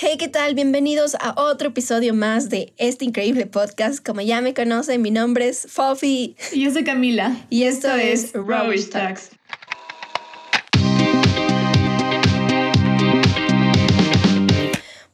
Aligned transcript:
Hey, 0.00 0.16
¿qué 0.16 0.28
tal? 0.28 0.54
Bienvenidos 0.54 1.16
a 1.18 1.34
otro 1.36 1.70
episodio 1.70 2.14
más 2.14 2.50
de 2.50 2.72
este 2.76 3.04
increíble 3.04 3.46
podcast. 3.46 3.98
Como 3.98 4.20
ya 4.20 4.40
me 4.40 4.54
conocen, 4.54 5.02
mi 5.02 5.10
nombre 5.10 5.48
es 5.48 5.66
Fofi. 5.68 6.36
Y 6.52 6.62
yo 6.62 6.70
soy 6.70 6.84
Camila. 6.84 7.36
Y 7.50 7.64
esto, 7.64 7.92
es, 7.96 8.26
es 8.26 8.32
Rubbish 8.34 8.90
Tax. 8.90 9.30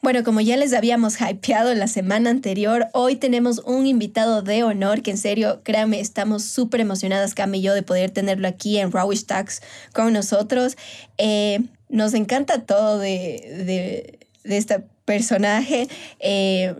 Bueno, 0.02 0.22
como 0.22 0.42
ya 0.42 0.58
les 0.58 0.74
habíamos 0.74 1.18
hypeado 1.18 1.74
la 1.74 1.86
semana 1.86 2.28
anterior, 2.28 2.88
hoy 2.92 3.16
tenemos 3.16 3.60
un 3.60 3.86
invitado 3.86 4.42
de 4.42 4.64
honor 4.64 5.00
que 5.00 5.12
en 5.12 5.16
serio, 5.16 5.62
créanme, 5.64 5.98
estamos 5.98 6.44
súper 6.44 6.82
emocionadas, 6.82 7.34
Cam 7.34 7.54
y 7.54 7.62
yo, 7.62 7.72
de 7.72 7.82
poder 7.82 8.10
tenerlo 8.10 8.46
aquí 8.46 8.76
en 8.76 8.92
Rawish 8.92 9.24
Tax 9.24 9.62
con 9.94 10.12
nosotros. 10.12 10.76
Eh, 11.16 11.60
nos 11.88 12.12
encanta 12.12 12.66
todo 12.66 12.98
de, 12.98 13.64
de, 13.64 14.23
este 14.44 14.84
personaje. 15.04 15.88
Eh, 16.20 16.74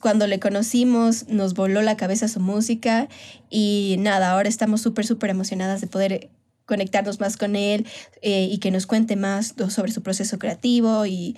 cuando 0.00 0.26
le 0.26 0.40
conocimos 0.40 1.28
nos 1.28 1.54
voló 1.54 1.82
la 1.82 1.96
cabeza 1.96 2.26
su 2.28 2.40
música 2.40 3.08
y 3.50 3.96
nada, 3.98 4.30
ahora 4.30 4.48
estamos 4.48 4.80
súper, 4.80 5.06
súper 5.06 5.30
emocionadas 5.30 5.80
de 5.80 5.86
poder 5.86 6.30
conectarnos 6.64 7.20
más 7.20 7.36
con 7.36 7.56
él 7.56 7.86
eh, 8.22 8.48
y 8.50 8.58
que 8.58 8.70
nos 8.70 8.86
cuente 8.86 9.16
más 9.16 9.54
sobre 9.68 9.92
su 9.92 10.02
proceso 10.02 10.38
creativo 10.38 11.04
y 11.04 11.36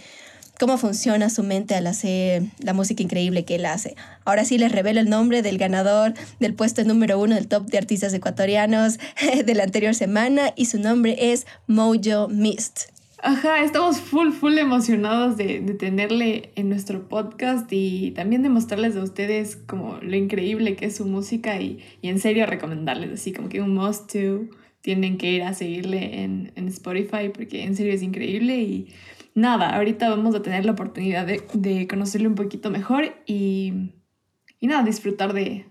cómo 0.60 0.78
funciona 0.78 1.30
su 1.30 1.42
mente 1.42 1.74
al 1.74 1.86
hacer 1.86 2.44
la 2.60 2.74
música 2.74 3.02
increíble 3.02 3.44
que 3.44 3.56
él 3.56 3.66
hace. 3.66 3.96
Ahora 4.24 4.44
sí 4.44 4.58
les 4.58 4.70
revelo 4.70 5.00
el 5.00 5.08
nombre 5.08 5.42
del 5.42 5.58
ganador 5.58 6.14
del 6.38 6.54
puesto 6.54 6.84
número 6.84 7.18
uno 7.18 7.34
del 7.34 7.48
top 7.48 7.66
de 7.66 7.78
artistas 7.78 8.14
ecuatorianos 8.14 8.98
de 9.44 9.54
la 9.54 9.64
anterior 9.64 9.94
semana 9.94 10.52
y 10.54 10.66
su 10.66 10.78
nombre 10.78 11.32
es 11.32 11.46
Mojo 11.66 12.28
Mist. 12.28 12.92
Ajá, 13.24 13.62
estamos 13.62 14.00
full, 14.00 14.32
full 14.32 14.58
emocionados 14.58 15.36
de, 15.36 15.60
de, 15.60 15.74
tenerle 15.74 16.50
en 16.56 16.68
nuestro 16.68 17.08
podcast 17.08 17.68
y 17.72 18.10
también 18.10 18.42
de 18.42 18.48
mostrarles 18.48 18.96
a 18.96 19.02
ustedes 19.04 19.54
como 19.54 19.98
lo 20.02 20.16
increíble 20.16 20.74
que 20.74 20.86
es 20.86 20.96
su 20.96 21.06
música 21.06 21.60
y, 21.60 21.78
y 22.00 22.08
en 22.08 22.18
serio 22.18 22.46
recomendarles 22.46 23.12
así 23.12 23.32
como 23.32 23.48
que 23.48 23.60
un 23.60 23.74
must 23.74 24.12
to 24.12 24.48
tienen 24.80 25.18
que 25.18 25.30
ir 25.30 25.44
a 25.44 25.54
seguirle 25.54 26.24
en, 26.24 26.52
en 26.56 26.66
Spotify 26.66 27.28
porque 27.32 27.62
en 27.62 27.76
serio 27.76 27.92
es 27.92 28.02
increíble 28.02 28.56
y 28.60 28.92
nada, 29.36 29.76
ahorita 29.76 30.10
vamos 30.10 30.34
a 30.34 30.42
tener 30.42 30.64
la 30.64 30.72
oportunidad 30.72 31.24
de, 31.24 31.44
de 31.54 31.86
conocerle 31.86 32.26
un 32.26 32.34
poquito 32.34 32.70
mejor 32.70 33.14
y, 33.24 33.92
y 34.58 34.66
nada, 34.66 34.82
disfrutar 34.82 35.32
de, 35.32 35.66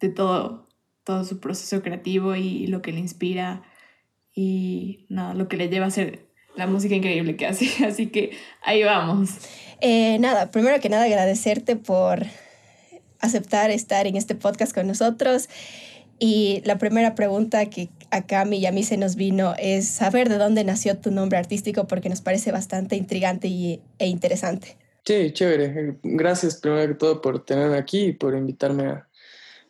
de, 0.00 0.08
todo, 0.08 0.66
todo 1.04 1.24
su 1.24 1.40
proceso 1.40 1.82
creativo 1.82 2.36
y 2.36 2.68
lo 2.68 2.80
que 2.80 2.92
le 2.92 3.00
inspira 3.00 3.64
y 4.32 5.04
nada, 5.10 5.34
lo 5.34 5.46
que 5.46 5.58
le 5.58 5.68
lleva 5.68 5.84
a 5.84 5.88
hacer 5.88 6.25
la 6.56 6.66
música 6.66 6.94
increíble 6.94 7.36
que 7.36 7.46
hace. 7.46 7.68
Así 7.86 8.08
que 8.08 8.32
ahí 8.62 8.82
vamos. 8.82 9.30
Eh, 9.80 10.18
nada, 10.18 10.50
primero 10.50 10.80
que 10.80 10.88
nada 10.88 11.04
agradecerte 11.04 11.76
por 11.76 12.24
aceptar 13.20 13.70
estar 13.70 14.06
en 14.06 14.16
este 14.16 14.34
podcast 14.34 14.74
con 14.74 14.86
nosotros. 14.86 15.48
Y 16.18 16.62
la 16.64 16.78
primera 16.78 17.14
pregunta 17.14 17.66
que 17.66 17.90
a 18.10 18.26
Cami 18.26 18.58
y 18.58 18.66
a 18.66 18.72
mí 18.72 18.82
se 18.84 18.96
nos 18.96 19.16
vino 19.16 19.54
es 19.58 19.86
saber 19.86 20.28
de 20.28 20.38
dónde 20.38 20.64
nació 20.64 20.96
tu 20.96 21.10
nombre 21.10 21.38
artístico 21.38 21.86
porque 21.86 22.08
nos 22.08 22.22
parece 22.22 22.52
bastante 22.52 22.96
intrigante 22.96 23.48
y, 23.48 23.82
e 23.98 24.06
interesante. 24.06 24.78
Sí, 25.04 25.30
chévere. 25.32 25.98
Gracias 26.02 26.56
primero 26.56 26.88
que 26.88 26.94
todo 26.94 27.20
por 27.20 27.44
tenerme 27.44 27.76
aquí 27.76 28.06
y 28.06 28.12
por 28.12 28.34
invitarme 28.34 28.86
a 28.86 29.08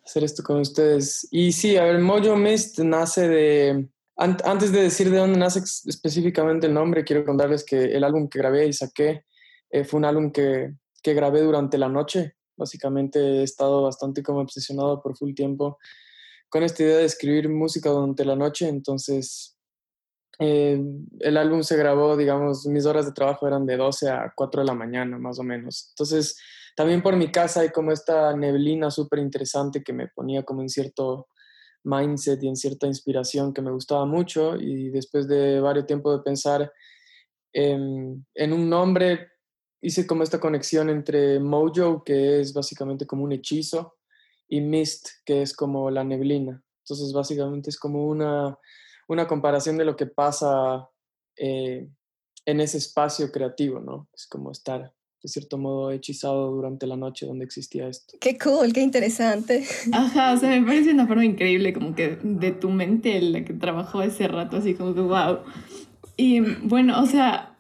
hacer 0.05 0.23
esto 0.23 0.43
con 0.45 0.61
ustedes. 0.61 1.27
Y 1.33 1.51
sí, 1.53 1.77
a 1.77 1.85
ver, 1.85 1.99
Mojo 1.99 2.37
Mist 2.37 2.79
nace 2.79 3.29
de... 3.29 3.87
antes 4.17 4.73
de 4.73 4.83
decir 4.83 5.11
de 5.11 5.19
dónde 5.19 5.39
nace 5.39 5.61
específicamente 5.61 6.67
el 6.67 6.75
nombre, 6.75 7.05
quiero 7.05 7.25
contarles 7.25 7.65
que 7.65 7.85
el 7.85 8.05
álbum 8.05 8.29
que 8.29 8.39
grabé 8.39 8.67
y 8.67 8.73
saqué 8.73 9.25
eh, 9.71 9.85
fue 9.85 9.99
un 9.99 10.05
álbum 10.05 10.31
que, 10.31 10.75
que 11.03 11.15
grabé 11.15 11.43
durante 11.43 11.79
la 11.79 11.89
noche. 11.89 12.35
Básicamente 12.57 13.19
he 13.19 13.43
estado 13.43 13.83
bastante 13.83 14.23
como 14.23 14.41
obsesionado 14.41 15.03
por 15.03 15.17
full 15.17 15.35
tiempo 15.35 15.79
con 16.49 16.63
esta 16.63 16.83
idea 16.83 16.99
de 16.99 17.05
escribir 17.05 17.49
música 17.49 17.91
durante 17.91 18.25
la 18.25 18.37
noche, 18.37 18.69
entonces 18.69 19.57
eh, 20.39 20.81
el 21.21 21.37
álbum 21.37 21.63
se 21.63 21.77
grabó, 21.77 22.17
digamos, 22.17 22.67
mis 22.67 22.87
horas 22.87 23.07
de 23.07 23.13
trabajo 23.13 23.47
eran 23.47 23.67
de 23.67 23.77
12 23.77 24.11
a 24.11 24.33
4 24.35 24.61
de 24.61 24.67
la 24.67 24.75
mañana, 24.75 25.19
más 25.19 25.39
o 25.39 25.43
menos. 25.43 25.89
Entonces, 25.91 26.39
también 26.77 27.03
por 27.03 27.17
mi 27.17 27.31
casa 27.31 27.61
hay 27.61 27.71
como 27.71 27.91
esta 27.91 28.37
neblina 28.37 28.91
súper 28.91 29.19
interesante 29.19 29.83
que 29.83 29.93
me 29.93 30.09
ponía 30.09 30.43
como 30.43 30.63
en 30.63 30.69
cierto 30.69 31.29
mindset 31.87 32.43
y 32.43 32.49
en 32.49 32.57
cierta 32.57 32.87
inspiración 32.87 33.55
que 33.55 33.63
me 33.63 33.71
gustaba 33.71 34.05
mucho 34.05 34.57
y 34.57 34.91
después 34.91 35.27
de 35.29 35.61
varios 35.61 35.87
tiempos 35.87 36.19
de 36.19 36.23
pensar 36.23 36.73
en, 37.53 38.53
un 38.53 38.69
nombre, 38.69 39.31
hice 39.81 40.07
como 40.07 40.23
esta 40.23 40.41
conexión 40.41 40.91
entre 40.91 41.41
Mojo, 41.41 42.05
que 42.05 42.41
es 42.41 42.53
básicamente 42.53 43.07
como 43.07 43.25
un 43.25 43.33
hechizo, 43.33 43.97
y 44.49 44.61
mist, 44.61 45.09
que 45.25 45.43
es 45.43 45.55
como 45.57 45.91
la 45.91 46.05
neblina. 46.05 46.63
Entonces, 46.85 47.13
básicamente 47.13 47.71
es 47.71 47.79
como 47.79 48.07
una, 48.07 48.59
una 49.09 49.27
comparación 49.27 49.79
de 49.79 49.87
lo 49.87 49.97
que 49.97 50.07
pasa 50.07 50.89
eh, 51.37 51.89
en 52.45 52.61
ese 52.61 52.79
espacio 52.79 53.33
creativo, 53.33 53.81
¿no? 53.81 54.09
Es 54.13 54.27
como 54.27 54.53
estar, 54.53 54.93
de 55.27 55.31
cierto 55.31 55.59
modo, 55.59 55.91
hechizado 55.91 56.53
durante 56.53 56.87
la 56.87 56.97
noche 56.97 57.27
donde 57.27 57.45
existía 57.45 57.89
esto. 57.89 58.17
Qué 58.21 58.39
cool, 58.39 58.73
qué 58.73 58.81
interesante. 58.81 59.65
Ajá, 59.93 60.35
o 60.35 60.37
sea, 60.37 60.51
me 60.51 60.65
parece 60.65 60.93
una 60.93 61.09
forma 61.09 61.25
increíble, 61.25 61.73
como 61.73 61.97
que 61.97 62.17
de 62.23 62.53
tu 62.53 62.71
mente, 62.71 63.21
la 63.21 63.45
que 63.45 63.55
trabajó 63.55 64.03
ese 64.03 64.29
rato, 64.29 64.59
así 64.59 64.75
como 64.75 64.95
que 64.95 65.01
wow. 65.01 65.41
Y 66.17 66.41
bueno, 66.63 67.03
o 67.03 67.07
sea, 67.07 67.59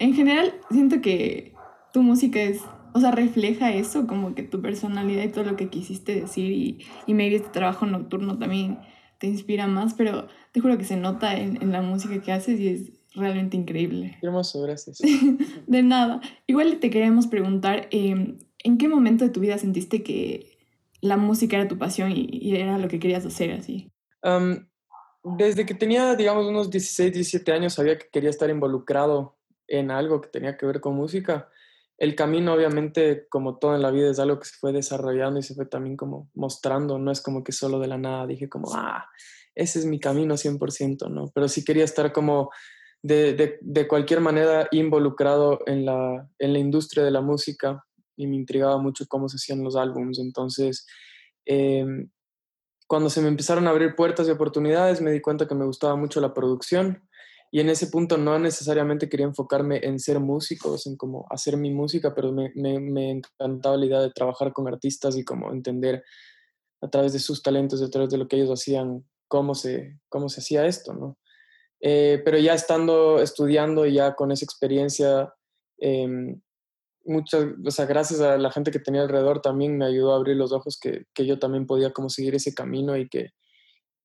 en 0.00 0.14
general 0.14 0.54
siento 0.72 1.00
que 1.00 1.54
tu 1.92 2.02
música 2.02 2.42
es 2.42 2.62
o 2.96 3.00
sea, 3.00 3.10
refleja 3.10 3.72
eso, 3.72 4.06
como 4.06 4.34
que 4.34 4.44
tu 4.44 4.60
personalidad 4.60 5.24
y 5.24 5.28
todo 5.28 5.44
lo 5.44 5.56
que 5.56 5.68
quisiste 5.68 6.20
decir 6.20 6.52
y, 6.52 6.78
y 7.06 7.14
maybe 7.14 7.36
este 7.36 7.48
trabajo 7.48 7.86
nocturno 7.86 8.38
también 8.38 8.78
te 9.18 9.26
inspira 9.26 9.66
más, 9.66 9.94
pero 9.94 10.28
te 10.52 10.60
juro 10.60 10.78
que 10.78 10.84
se 10.84 10.96
nota 10.96 11.36
en, 11.36 11.60
en 11.60 11.72
la 11.72 11.82
música 11.82 12.20
que 12.20 12.30
haces 12.30 12.60
y 12.60 12.68
es 12.68 12.92
realmente 13.14 13.56
increíble. 13.56 14.18
Hermoso, 14.22 14.62
gracias. 14.62 14.98
de 15.66 15.82
nada. 15.82 16.20
Igual 16.46 16.78
te 16.80 16.90
queremos 16.90 17.26
preguntar, 17.26 17.88
eh, 17.90 18.36
¿en 18.58 18.78
qué 18.78 18.88
momento 18.88 19.24
de 19.24 19.30
tu 19.30 19.40
vida 19.40 19.58
sentiste 19.58 20.02
que 20.02 20.58
la 21.00 21.16
música 21.16 21.56
era 21.56 21.68
tu 21.68 21.78
pasión 21.78 22.12
y, 22.12 22.28
y 22.30 22.56
era 22.56 22.78
lo 22.78 22.88
que 22.88 22.98
querías 22.98 23.24
hacer 23.26 23.52
así? 23.52 23.90
Um, 24.22 24.66
desde 25.36 25.66
que 25.66 25.74
tenía, 25.74 26.14
digamos, 26.14 26.46
unos 26.46 26.70
16, 26.70 27.12
17 27.12 27.52
años, 27.52 27.74
sabía 27.74 27.98
que 27.98 28.08
quería 28.12 28.30
estar 28.30 28.50
involucrado 28.50 29.36
en 29.66 29.90
algo 29.90 30.20
que 30.20 30.28
tenía 30.28 30.56
que 30.56 30.66
ver 30.66 30.80
con 30.80 30.94
música 30.94 31.48
el 31.96 32.16
camino, 32.16 32.54
obviamente, 32.54 33.26
como 33.28 33.58
todo 33.58 33.74
en 33.74 33.82
la 33.82 33.90
vida, 33.90 34.10
es 34.10 34.18
algo 34.18 34.40
que 34.40 34.46
se 34.46 34.56
fue 34.56 34.72
desarrollando 34.72 35.38
y 35.38 35.42
se 35.42 35.54
fue 35.54 35.66
también 35.66 35.96
como 35.96 36.28
mostrando. 36.34 36.98
No 36.98 37.12
es 37.12 37.20
como 37.20 37.44
que 37.44 37.52
solo 37.52 37.78
de 37.78 37.86
la 37.86 37.98
nada 37.98 38.26
dije 38.26 38.48
como, 38.48 38.74
ah, 38.74 39.06
ese 39.54 39.78
es 39.78 39.86
mi 39.86 40.00
camino 40.00 40.34
100%, 40.34 41.08
¿no? 41.08 41.30
Pero 41.32 41.48
sí 41.48 41.64
quería 41.64 41.84
estar 41.84 42.12
como 42.12 42.50
de, 43.04 43.58
de, 43.60 43.86
cualquier 43.86 44.20
manera 44.20 44.66
involucrado 44.70 45.60
en 45.66 45.84
la, 45.84 46.26
en 46.38 46.54
la 46.54 46.58
industria 46.58 47.04
de 47.04 47.10
la 47.10 47.20
música 47.20 47.84
y 48.16 48.26
me 48.26 48.36
intrigaba 48.36 48.78
mucho 48.78 49.04
cómo 49.06 49.28
se 49.28 49.36
hacían 49.36 49.62
los 49.62 49.76
álbumes. 49.76 50.18
Entonces, 50.18 50.86
em, 51.44 52.08
cuando 52.86 53.10
se 53.10 53.20
me 53.20 53.28
empezaron 53.28 53.66
a 53.66 53.70
abrir 53.70 53.94
puertas 53.94 54.26
y 54.26 54.30
oportunidades, 54.30 55.02
me 55.02 55.12
di 55.12 55.20
cuenta 55.20 55.46
que 55.46 55.54
me 55.54 55.66
gustaba 55.66 55.96
mucho 55.96 56.18
la 56.22 56.32
producción 56.32 57.06
y 57.50 57.60
en 57.60 57.68
ese 57.68 57.88
punto 57.88 58.16
no 58.16 58.38
necesariamente 58.38 59.10
quería 59.10 59.26
enfocarme 59.26 59.80
en 59.82 59.98
ser 59.98 60.18
músico, 60.18 60.74
en 60.86 60.96
como 60.96 61.26
hacer 61.28 61.58
mi 61.58 61.74
música, 61.74 62.14
pero 62.14 62.32
me, 62.32 62.52
me, 62.54 62.80
me, 62.80 63.10
encantaba 63.10 63.76
la 63.76 63.84
idea 63.84 64.00
de 64.00 64.12
trabajar 64.12 64.54
con 64.54 64.66
artistas 64.66 65.14
y 65.18 65.24
como 65.24 65.52
entender 65.52 66.02
a 66.80 66.88
través 66.88 67.12
de 67.12 67.18
sus 67.18 67.42
talentos, 67.42 67.82
a 67.82 67.90
través 67.90 68.08
de 68.08 68.16
lo 68.16 68.28
que 68.28 68.36
ellos 68.36 68.50
hacían, 68.50 69.04
cómo 69.28 69.54
se, 69.54 70.00
cómo 70.08 70.30
se 70.30 70.40
hacía 70.40 70.64
esto, 70.64 70.94
¿no? 70.94 71.18
Eh, 71.86 72.22
pero 72.24 72.38
ya 72.38 72.54
estando 72.54 73.20
estudiando 73.20 73.84
y 73.84 73.92
ya 73.92 74.14
con 74.14 74.32
esa 74.32 74.46
experiencia, 74.46 75.34
eh, 75.78 76.08
muchas, 77.04 77.44
o 77.62 77.70
sea, 77.70 77.84
gracias 77.84 78.22
a 78.22 78.38
la 78.38 78.50
gente 78.50 78.70
que 78.70 78.78
tenía 78.78 79.02
alrededor 79.02 79.42
también 79.42 79.76
me 79.76 79.84
ayudó 79.84 80.14
a 80.14 80.16
abrir 80.16 80.34
los 80.36 80.50
ojos 80.50 80.78
que, 80.80 81.04
que 81.12 81.26
yo 81.26 81.38
también 81.38 81.66
podía 81.66 81.92
como 81.92 82.08
seguir 82.08 82.34
ese 82.34 82.54
camino 82.54 82.96
y 82.96 83.06
que, 83.10 83.32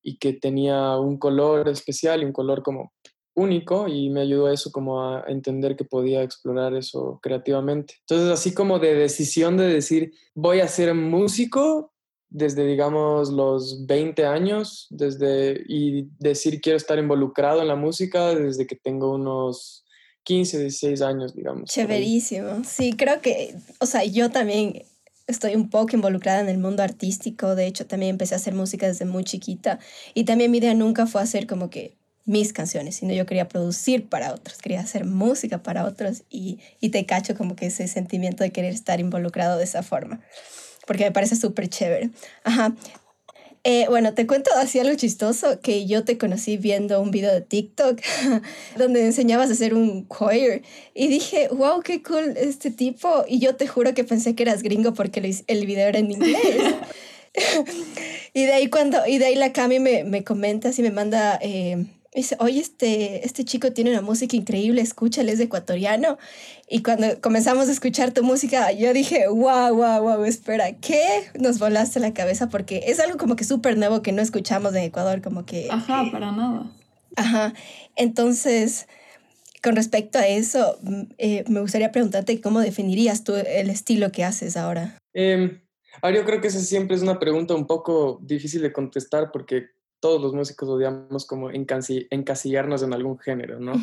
y 0.03 0.17
que 0.17 0.33
tenía 0.33 0.97
un 0.97 1.17
color 1.17 1.69
especial 1.69 2.21
y 2.21 2.25
un 2.25 2.33
color 2.33 2.63
como 2.63 2.91
único 3.33 3.87
y 3.87 4.09
me 4.09 4.21
ayudó 4.21 4.47
a 4.47 4.53
eso 4.53 4.73
como 4.73 5.01
a 5.01 5.23
entender 5.29 5.77
que 5.77 5.85
podía 5.85 6.21
explorar 6.21 6.73
eso 6.73 7.19
creativamente. 7.23 7.95
Entonces, 8.01 8.29
así 8.29 8.53
como 8.53 8.79
de 8.79 8.93
decisión 8.93 9.55
de 9.55 9.69
decir, 9.69 10.11
voy 10.35 10.59
a 10.59 10.67
ser 10.67 10.93
músico 10.93 11.93
desde, 12.29 12.65
digamos, 12.65 13.29
los 13.29 13.85
20 13.85 14.25
años, 14.25 14.87
desde, 14.89 15.63
y 15.67 16.07
decir, 16.19 16.61
quiero 16.61 16.77
estar 16.77 16.99
involucrado 16.99 17.61
en 17.61 17.67
la 17.67 17.75
música 17.75 18.35
desde 18.35 18.67
que 18.67 18.75
tengo 18.75 19.13
unos 19.13 19.85
15, 20.23 20.59
16 20.59 21.01
años, 21.01 21.35
digamos. 21.35 21.69
Chéverísimo. 21.69 22.63
Sí, 22.63 22.93
creo 22.93 23.21
que, 23.21 23.55
o 23.79 23.85
sea, 23.85 24.03
yo 24.03 24.29
también 24.29 24.83
estoy 25.27 25.55
un 25.55 25.69
poco 25.69 25.95
involucrada 25.95 26.41
en 26.41 26.49
el 26.49 26.57
mundo 26.57 26.83
artístico. 26.83 27.55
De 27.55 27.67
hecho, 27.67 27.85
también 27.85 28.11
empecé 28.11 28.35
a 28.35 28.37
hacer 28.37 28.53
música 28.53 28.87
desde 28.87 29.05
muy 29.05 29.23
chiquita. 29.23 29.79
Y 30.13 30.25
también 30.25 30.51
mi 30.51 30.57
idea 30.57 30.73
nunca 30.73 31.07
fue 31.07 31.21
hacer 31.21 31.47
como 31.47 31.69
que 31.69 31.95
mis 32.25 32.53
canciones, 32.53 32.97
sino 32.97 33.11
yo 33.13 33.25
quería 33.25 33.47
producir 33.47 34.07
para 34.07 34.31
otros, 34.31 34.59
quería 34.59 34.81
hacer 34.81 35.03
música 35.03 35.63
para 35.63 35.85
otros 35.85 36.21
y, 36.29 36.59
y 36.79 36.89
te 36.89 37.03
cacho 37.07 37.35
como 37.35 37.55
que 37.55 37.65
ese 37.65 37.87
sentimiento 37.87 38.43
de 38.43 38.51
querer 38.51 38.71
estar 38.71 38.99
involucrado 38.99 39.57
de 39.57 39.63
esa 39.63 39.81
forma, 39.81 40.21
porque 40.87 41.05
me 41.05 41.11
parece 41.11 41.35
súper 41.35 41.69
chévere. 41.69 42.09
Ajá. 42.43 42.75
Eh, 43.65 43.85
bueno, 43.89 44.13
te 44.13 44.25
cuento 44.25 44.51
así 44.55 44.79
algo 44.79 44.95
chistoso, 44.95 45.59
que 45.59 45.85
yo 45.85 46.05
te 46.05 46.17
conocí 46.17 46.57
viendo 46.57 47.01
un 47.01 47.11
video 47.11 47.33
de 47.33 47.41
TikTok 47.41 47.99
donde 48.77 49.05
enseñabas 49.05 49.49
a 49.49 49.53
hacer 49.53 49.73
un 49.73 50.07
choir 50.07 50.63
y 50.93 51.07
dije, 51.07 51.49
wow, 51.49 51.81
qué 51.81 52.01
cool 52.01 52.35
este 52.37 52.71
tipo. 52.71 53.25
Y 53.27 53.39
yo 53.39 53.55
te 53.55 53.67
juro 53.67 53.93
que 53.93 54.03
pensé 54.03 54.33
que 54.33 54.43
eras 54.43 54.63
gringo 54.63 54.93
porque 54.93 55.35
el 55.47 55.65
video 55.65 55.87
era 55.87 55.99
en 55.99 56.11
inglés. 56.11 56.39
y 58.33 58.45
de 58.45 58.53
ahí 58.53 58.69
cuando, 58.69 59.05
y 59.05 59.17
de 59.17 59.25
ahí 59.25 59.35
la 59.35 59.51
Cami 59.51 59.79
me, 59.79 60.05
me 60.05 60.23
comenta, 60.23 60.69
así 60.69 60.81
me 60.81 60.91
manda... 60.91 61.37
Eh, 61.41 61.85
dice, 62.19 62.35
oye, 62.39 62.59
este, 62.59 63.25
este 63.25 63.43
chico 63.43 63.71
tiene 63.71 63.91
una 63.91 64.01
música 64.01 64.35
increíble, 64.35 64.81
escúchale, 64.81 65.31
es 65.31 65.39
ecuatoriano. 65.39 66.17
Y 66.69 66.83
cuando 66.83 67.19
comenzamos 67.21 67.67
a 67.67 67.71
escuchar 67.71 68.11
tu 68.11 68.23
música, 68.23 68.71
yo 68.71 68.93
dije, 68.93 69.27
wow, 69.27 69.73
wow, 69.73 70.01
wow, 70.01 70.23
espera, 70.23 70.73
¿qué? 70.73 71.03
Nos 71.39 71.59
volaste 71.59 71.99
la 71.99 72.13
cabeza 72.13 72.49
porque 72.49 72.83
es 72.87 72.99
algo 72.99 73.17
como 73.17 73.35
que 73.35 73.43
súper 73.43 73.77
nuevo 73.77 74.01
que 74.01 74.11
no 74.11 74.21
escuchamos 74.21 74.75
en 74.75 74.83
Ecuador, 74.83 75.21
como 75.21 75.45
que... 75.45 75.67
Ajá, 75.71 76.05
para 76.11 76.31
nada. 76.31 76.71
Ajá, 77.15 77.53
entonces... 77.95 78.87
Con 79.61 79.75
respecto 79.75 80.17
a 80.17 80.25
eso, 80.25 80.79
eh, 81.17 81.43
me 81.49 81.59
gustaría 81.59 81.91
preguntarte 81.91 82.39
cómo 82.39 82.61
definirías 82.61 83.25
tú 83.25 83.35
el 83.35 83.69
estilo 83.69 84.09
que 84.09 84.23
haces 84.23 84.55
ahora. 84.55 84.97
Eh, 85.13 85.59
ahora 86.01 86.15
yo 86.15 86.25
creo 86.25 86.39
que 86.39 86.47
esa 86.47 86.61
siempre 86.61 86.95
es 86.95 87.01
una 87.01 87.19
pregunta 87.19 87.55
un 87.55 87.67
poco 87.67 88.21
difícil 88.23 88.61
de 88.61 88.71
contestar 88.71 89.31
porque 89.33 89.65
todos 89.99 90.21
los 90.21 90.33
músicos 90.33 90.69
odiamos 90.69 91.25
como 91.25 91.49
encasillarnos 91.51 92.83
en 92.83 92.93
algún 92.93 93.19
género, 93.19 93.59
¿no? 93.59 93.73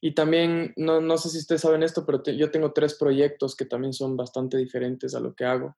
Y 0.00 0.14
también, 0.14 0.72
no, 0.76 1.00
no, 1.00 1.18
sé 1.18 1.28
si 1.28 1.38
ustedes 1.38 1.60
saben 1.60 1.82
esto, 1.82 2.06
pero 2.06 2.22
yo 2.24 2.50
tengo 2.50 2.72
tres 2.72 2.94
proyectos 2.94 3.54
que 3.54 3.66
también 3.66 3.92
son 3.92 4.16
bastante 4.16 4.56
diferentes 4.56 5.14
a 5.14 5.20
lo 5.20 5.34
que 5.34 5.44
hago. 5.44 5.76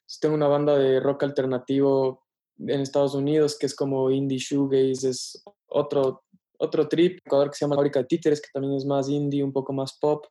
Entonces, 0.00 0.20
tengo 0.20 0.34
una 0.34 0.48
banda 0.48 0.76
de 0.76 1.00
rock 1.00 1.24
alternativo 1.24 2.26
en 2.58 2.80
Estados 2.80 3.14
Unidos 3.14 3.56
que 3.58 3.66
es 3.66 3.74
como 3.74 4.10
indie 4.10 4.38
shoegaze, 4.38 5.08
es 5.08 5.42
otro, 5.68 6.24
otro 6.58 6.88
trip, 6.88 7.20
que 7.22 7.30
se 7.52 7.64
llama 7.64 7.76
Fábrica 7.76 8.00
de 8.00 8.06
Títeres, 8.06 8.40
que 8.40 8.48
también 8.52 8.74
es 8.74 8.84
más 8.84 9.08
indie, 9.08 9.44
un 9.44 9.52
poco 9.52 9.72
más 9.72 9.96
pop. 9.98 10.26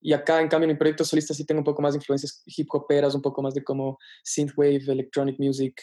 Y 0.00 0.12
acá, 0.12 0.40
en 0.40 0.48
cambio, 0.48 0.68
en 0.68 0.74
mi 0.74 0.78
proyecto 0.78 1.02
solista 1.02 1.32
sí 1.32 1.46
tengo 1.46 1.60
un 1.60 1.64
poco 1.64 1.80
más 1.80 1.94
de 1.94 1.98
influencias 1.98 2.42
hip 2.44 2.68
hoperas, 2.72 3.14
un 3.14 3.22
poco 3.22 3.40
más 3.40 3.54
de 3.54 3.64
como 3.64 3.98
synthwave, 4.22 4.84
electronic 4.86 5.38
music. 5.38 5.80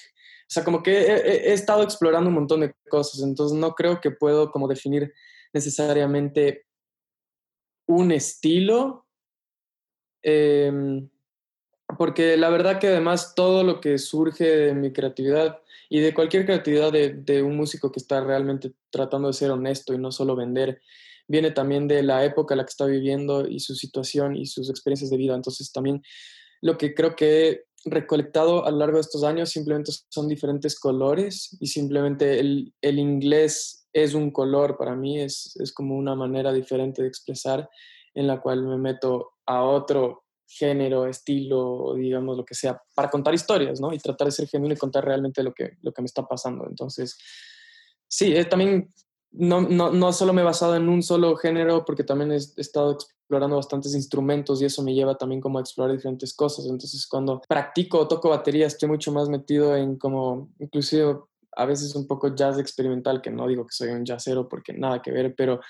O 0.51 0.53
sea, 0.53 0.65
como 0.65 0.83
que 0.83 0.92
he, 0.92 1.53
estado 1.53 1.81
explorando 1.81 2.27
un 2.27 2.36
montón 2.36 2.59
de 2.59 2.74
cosas, 2.89 3.21
entonces 3.21 3.57
no 3.57 3.71
creo 3.71 4.01
que 4.01 4.12
puedo 4.12 4.51
como 4.51 4.68
definir 4.68 5.13
necesariamente 5.53 6.65
un 7.88 8.12
estilo, 8.12 9.06
em, 10.21 11.09
porque 11.98 12.36
la 12.36 12.50
verdad 12.50 12.81
que 12.81 12.88
además 12.89 13.33
todo 13.33 13.63
lo 13.63 13.80
que 13.80 13.98
surge 13.98 14.44
de 14.44 14.74
mi 14.74 14.92
creatividad 14.92 15.62
y 15.89 16.01
de 16.01 16.13
cualquier 16.13 16.45
creatividad 16.45 16.92
de, 16.92 17.13
de 17.13 17.44
un 17.44 17.56
músico 17.56 17.89
que 17.89 18.00
está 18.00 18.19
realmente 18.19 18.74
tratando 18.89 19.30
de 19.30 19.33
ser 19.33 19.51
honesto 19.51 19.94
y 19.94 20.00
no 20.00 20.12
solo 20.12 20.36
vender, 20.36 20.81
viene 21.30 21.51
también 21.51 21.88
de 21.88 22.03
la 22.03 22.25
época 22.25 22.56
en 22.56 22.57
la 22.57 22.65
que 22.65 22.71
está 22.71 22.86
viviendo 22.88 23.48
y 23.48 23.62
su 23.62 23.74
situación 23.74 24.36
y 24.36 24.48
sus 24.48 24.69
experiencias 24.69 25.12
de 25.12 25.15
vida. 25.18 25.33
Entonces 25.33 25.71
también 25.71 26.03
lo 26.59 26.77
que 26.77 26.94
creo 26.94 27.15
que 27.15 27.68
recolectado 27.86 28.66
a 28.66 28.72
lo 28.72 28.78
largo 28.78 28.95
de 28.95 29.01
estos 29.01 29.24
años 29.24 29.50
simplemente 29.50 29.92
son 30.10 30.28
diferentes 30.28 30.80
colores 30.80 31.57
y 31.60 31.68
simplemente 31.68 32.39
el, 32.39 32.74
el 32.81 33.00
inglés 33.00 33.88
es 33.94 34.13
un 34.13 34.31
color 34.31 34.78
para 34.78 34.95
mí, 34.95 35.19
es, 35.19 35.56
es 35.60 35.74
como 35.74 35.98
una 35.98 36.16
manera 36.16 36.54
diferente 36.54 37.01
de 37.01 37.07
expresar 37.07 37.69
en 38.13 38.28
la 38.28 38.42
cual 38.42 38.63
me 38.66 38.78
meto 38.78 39.33
a 39.45 39.63
otro 39.63 40.24
género, 40.48 41.07
estilo, 41.07 41.94
digamos, 41.95 42.38
lo 42.38 42.45
que 42.45 42.56
sea, 42.56 42.81
para 42.94 43.10
contar 43.10 43.33
historias, 43.33 43.80
¿no? 43.80 43.94
Y 43.94 44.00
tratar 44.00 44.27
de 44.27 44.31
ser 44.31 44.48
genuino 44.48 44.74
y 44.74 44.77
contar 44.77 45.06
realmente 45.06 45.44
lo 45.44 45.54
que, 45.54 45.77
lo 45.81 45.94
que 45.94 46.01
me 46.01 46.07
está 46.07 46.27
pasando. 46.27 46.66
Entonces, 46.68 47.18
sí, 48.07 48.34
es 48.34 48.50
también 48.50 48.94
no, 49.31 49.62
no, 49.62 49.92
no, 49.92 50.12
solo 50.12 50.34
me 50.34 50.42
he 50.42 50.45
basado 50.45 50.75
en 50.75 50.89
un 50.89 51.01
solo 51.01 51.36
género, 51.38 51.86
porque 51.86 52.04
también 52.04 52.34
he, 52.34 52.36
estado 52.36 52.98
explorando 53.31 53.56
bastantes 53.56 53.95
instrumentos 53.95 54.62
y 54.62 54.66
eso 54.66 54.83
me 54.83 54.94
lleva 54.94 55.16
también 55.16 55.39
como 55.39 55.57
a 55.57 55.62
explorar 55.62 55.95
diferentes 55.95 56.33
cosas. 56.33 56.66
Entonces, 56.66 57.07
cuando 57.07 57.42
practico 57.48 58.00
o 58.00 58.07
toco 58.07 58.30
batería, 58.30 58.68
estoy 58.68 58.89
mucho 58.89 59.13
más 59.13 59.30
metido 59.30 59.74
en 59.78 59.98
como, 59.98 60.50
inclusive 60.60 61.18
a 61.56 61.66
veces 61.66 61.95
un 61.95 62.07
poco 62.07 62.36
jazz 62.36 62.60
experimental, 62.60 63.22
que 63.22 63.31
no 63.31 63.48
digo 63.48 63.66
que 63.66 63.74
soy 63.74 63.89
un 63.89 64.06
jazzero 64.06 64.50
porque 64.50 64.74
nada 64.74 65.01
que 65.01 65.12
ver, 65.12 65.33
pero, 65.33 65.62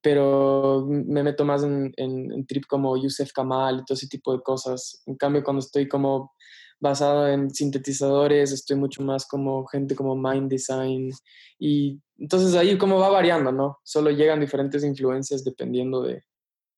pero 0.00 0.86
me 0.88 1.22
meto 1.22 1.44
más 1.44 1.62
en, 1.62 1.92
en 1.98 2.46
trip 2.46 2.64
como 2.66 2.96
Yusef 2.96 3.32
Kamal 3.32 3.80
y 3.80 3.84
todo 3.84 3.96
ese 3.96 4.08
tipo 4.08 4.32
de 4.32 4.42
cosas. 4.42 5.02
En 5.04 5.16
cambio, 5.16 5.44
cuando 5.44 5.60
estoy 5.60 5.86
como 5.86 6.32
basado 6.80 7.28
en 7.28 7.50
sintetizadores, 7.50 8.50
estoy 8.50 8.76
mucho 8.76 9.02
más 9.02 9.26
como 9.26 9.66
gente 9.66 9.94
como 9.94 10.16
Mind 10.16 10.50
Design 10.50 11.10
y 11.58 12.00
entonces 12.18 12.54
ahí 12.54 12.78
como 12.78 12.98
va 12.98 13.10
variando, 13.10 13.52
¿no? 13.52 13.78
Solo 13.82 14.10
llegan 14.10 14.40
diferentes 14.40 14.84
influencias 14.84 15.44
dependiendo 15.44 16.02
de, 16.02 16.22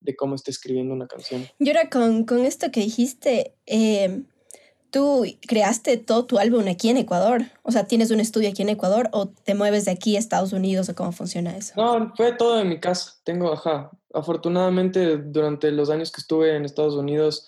de 0.01 0.17
cómo 0.17 0.35
esté 0.35 0.51
escribiendo 0.51 0.95
una 0.95 1.07
canción. 1.07 1.47
Y 1.59 1.69
ahora 1.69 1.91
con, 1.91 2.25
con 2.25 2.45
esto 2.45 2.71
que 2.71 2.81
dijiste, 2.81 3.55
eh, 3.67 4.23
¿tú 4.91 5.25
creaste 5.47 5.97
todo 5.97 6.27
tu 6.27 6.39
álbum 6.39 6.67
aquí 6.69 6.89
en 6.89 6.97
Ecuador? 6.97 7.43
O 7.63 7.73
sea, 7.73 7.87
¿tienes 7.87 8.11
un 8.11 8.21
estudio 8.21 8.49
aquí 8.51 8.63
en 8.63 8.69
Ecuador 8.69 9.09
o 9.13 9.29
te 9.29 9.55
mueves 9.55 9.85
de 9.85 9.93
aquí 9.93 10.17
a 10.17 10.19
Estados 10.19 10.53
Unidos 10.53 10.89
o 10.89 10.95
cómo 10.95 11.13
funciona 11.13 11.57
eso? 11.57 11.75
No, 11.77 12.13
fue 12.17 12.33
todo 12.33 12.61
en 12.61 12.69
mi 12.69 12.81
casa. 12.81 13.15
Tengo, 13.25 13.53
ajá, 13.53 13.91
afortunadamente 14.13 15.19
durante 15.19 15.71
los 15.73 15.91
años 15.91 16.13
que 16.13 16.21
estuve 16.21 16.57
en 16.57 16.65
Estados 16.65 16.95
Unidos 16.95 17.47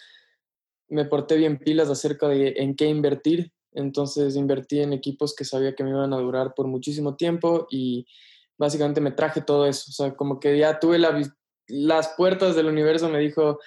me 0.90 1.04
porté 1.04 1.36
bien 1.36 1.58
pilas 1.58 1.90
acerca 1.90 2.28
de 2.28 2.54
en 2.56 2.74
qué 2.74 2.86
invertir 2.86 3.52
entonces 3.72 4.36
invertí 4.36 4.80
en 4.80 4.92
equipos 4.92 5.34
que 5.34 5.44
sabía 5.44 5.74
que 5.74 5.84
me 5.84 5.90
iban 5.90 6.12
a 6.12 6.18
durar 6.18 6.54
por 6.54 6.66
muchísimo 6.66 7.16
tiempo 7.16 7.66
y 7.70 8.06
básicamente 8.56 9.00
me 9.00 9.12
traje 9.12 9.40
todo 9.40 9.66
eso. 9.66 9.86
O 9.90 9.92
sea, 9.92 10.16
como 10.16 10.40
que 10.40 10.58
ya 10.58 10.78
tuve 10.80 10.98
las 11.68 12.14
puertas 12.16 12.56
del 12.56 12.66
universo, 12.66 13.08
me 13.08 13.18
dijo, 13.18 13.58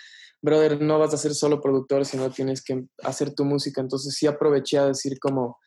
brother, 0.41 0.81
no 0.81 0.99
vas 0.99 1.13
a 1.13 1.17
ser 1.17 1.33
solo 1.33 1.61
productor, 1.61 2.05
sino 2.05 2.31
tienes 2.31 2.63
que 2.63 2.85
hacer 3.03 3.33
tu 3.33 3.45
música. 3.45 3.81
Entonces 3.81 4.15
sí 4.15 4.27
aproveché 4.27 4.77
a 4.79 4.87
decir 4.87 5.19
como, 5.19 5.57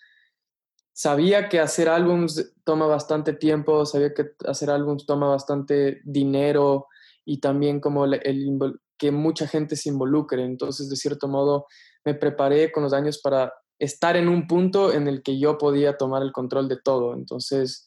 sabía 0.92 1.48
que 1.48 1.60
hacer 1.60 1.88
álbums 1.88 2.54
toma 2.64 2.86
bastante 2.86 3.32
tiempo, 3.32 3.84
sabía 3.86 4.14
que 4.14 4.30
hacer 4.46 4.70
álbums 4.70 5.06
toma 5.06 5.28
bastante 5.28 6.00
dinero 6.04 6.86
y 7.24 7.40
también 7.40 7.80
como 7.80 8.04
el, 8.04 8.80
que 8.98 9.10
mucha 9.10 9.46
gente 9.46 9.76
se 9.76 9.88
involucre. 9.88 10.44
Entonces, 10.44 10.88
de 10.88 10.96
cierto 10.96 11.28
modo, 11.28 11.66
me 12.04 12.14
preparé 12.14 12.70
con 12.70 12.82
los 12.82 12.92
años 12.92 13.20
para 13.20 13.52
estar 13.78 14.16
en 14.16 14.28
un 14.28 14.46
punto 14.46 14.92
en 14.92 15.08
el 15.08 15.22
que 15.22 15.38
yo 15.38 15.58
podía 15.58 15.96
tomar 15.96 16.22
el 16.22 16.32
control 16.32 16.68
de 16.68 16.78
todo. 16.82 17.14
Entonces, 17.14 17.86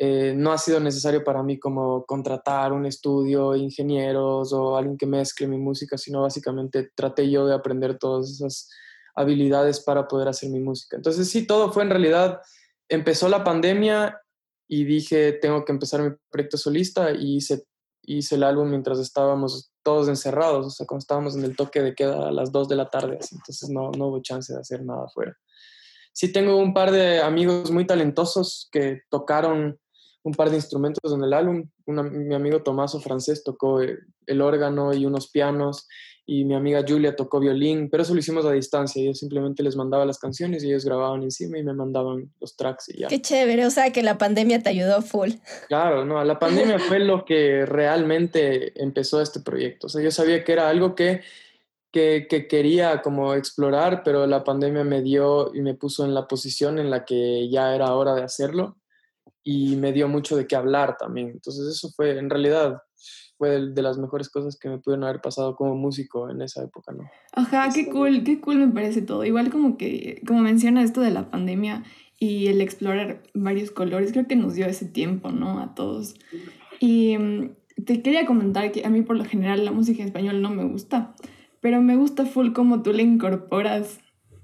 eh, 0.00 0.32
no 0.36 0.52
ha 0.52 0.58
sido 0.58 0.78
necesario 0.78 1.24
para 1.24 1.42
mí 1.42 1.58
como 1.58 2.06
contratar 2.06 2.72
un 2.72 2.86
estudio, 2.86 3.56
ingenieros 3.56 4.52
o 4.52 4.76
alguien 4.76 4.96
que 4.96 5.06
mezcle 5.06 5.48
mi 5.48 5.58
música, 5.58 5.98
sino 5.98 6.22
básicamente 6.22 6.92
traté 6.94 7.28
yo 7.28 7.46
de 7.46 7.54
aprender 7.54 7.98
todas 7.98 8.30
esas 8.30 8.70
habilidades 9.16 9.80
para 9.80 10.06
poder 10.06 10.28
hacer 10.28 10.50
mi 10.50 10.60
música. 10.60 10.96
Entonces, 10.96 11.28
sí, 11.28 11.48
todo 11.48 11.72
fue 11.72 11.82
en 11.82 11.90
realidad, 11.90 12.40
empezó 12.88 13.28
la 13.28 13.42
pandemia 13.42 14.20
y 14.68 14.84
dije, 14.84 15.32
tengo 15.32 15.64
que 15.64 15.72
empezar 15.72 16.00
mi 16.00 16.14
proyecto 16.30 16.56
solista 16.56 17.10
y 17.10 17.38
hice 17.38 17.64
hice 18.02 18.36
el 18.36 18.44
álbum 18.44 18.70
mientras 18.70 18.98
estábamos 18.98 19.70
todos 19.82 20.08
encerrados, 20.08 20.66
o 20.66 20.70
sea, 20.70 20.86
cuando 20.86 21.00
estábamos 21.00 21.36
en 21.36 21.44
el 21.44 21.56
toque 21.56 21.82
de 21.82 21.94
queda 21.94 22.28
a 22.28 22.32
las 22.32 22.52
2 22.52 22.68
de 22.68 22.76
la 22.76 22.88
tarde, 22.88 23.18
entonces 23.32 23.68
no, 23.68 23.90
no 23.90 24.06
hubo 24.06 24.22
chance 24.22 24.52
de 24.52 24.60
hacer 24.60 24.82
nada 24.82 25.04
afuera. 25.04 25.36
Sí 26.12 26.32
tengo 26.32 26.56
un 26.56 26.72
par 26.72 26.90
de 26.90 27.20
amigos 27.20 27.70
muy 27.70 27.86
talentosos 27.86 28.68
que 28.72 29.02
tocaron 29.10 29.78
un 30.22 30.34
par 30.34 30.50
de 30.50 30.56
instrumentos 30.56 31.12
en 31.12 31.22
el 31.22 31.32
álbum. 31.32 31.68
mi 31.86 32.34
amigo 32.34 32.62
Tomaso 32.62 33.00
francés 33.00 33.42
tocó 33.44 33.80
el 33.80 34.40
órgano 34.40 34.92
y 34.92 35.06
unos 35.06 35.30
pianos 35.30 35.86
y 36.30 36.44
mi 36.44 36.54
amiga 36.54 36.84
Julia 36.86 37.16
tocó 37.16 37.40
violín, 37.40 37.88
pero 37.88 38.02
eso 38.02 38.12
lo 38.12 38.20
hicimos 38.20 38.44
a 38.44 38.52
distancia. 38.52 39.02
Yo 39.02 39.14
simplemente 39.14 39.62
les 39.62 39.76
mandaba 39.76 40.04
las 40.04 40.18
canciones 40.18 40.62
y 40.62 40.68
ellos 40.68 40.84
grababan 40.84 41.22
encima 41.22 41.56
y 41.56 41.62
me 41.62 41.72
mandaban 41.72 42.30
los 42.38 42.54
tracks 42.54 42.90
y 42.90 42.98
ya. 42.98 43.08
Qué 43.08 43.22
chévere, 43.22 43.64
o 43.64 43.70
sea 43.70 43.90
que 43.92 44.02
la 44.02 44.18
pandemia 44.18 44.62
te 44.62 44.68
ayudó 44.68 45.00
full. 45.00 45.30
Claro, 45.68 46.04
no, 46.04 46.22
la 46.22 46.38
pandemia 46.38 46.78
fue 46.86 46.98
lo 46.98 47.24
que 47.24 47.64
realmente 47.64 48.78
empezó 48.78 49.22
este 49.22 49.40
proyecto. 49.40 49.86
O 49.86 49.90
sea, 49.90 50.02
yo 50.02 50.10
sabía 50.10 50.44
que 50.44 50.52
era 50.52 50.68
algo 50.68 50.94
que, 50.94 51.22
que, 51.90 52.26
que 52.28 52.46
quería 52.46 53.00
como 53.00 53.32
explorar, 53.32 54.02
pero 54.04 54.26
la 54.26 54.44
pandemia 54.44 54.84
me 54.84 55.00
dio 55.00 55.54
y 55.54 55.62
me 55.62 55.72
puso 55.72 56.04
en 56.04 56.12
la 56.12 56.28
posición 56.28 56.78
en 56.78 56.90
la 56.90 57.06
que 57.06 57.48
ya 57.48 57.74
era 57.74 57.94
hora 57.94 58.14
de 58.14 58.24
hacerlo 58.24 58.76
y 59.42 59.76
me 59.76 59.92
dio 59.92 60.08
mucho 60.08 60.36
de 60.36 60.46
qué 60.46 60.56
hablar 60.56 60.96
también. 60.98 61.28
Entonces 61.28 61.66
eso 61.68 61.90
fue, 61.94 62.18
en 62.18 62.28
realidad, 62.30 62.82
fue 63.36 63.60
de, 63.60 63.82
las 63.82 63.98
mejores 63.98 64.28
cosas 64.28 64.58
que 64.58 64.68
me 64.68 64.78
pudieron 64.78 65.04
haber 65.04 65.20
pasado 65.20 65.56
como 65.56 65.74
músico 65.74 66.28
en 66.30 66.42
esa 66.42 66.62
época, 66.62 66.92
¿no? 66.92 67.08
Ajá, 67.32 67.70
qué 67.74 67.88
cool, 67.88 68.24
qué 68.24 68.40
cool 68.40 68.58
me 68.58 68.68
parece 68.68 69.02
todo. 69.02 69.24
Igual 69.24 69.50
como 69.50 69.76
que, 69.76 70.22
como 70.26 70.40
menciona 70.40 70.82
esto 70.82 71.00
de 71.00 71.10
la 71.10 71.30
pandemia, 71.30 71.84
y 72.20 72.48
el 72.48 72.60
explorar 72.60 73.22
varios 73.32 73.70
colores, 73.70 74.12
creo 74.12 74.26
que 74.26 74.36
nos 74.36 74.54
dio 74.54 74.66
ese 74.66 74.86
tiempo, 74.86 75.30
¿no? 75.30 75.60
A 75.60 75.74
todos. 75.74 76.16
Y 76.80 77.16
mm, 77.16 77.50
te 77.84 78.02
quería 78.02 78.26
comentar 78.26 78.72
que 78.72 78.84
a 78.84 78.90
mí 78.90 79.02
por 79.02 79.16
lo 79.16 79.24
general 79.24 79.64
la 79.64 79.70
música 79.70 80.02
en 80.02 80.08
español 80.08 80.42
no 80.42 80.50
me 80.50 80.64
gusta, 80.64 81.14
pero 81.60 81.80
me 81.80 81.96
gusta 81.96 82.26
full 82.26 82.52
como 82.52 82.82
tú 82.82 82.92
le 82.92 83.04
incorporas 83.04 84.00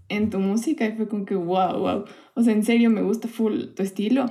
en 0.09 0.31
tu 0.31 0.39
música 0.39 0.87
y 0.87 0.93
fue 0.93 1.09
como 1.09 1.25
que 1.25 1.35
wow, 1.35 1.79
wow. 1.79 2.05
O 2.35 2.43
sea, 2.43 2.53
en 2.53 2.65
serio 2.65 2.91
me 2.91 3.03
gusta 3.03 3.27
full 3.27 3.75
tu 3.75 3.83
estilo. 3.83 4.27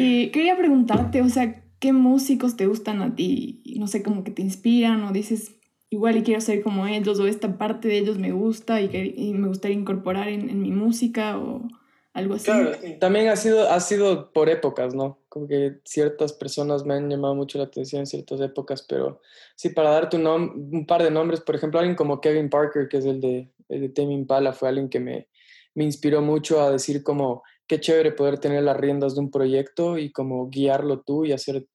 Y 0.00 0.30
quería 0.30 0.56
preguntarte, 0.56 1.22
o 1.22 1.28
sea, 1.28 1.62
¿qué 1.78 1.92
músicos 1.92 2.56
te 2.56 2.66
gustan 2.66 3.02
a 3.02 3.14
ti? 3.14 3.62
No 3.78 3.86
sé, 3.86 4.02
como 4.02 4.24
que 4.24 4.30
te 4.30 4.42
inspiran 4.42 5.02
o 5.04 5.12
dices, 5.12 5.56
igual 5.90 6.16
y 6.16 6.22
quiero 6.22 6.40
ser 6.40 6.62
como 6.62 6.86
ellos 6.86 7.18
o 7.18 7.26
esta 7.26 7.58
parte 7.58 7.88
de 7.88 7.98
ellos 7.98 8.18
me 8.18 8.32
gusta 8.32 8.80
y, 8.80 8.88
que, 8.88 9.12
y 9.16 9.34
me 9.34 9.48
gustaría 9.48 9.76
incorporar 9.76 10.28
en, 10.28 10.48
en 10.48 10.62
mi 10.62 10.70
música 10.70 11.38
o 11.38 11.68
algo 12.12 12.34
así. 12.34 12.46
Claro, 12.46 12.72
también 12.98 13.28
ha 13.28 13.36
sido, 13.36 13.70
ha 13.70 13.80
sido 13.80 14.32
por 14.32 14.48
épocas, 14.48 14.94
¿no? 14.94 15.18
Como 15.28 15.46
que 15.46 15.80
ciertas 15.84 16.32
personas 16.32 16.84
me 16.84 16.94
han 16.94 17.08
llamado 17.08 17.34
mucho 17.34 17.58
la 17.58 17.64
atención 17.64 18.00
en 18.00 18.06
ciertas 18.06 18.40
épocas, 18.40 18.84
pero 18.88 19.20
sí, 19.54 19.70
para 19.70 19.90
darte 19.90 20.16
un, 20.16 20.26
un 20.26 20.86
par 20.86 21.02
de 21.02 21.10
nombres, 21.10 21.40
por 21.40 21.54
ejemplo, 21.54 21.78
alguien 21.78 21.96
como 21.96 22.20
Kevin 22.20 22.50
Parker, 22.50 22.88
que 22.88 22.98
es 22.98 23.04
el 23.04 23.20
de, 23.20 23.50
el 23.68 23.80
de 23.80 23.88
Tame 23.88 24.14
Impala, 24.14 24.52
fue 24.52 24.68
alguien 24.68 24.88
que 24.88 25.00
me, 25.00 25.28
me 25.74 25.84
inspiró 25.84 26.20
mucho 26.20 26.60
a 26.60 26.70
decir 26.70 27.02
como, 27.02 27.42
qué 27.70 27.78
chévere 27.78 28.10
poder 28.10 28.40
tener 28.40 28.64
las 28.64 28.76
riendas 28.76 29.14
de 29.14 29.20
un 29.20 29.30
proyecto 29.30 29.96
y 29.96 30.10
como 30.10 30.50
guiarlo 30.50 31.02
tú 31.02 31.24
y 31.24 31.30
hacer 31.30 31.68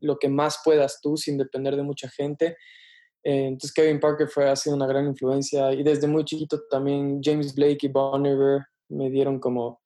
lo 0.00 0.18
que 0.18 0.28
más 0.28 0.58
puedas 0.64 1.00
tú 1.00 1.16
sin 1.16 1.38
depender 1.38 1.76
de 1.76 1.84
mucha 1.84 2.08
gente. 2.08 2.56
Eh, 3.22 3.46
entonces 3.46 3.72
Kevin 3.72 4.00
Parker 4.00 4.26
fue, 4.26 4.50
ha 4.50 4.56
sido 4.56 4.74
una 4.74 4.88
gran 4.88 5.06
influencia 5.06 5.72
y 5.74 5.84
desde 5.84 6.08
muy 6.08 6.24
chiquito 6.24 6.62
también 6.68 7.20
James 7.22 7.54
Blake 7.54 7.78
y 7.82 7.88
Bon 7.88 8.26
Iver 8.26 8.62
me 8.88 9.10
dieron 9.10 9.38
como 9.38 9.80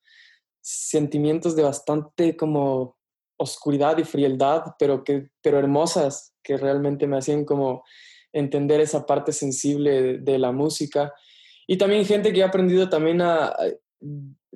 sentimientos 0.63 1.55
de 1.55 1.65
bastante 1.65 2.35
como 2.35 2.97
oscuridad 3.39 3.99
y 3.99 4.05
frialdad, 4.05 4.63
pero, 4.79 5.05
que, 5.05 5.29
pero 5.43 5.59
hermosas, 5.59 6.33
que 6.43 6.57
realmente 6.57 7.07
me 7.07 7.19
hacían 7.19 7.45
como 7.45 7.85
entender 8.33 8.81
esa 8.81 9.05
parte 9.05 9.33
sensible 9.33 10.17
de, 10.17 10.39
la 10.39 10.51
música. 10.51 11.13
Y 11.67 11.77
también 11.77 12.07
gente 12.07 12.33
que 12.33 12.43
ha 12.43 12.47
aprendido 12.47 12.89
también 12.89 13.21
a, 13.21 13.55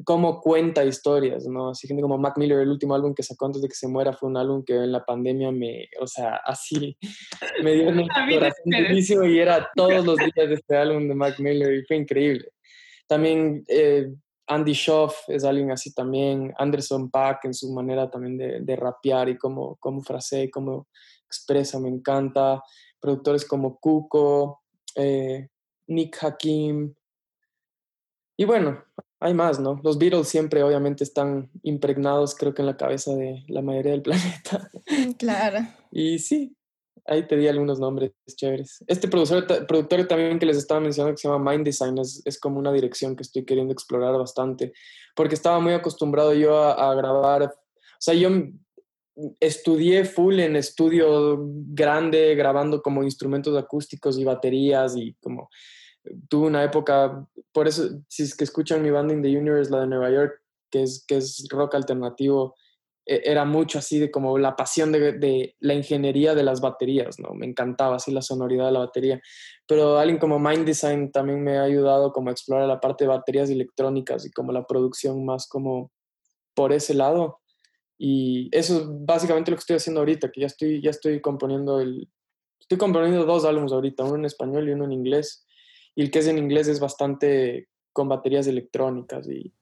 cómo 0.05 0.41
cuenta 0.41 0.85
historias, 0.85 1.47
¿no? 1.47 1.71
Así 1.71 1.87
gente 1.87 2.03
como 2.03 2.19
Mac 2.19 2.37
Miller, 2.37 2.61
el 2.61 2.71
último 2.71 2.95
álbum 2.95 3.15
que 3.15 3.23
sacó 3.23 3.47
antes 3.47 3.63
de 3.63 3.69
que 3.69 3.75
se 3.75 3.89
muera 3.89 4.13
fue 4.13 4.29
un 4.29 4.37
álbum 4.37 4.65
que 4.65 4.75
en 4.75 4.93
la 4.93 5.05
pandemia 5.05 5.51
me, 5.51 5.89
o 6.01 6.07
sea, 6.07 6.37
así 6.45 6.97
me 7.63 7.75
dio 7.75 7.89
un 7.89 8.09
corazón 8.09 9.31
y 9.31 9.39
era 9.39 9.69
todos 9.75 10.05
los 10.05 10.17
días 10.17 10.49
de 10.49 10.55
este 10.55 10.77
álbum 10.77 11.09
de 11.09 11.15
Mac 11.15 11.39
Miller 11.39 11.75
y 11.75 11.85
fue 11.85 11.97
increíble. 11.97 12.51
También 13.07 13.65
eh, 13.69 14.13
Andy 14.47 14.75
Schoff 14.75 15.29
es 15.29 15.45
alguien 15.45 15.71
así 15.71 15.93
también, 15.95 16.53
Anderson 16.59 17.11
Pack 17.11 17.45
en 17.45 17.55
su 17.55 17.73
manera 17.73 18.11
también 18.11 18.37
de, 18.37 18.61
de 18.61 18.77
rapear 18.77 19.29
y 19.29 19.37
cómo, 19.37 19.77
cómo 19.81 20.01
frasea 20.03 20.45
y 20.45 20.51
cómo 20.51 20.89
expresa, 21.31 21.79
me 21.79 21.89
encanta. 21.89 22.63
Productores 23.01 23.45
como 23.45 23.79
Kuko, 23.79 24.63
eh, 24.97 25.49
Nick 25.87 26.19
Hakim. 26.23 26.95
Y 28.37 28.45
bueno, 28.45 28.85
hay 29.21 29.35
más, 29.35 29.61
¿no? 29.61 29.81
Los 29.85 29.99
Beatles 29.99 30.29
siempre 30.29 30.63
obviamente 30.63 31.05
están 31.05 31.51
impregnados, 31.63 32.35
creo 32.35 32.55
que 32.55 32.63
en 32.63 32.67
la 32.67 32.77
cabeza 32.77 33.15
de 33.15 33.45
la 33.49 33.63
mayoría 33.63 33.93
del 33.93 34.03
planeta. 34.03 34.71
Claro. 35.19 35.59
y 35.93 36.19
sí, 36.19 36.57
Ahí 37.07 37.27
te 37.27 37.37
di 37.37 37.49
algunos 37.49 37.81
nombres 37.81 38.13
chéveres. 38.37 38.85
Este 38.87 39.09
productor, 39.09 39.67
productor 39.67 40.07
también 40.07 40.39
que 40.39 40.47
les 40.47 40.57
estaba 40.57 40.81
mencionando 40.81 41.15
que 41.15 41.21
se 41.21 41.29
llama 41.29 41.51
Mind 41.51 41.65
Design 41.65 41.99
es, 41.99 42.23
es, 42.25 42.39
como 42.39 42.59
una 42.59 42.73
dirección 42.73 43.17
que 43.17 43.23
estoy 43.23 43.45
queriendo 43.45 43.73
explorar 43.73 44.17
bastante, 44.17 44.73
porque 45.17 45.35
estaba 45.35 45.59
muy 45.61 45.73
acostumbrado 45.73 46.35
yo 46.35 46.63
a, 46.63 46.91
a 46.91 46.95
grabar, 46.95 47.43
o 47.43 47.51
sea, 47.99 48.15
yo 48.15 48.29
estudié 49.41 50.05
full 50.05 50.39
en 50.41 50.57
estudio 50.57 51.39
grande, 51.41 52.35
grabando 52.35 52.81
como 52.81 53.03
instrumentos 53.03 53.57
acústicos 53.57 54.19
y 54.19 54.25
baterías 54.25 54.95
y 54.97 55.15
como 55.21 55.51
tuve 56.29 56.47
una 56.47 56.65
época, 56.65 57.27
por 57.53 57.69
eso 57.69 58.03
si 58.09 58.23
es 58.23 58.37
que 58.37 58.45
escuchan 58.45 58.83
mi 58.83 58.91
banda 58.91 59.15
In 59.15 59.23
the 59.23 59.37
Universe, 59.37 59.71
la 59.71 59.81
de 59.81 59.87
Nueva 59.87 60.11
York, 60.11 60.41
que 60.71 60.83
es, 60.83 61.05
que 61.07 61.17
es 61.17 61.47
rock 61.51 61.75
alternativo, 61.75 62.55
e, 63.07 63.23
era 63.25 63.45
mucho 63.45 63.79
así 63.79 63.99
de 63.99 64.11
como 64.11 64.39
la 64.39 64.57
pasión 64.57 64.93
de, 64.93 65.57
la 65.59 65.75
ingeniería 65.75 66.35
de 66.35 66.43
las 66.43 66.61
baterías, 66.61 67.19
¿no? 67.19 67.35
Me 67.35 67.47
encantaba 67.47 67.97
así 67.97 68.13
la 68.13 68.23
sonoridad 68.23 68.67
de 68.67 68.73
la 68.73 68.79
batería. 68.81 69.21
Pero 69.67 69.99
alguien 69.99 70.19
como 70.19 70.39
Mind 70.39 70.65
Design 70.65 71.11
también 71.11 71.43
me 71.43 71.59
ha 71.59 71.63
ayudado 71.63 72.13
como 72.13 72.29
a 72.31 72.33
explorar 72.33 72.69
la 72.69 72.81
parte 72.81 73.05
de 73.05 73.09
baterías 73.09 73.51
electrónicas 73.51 74.25
y 74.27 74.31
como 74.31 74.53
la 74.53 74.67
producción 74.67 75.25
más 75.25 75.49
como 75.49 75.91
por 76.55 76.73
ese 76.73 76.95
lado. 76.95 77.41
Y 77.99 78.49
eso 78.53 78.79
es 78.79 78.85
básicamente 78.87 79.51
lo 79.51 79.57
que 79.57 79.61
estoy 79.61 79.77
haciendo 79.77 80.01
ahorita, 80.01 80.31
que 80.31 80.41
ya 80.41 80.47
estoy, 80.47 80.81
ya 80.83 80.91
estoy 80.91 81.21
componiendo 81.21 81.81
el... 81.81 82.09
Estoy 82.61 82.79
componiendo 82.79 83.25
dos 83.25 83.45
álbumes 83.45 83.73
ahorita, 83.73 84.05
uno 84.05 84.17
en 84.17 84.25
español 84.27 84.69
y 84.69 84.73
uno 84.73 84.85
en 84.85 84.93
inglés. 84.93 85.45
Y 85.95 86.03
el 86.03 86.11
que 86.11 86.21
es 86.21 86.27
en 86.27 86.39
inglés 86.39 86.69
es 86.69 86.81
bastante 86.81 87.69
con 87.93 88.09
baterías 88.09 88.47
electrónicas 88.47 89.27
y, 89.29 89.53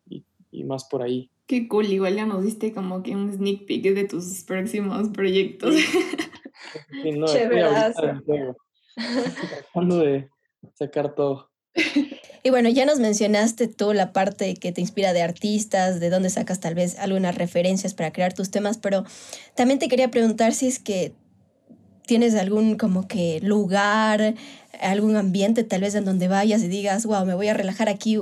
y 0.50 0.64
más 0.64 0.84
por 0.84 1.02
ahí. 1.02 1.30
Qué 1.46 1.66
cool, 1.66 1.86
igual 1.86 2.14
ya 2.14 2.26
nos 2.26 2.44
diste 2.44 2.72
como 2.72 3.02
que 3.02 3.16
un 3.16 3.32
sneak 3.32 3.64
peek 3.66 3.94
de 3.94 4.04
tus 4.04 4.44
próximos 4.44 5.08
proyectos. 5.08 5.76
Sí, 7.02 7.12
no, 7.12 7.26
tratando 9.64 9.98
de 9.98 10.28
sacar 10.74 11.14
todo. 11.14 11.50
Y 12.44 12.50
bueno, 12.50 12.68
ya 12.68 12.86
nos 12.86 13.00
mencionaste 13.00 13.66
tú 13.66 13.92
la 13.92 14.12
parte 14.12 14.54
que 14.54 14.70
te 14.70 14.80
inspira 14.80 15.12
de 15.12 15.22
artistas, 15.22 15.98
de 15.98 16.08
dónde 16.08 16.30
sacas 16.30 16.60
tal 16.60 16.76
vez 16.76 16.96
algunas 16.98 17.34
referencias 17.34 17.94
para 17.94 18.12
crear 18.12 18.32
tus 18.32 18.52
temas, 18.52 18.78
pero 18.78 19.04
también 19.56 19.80
te 19.80 19.88
quería 19.88 20.08
preguntar 20.08 20.54
si 20.54 20.68
es 20.68 20.78
que 20.78 21.12
tienes 22.06 22.36
algún 22.36 22.78
como 22.78 23.08
que 23.08 23.40
lugar, 23.42 24.36
algún 24.80 25.16
ambiente 25.16 25.64
tal 25.64 25.82
vez 25.82 25.94
en 25.94 26.04
donde 26.04 26.28
vayas 26.28 26.62
y 26.62 26.68
digas, 26.68 27.06
wow, 27.06 27.24
me 27.24 27.34
voy 27.34 27.48
a 27.48 27.54
relajar 27.54 27.88
aquí 27.88 28.18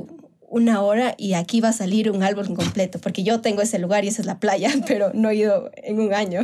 una 0.49 0.83
hora 0.83 1.15
y 1.19 1.35
aquí 1.35 1.61
va 1.61 1.71
a 1.71 1.73
salir 1.73 2.11
un 2.11 2.23
álbum 2.23 2.55
completo, 2.55 2.99
porque 3.01 3.23
yo 3.23 3.41
tengo 3.41 3.63
ese 3.63 3.79
lugar 3.79 4.05
y 4.05 4.09
esa 4.09 4.23
es 4.23 4.27
la 4.27 4.39
playa, 4.39 4.71
pero 4.87 5.11
no 5.15 5.31
he 5.31 5.37
ido 5.37 5.71
en 5.77 6.01
un 6.01 6.15
año. 6.15 6.43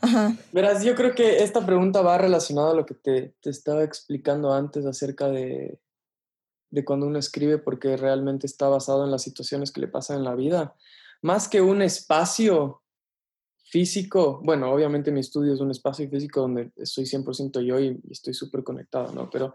Ajá. 0.00 0.36
Verás, 0.52 0.84
yo 0.84 0.94
creo 0.94 1.14
que 1.14 1.42
esta 1.42 1.64
pregunta 1.64 2.02
va 2.02 2.18
relacionada 2.18 2.72
a 2.72 2.74
lo 2.74 2.84
que 2.84 2.94
te, 2.94 3.34
te 3.40 3.50
estaba 3.50 3.82
explicando 3.82 4.52
antes 4.52 4.84
acerca 4.84 5.28
de, 5.28 5.80
de 6.70 6.84
cuando 6.84 7.06
uno 7.06 7.18
escribe, 7.18 7.58
porque 7.58 7.96
realmente 7.96 8.46
está 8.46 8.68
basado 8.68 9.04
en 9.04 9.10
las 9.10 9.22
situaciones 9.22 9.72
que 9.72 9.80
le 9.80 9.88
pasan 9.88 10.18
en 10.18 10.24
la 10.24 10.34
vida. 10.34 10.74
Más 11.22 11.48
que 11.48 11.62
un 11.62 11.80
espacio 11.80 12.82
físico, 13.74 14.40
bueno, 14.44 14.72
obviamente 14.72 15.10
mi 15.10 15.18
estudio 15.18 15.52
es 15.52 15.58
un 15.58 15.72
espacio 15.72 16.08
físico 16.08 16.42
donde 16.42 16.70
estoy 16.76 17.06
100% 17.06 17.60
yo 17.60 17.80
y, 17.80 18.00
estoy 18.08 18.32
súper 18.32 18.62
conectado, 18.62 19.12
¿no? 19.12 19.28
Pero 19.28 19.52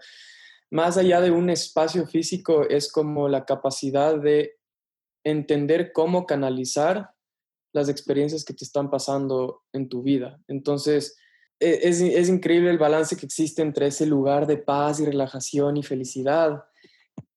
más 0.71 0.97
allá 0.97 1.21
de 1.21 1.31
un 1.31 1.49
espacio 1.49 2.05
físico, 2.05 2.67
es 2.67 2.91
como 2.91 3.29
la 3.29 3.45
capacidad 3.45 4.19
de 4.19 4.57
entender 5.23 5.93
cómo 5.93 6.25
canalizar 6.25 7.11
las 7.73 7.87
experiencias 7.87 8.43
que 8.43 8.53
te 8.53 8.65
están 8.65 8.89
pasando 8.89 9.63
en 9.71 9.87
tu 9.87 10.03
vida. 10.03 10.37
Entonces, 10.49 11.15
e, 11.57 11.79
es, 11.83 12.27
increíble 12.27 12.71
el 12.71 12.77
balance 12.77 13.15
que 13.15 13.25
existe 13.25 13.61
entre 13.61 13.87
ese 13.87 14.05
lugar 14.05 14.47
de 14.47 14.57
paz 14.57 14.99
y 14.99 15.05
relajación 15.05 15.77
y 15.77 15.83
felicidad, 15.83 16.65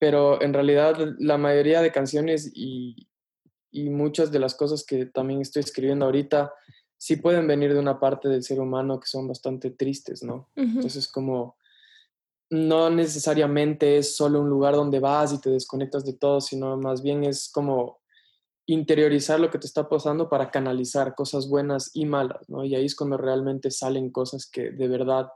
pero 0.01 0.43
en 0.43 0.53
realidad 0.53 0.97
la 1.21 1.39
mayoría 1.39 1.81
de 1.81 1.93
canciones 1.93 2.51
y, 2.53 3.07
muchas 3.73 4.31
de 4.31 4.39
las 4.39 4.55
cosas 4.55 4.85
que 4.85 5.07
también 5.07 5.41
estoy 5.41 5.61
escribiendo 5.61 6.05
ahorita 6.05 6.53
sí 7.03 7.17
pueden 7.17 7.49
venir 7.49 7.73
de 7.73 7.81
una 7.81 7.99
parte 7.99 8.29
del 8.29 8.45
ser 8.45 8.61
humano 8.61 9.01
que 9.01 9.09
son 9.09 9.27
bastante 9.27 9.71
tristes, 9.71 10.23
¿no? 10.23 10.51
Entonces, 10.55 11.09
como 11.09 11.57
no 12.51 12.91
necesariamente 12.91 13.97
es 13.97 14.15
solo 14.15 14.41
un 14.41 14.49
lugar 14.49 14.75
donde 14.75 15.01
vas 15.01 15.33
y 15.33 15.41
te 15.41 15.51
desconectas 15.51 16.05
de 16.05 16.13
todo, 16.13 16.41
sino 16.41 16.77
más 16.77 17.03
bien 17.03 17.25
es 17.25 17.51
como 17.51 18.03
interiorizar 18.67 19.41
lo 19.41 19.51
que 19.51 19.59
te 19.59 19.67
está 19.67 19.89
pasando 19.89 20.29
para 20.29 20.51
canalizar 20.51 21.15
cosas 21.15 21.49
buenas 21.49 21.91
y 21.95 22.05
malas, 22.05 22.49
¿no? 22.49 22.65
Y 22.65 22.75
ahí 22.75 22.85
es 22.85 22.95
cuando 22.95 23.17
realmente 23.17 23.71
salen 23.71 24.11
cosas 24.11 24.49
que 24.49 24.71
de 24.71 24.87
verdad 24.87 25.29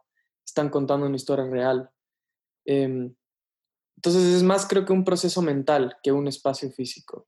están 0.47 0.69
contando 0.69 1.07
una 1.07 1.17
historia 1.17 1.47
real. 1.47 1.91
Em, 2.65 3.15
entonces 3.97 4.23
es 4.35 4.43
más 4.43 4.69
creo 4.69 4.85
que 4.85 4.93
un 4.93 5.05
proceso 5.05 5.43
mental 5.43 5.97
que 6.03 6.13
un 6.13 6.29
espacio 6.29 6.71
físico 6.71 7.27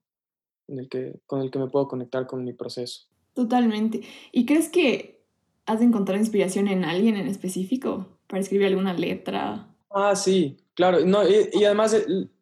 en 0.69 0.79
el 0.79 0.89
que, 0.89 1.19
con 1.25 1.41
el 1.41 1.51
que 1.51 1.59
me 1.59 1.67
puedo 1.67 1.87
conectar 1.87 2.27
con 2.27 2.43
mi 2.43 2.53
proceso. 2.53 3.07
Totalmente. 3.33 4.01
¿Y 4.31 4.45
crees 4.45 4.69
que 4.69 5.21
has 5.65 5.79
de 5.79 5.85
encontrar 5.85 6.17
inspiración 6.17 6.67
en 6.67 6.83
alguien 6.83 7.15
en 7.15 7.27
específico 7.27 8.07
para 8.27 8.41
escribir 8.41 8.67
alguna 8.67 8.93
letra 8.93 9.69
Ah, 9.91 10.15
sí, 10.15 10.57
claro. 10.73 11.03
No, 11.05 11.21
y, 11.27 11.63
además 11.63 11.95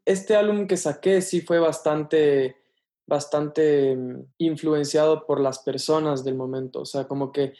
este 0.06 0.36
álbum 0.36 0.68
que 0.68 0.78
saqué 0.78 1.22
sí 1.22 1.42
fue 1.42 1.60
bastante, 1.60 2.58
bastante 3.06 3.96
mm, 3.96 4.26
influenciado 4.40 5.26
por 5.26 5.40
las 5.40 5.60
personas 5.60 6.24
del 6.24 6.36
momento. 6.36 6.82
O 6.82 6.86
sea, 6.86 7.08
como 7.08 7.32
que 7.32 7.54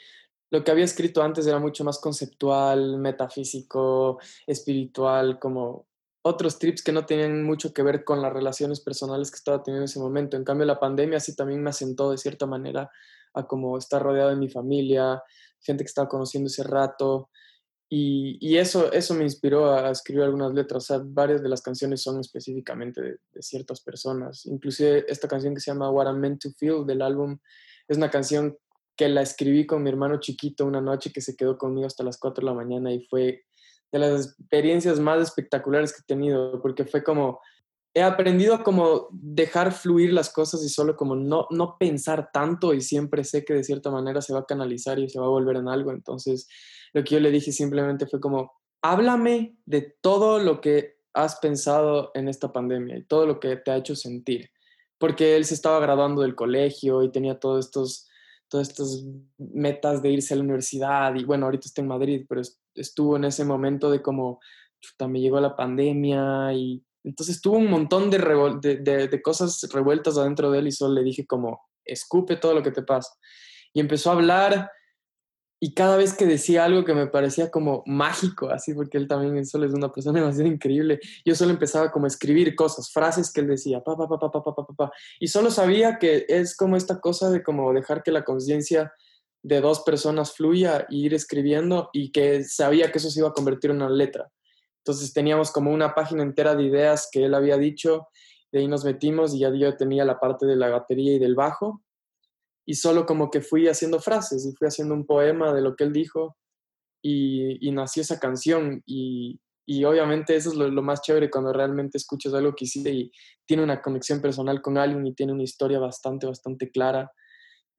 lo 0.50 0.64
que 0.64 0.72
había 0.72 0.86
escrito 0.86 1.22
antes 1.24 1.48
era 1.48 1.60
mucho 1.60 1.84
más 1.84 2.00
conceptual, 2.00 2.98
metafísico, 2.98 4.20
espiritual, 4.46 5.40
como... 5.40 5.86
otros 6.28 6.60
trips 6.60 6.84
que 6.84 6.92
no 6.92 7.06
tenían 7.06 7.44
mucho 7.44 7.74
que 7.74 7.84
ver 7.84 8.04
con 8.04 8.22
las 8.22 8.34
relaciones 8.34 8.82
personales 8.82 9.32
que 9.32 9.38
estaba 9.38 9.64
teniendo 9.64 9.84
en 9.84 9.90
ese 9.90 10.00
momento. 10.00 10.38
En 10.38 10.44
cambio, 10.44 10.66
la 10.66 10.80
pandemia 10.80 11.20
sí 11.20 11.36
también 11.36 11.64
me 11.64 11.70
asentó 11.70 12.12
de 12.12 12.18
cierta 12.18 12.46
manera 12.46 12.90
a 13.34 13.48
como 13.48 13.78
estar 13.78 14.02
rodeado 14.02 14.30
de 14.30 14.36
mi 14.36 14.50
familia, 14.50 15.22
gente 15.60 15.84
que 15.84 15.88
estaba 15.88 16.08
conociendo 16.08 16.48
ese 16.48 16.64
rato. 16.64 17.30
Y, 17.90 18.58
eso, 18.58 18.92
eso 18.92 19.14
me 19.14 19.24
inspiró 19.24 19.72
a 19.72 19.92
escribir 19.92 20.24
algunas 20.24 20.54
letras. 20.54 20.84
O 20.84 20.88
sea, 20.88 21.02
varias 21.04 21.42
de 21.42 21.50
las 21.50 21.62
canciones 21.62 22.02
son 22.02 22.20
específicamente 22.20 23.02
de, 23.02 23.18
de, 23.32 23.42
ciertas 23.42 23.82
personas. 23.82 24.46
Inclusive 24.46 25.06
esta 25.08 25.28
canción 25.28 25.54
que 25.54 25.62
se 25.62 25.72
llama 25.72 25.90
What 25.90 26.08
I'm 26.08 26.20
Meant 26.20 26.42
to 26.42 26.50
Feel 26.58 26.86
del 26.86 27.02
álbum 27.02 27.38
es 27.88 27.98
una 27.98 28.12
canción 28.12 28.58
que 28.98 29.08
la 29.08 29.22
escribí 29.22 29.66
con 29.66 29.84
mi 29.84 29.90
hermano 29.90 30.20
chiquito 30.20 30.66
una 30.66 30.82
noche 30.82 31.12
que 31.14 31.22
se 31.22 31.36
quedó 31.36 31.58
conmigo 31.58 31.88
hasta 31.88 32.04
las 32.04 32.18
4 32.18 32.42
de 32.42 32.52
la 32.52 32.54
mañana 32.56 32.92
y 32.92 33.06
fue 33.06 33.46
de 33.92 34.00
las 34.00 34.28
experiencias 34.28 35.00
más 35.00 35.22
espectaculares 35.22 35.94
que 35.94 36.02
he 36.02 36.06
tenido, 36.06 36.62
porque 36.62 36.86
fue 36.86 37.04
como, 37.04 37.40
he 37.94 38.02
aprendido 38.02 38.54
a 38.54 38.64
como 38.64 39.08
dejar 39.12 39.72
fluir 39.72 40.14
las 40.14 40.32
cosas 40.32 40.64
y 40.64 40.70
solo 40.70 40.96
como 40.96 41.16
no, 41.16 41.48
no 41.50 41.78
pensar 41.80 42.30
tanto 42.32 42.74
y 42.74 42.82
siempre 42.82 43.24
sé 43.24 43.44
que 43.44 43.54
de 43.54 43.64
cierta 43.64 43.90
manera 43.90 44.22
se 44.22 44.34
va 44.34 44.40
a 44.40 44.46
canalizar 44.46 45.00
y 45.00 45.10
se 45.10 45.20
va 45.20 45.26
a 45.26 45.30
volver 45.30 45.56
en 45.56 45.68
algo. 45.68 45.92
Entonces, 45.92 46.48
lo 46.94 47.04
que 47.04 47.16
yo 47.16 47.20
le 47.20 47.32
dije 47.32 47.52
simplemente 47.52 48.06
fue 48.06 48.20
como, 48.20 48.52
háblame 48.82 49.58
de 49.66 49.96
todo 50.02 50.40
lo 50.40 50.62
que 50.62 50.98
has 51.14 51.38
pensado 51.38 52.12
en 52.14 52.28
esta 52.28 52.54
pandemia 52.54 52.98
y 52.98 53.06
todo 53.06 53.26
lo 53.26 53.40
que 53.40 53.56
te 53.56 53.72
ha 53.72 53.78
hecho 53.78 53.96
sentir. 53.96 54.50
Porque 55.00 55.36
él 55.36 55.46
se 55.46 55.54
estaba 55.54 55.80
graduando 55.80 56.22
del 56.22 56.36
colegio 56.36 57.04
y 57.04 57.12
tenía 57.12 57.40
todos 57.40 57.66
estos 57.66 58.08
todas 58.50 58.70
estas 58.70 59.04
metas 59.38 60.02
de 60.02 60.12
irse 60.12 60.34
a 60.34 60.38
la 60.38 60.44
universidad 60.44 61.14
y 61.16 61.24
bueno, 61.24 61.46
ahorita 61.46 61.68
está 61.68 61.82
en 61.82 61.88
Madrid, 61.88 62.26
pero 62.28 62.42
estuvo 62.78 63.18
en 63.18 63.26
ese 63.26 63.46
momento 63.46 63.92
de 63.92 64.02
como, 64.02 64.40
chuta, 64.80 65.08
me 65.08 65.20
llegó 65.20 65.40
la 65.40 65.56
pandemia 65.56 66.54
y 66.54 66.84
entonces 67.04 67.42
tuvo 67.42 67.58
un 67.58 67.70
montón 67.70 68.10
de, 68.10 68.18
de, 68.82 69.08
de, 69.08 69.22
cosas 69.22 69.68
revueltas 69.72 70.18
adentro 70.18 70.52
de 70.52 70.60
él 70.60 70.68
y 70.68 70.72
solo 70.72 70.96
le 70.96 71.04
dije 71.04 71.26
como, 71.26 71.62
escupe 71.86 72.36
todo 72.36 72.54
lo 72.54 72.64
que 72.64 72.72
te 72.72 72.84
pasa. 72.84 73.14
Y 73.74 73.80
empezó 73.80 74.10
a 74.10 74.14
hablar 74.14 74.72
y 75.60 75.74
cada 75.74 75.98
vez 75.98 76.14
que 76.14 76.26
decía 76.26 76.66
algo 76.66 76.86
que 76.86 76.94
me 76.94 77.08
parecía 77.08 77.50
como 77.50 77.82
mágico, 77.88 78.50
así, 78.50 78.74
porque 78.74 78.98
él 78.98 79.08
también 79.08 79.44
solo 79.46 79.66
es 79.66 79.74
una 79.74 79.92
persona 79.92 80.20
demasiado 80.20 80.50
increíble, 80.50 81.00
yo 81.26 81.36
solo 81.36 81.52
empezaba 81.52 81.92
como 81.92 82.06
a 82.06 82.10
escribir 82.10 82.56
cosas, 82.56 82.92
frases 82.92 83.32
que 83.32 83.42
él 83.42 83.48
decía, 83.48 83.84
pa, 83.84 83.98
pa, 83.98 84.08
pa, 84.08 84.20
pa, 84.20 84.32
pa, 84.32 84.44
pa, 84.44 84.54
pa, 84.56 84.74
pa, 84.76 84.92
y 85.20 85.28
solo 85.28 85.50
sabía 85.50 85.98
que 85.98 86.26
es 86.30 86.56
como 86.56 86.76
esta 86.76 87.00
cosa 87.00 87.30
de 87.30 87.42
como 87.42 87.74
dejar 87.74 88.04
que 88.04 88.12
la 88.12 88.24
conciencia 88.24 88.94
de 89.48 89.62
dos 89.62 89.80
personas 89.80 90.34
fluya 90.34 90.86
y 90.90 91.06
ir 91.06 91.14
escribiendo 91.14 91.90
y 91.94 92.12
que 92.12 92.44
sabía 92.44 92.92
que 92.92 92.98
eso 92.98 93.10
se 93.10 93.22
iba 93.22 93.30
a 93.30 93.34
convertir 93.34 93.72
en 93.72 93.78
una 93.78 93.90
letra. 93.90 94.30
Entonces 94.80 95.14
teníamos 95.14 95.52
como 95.52 95.72
una 95.72 95.96
página 95.96 96.22
entera 96.22 96.54
de 96.54 96.64
ideas 96.64 97.08
que 97.10 97.24
él 97.24 97.34
había 97.34 97.58
dicho, 97.58 98.10
de 98.52 98.60
ahí 98.60 98.68
nos 98.68 98.84
metimos 98.84 99.34
y 99.34 99.40
ya 99.40 99.54
yo 99.54 99.78
tenía 99.78 100.04
la 100.04 100.20
parte 100.20 100.46
de 100.46 100.58
la 100.58 100.70
batería 100.70 101.14
y 101.14 101.20
del 101.20 101.36
bajo. 101.36 101.82
Y 102.66 102.74
solo 102.74 103.06
como 103.06 103.32
que 103.32 103.40
fui 103.40 103.70
haciendo 103.70 104.02
frases 104.02 104.46
y 104.46 104.54
fui 104.54 104.68
haciendo 104.68 104.94
un 104.94 105.06
poema 105.06 105.54
de 105.54 105.62
lo 105.62 105.78
que 105.78 105.86
él 105.86 105.94
dijo 105.94 106.36
y, 107.02 107.72
nació 107.72 108.02
esa 108.02 108.20
canción. 108.20 108.84
Y, 108.86 109.40
obviamente 109.86 110.36
eso 110.36 110.50
es 110.50 110.58
lo, 110.58 110.82
más 110.82 111.02
chévere 111.02 111.30
cuando 111.30 111.54
realmente 111.54 111.98
escuchas 111.98 112.34
algo 112.34 112.54
que 112.54 112.66
hiciste 112.66 112.92
y 112.92 113.12
tiene 113.46 113.64
una 113.64 113.82
conexión 113.82 114.20
personal 114.20 114.62
con 114.62 114.78
alguien 114.78 115.08
y 115.08 115.14
tiene 115.14 115.32
una 115.32 115.44
historia 115.44 115.80
bastante, 115.80 116.28
bastante 116.28 116.70
clara 116.70 117.10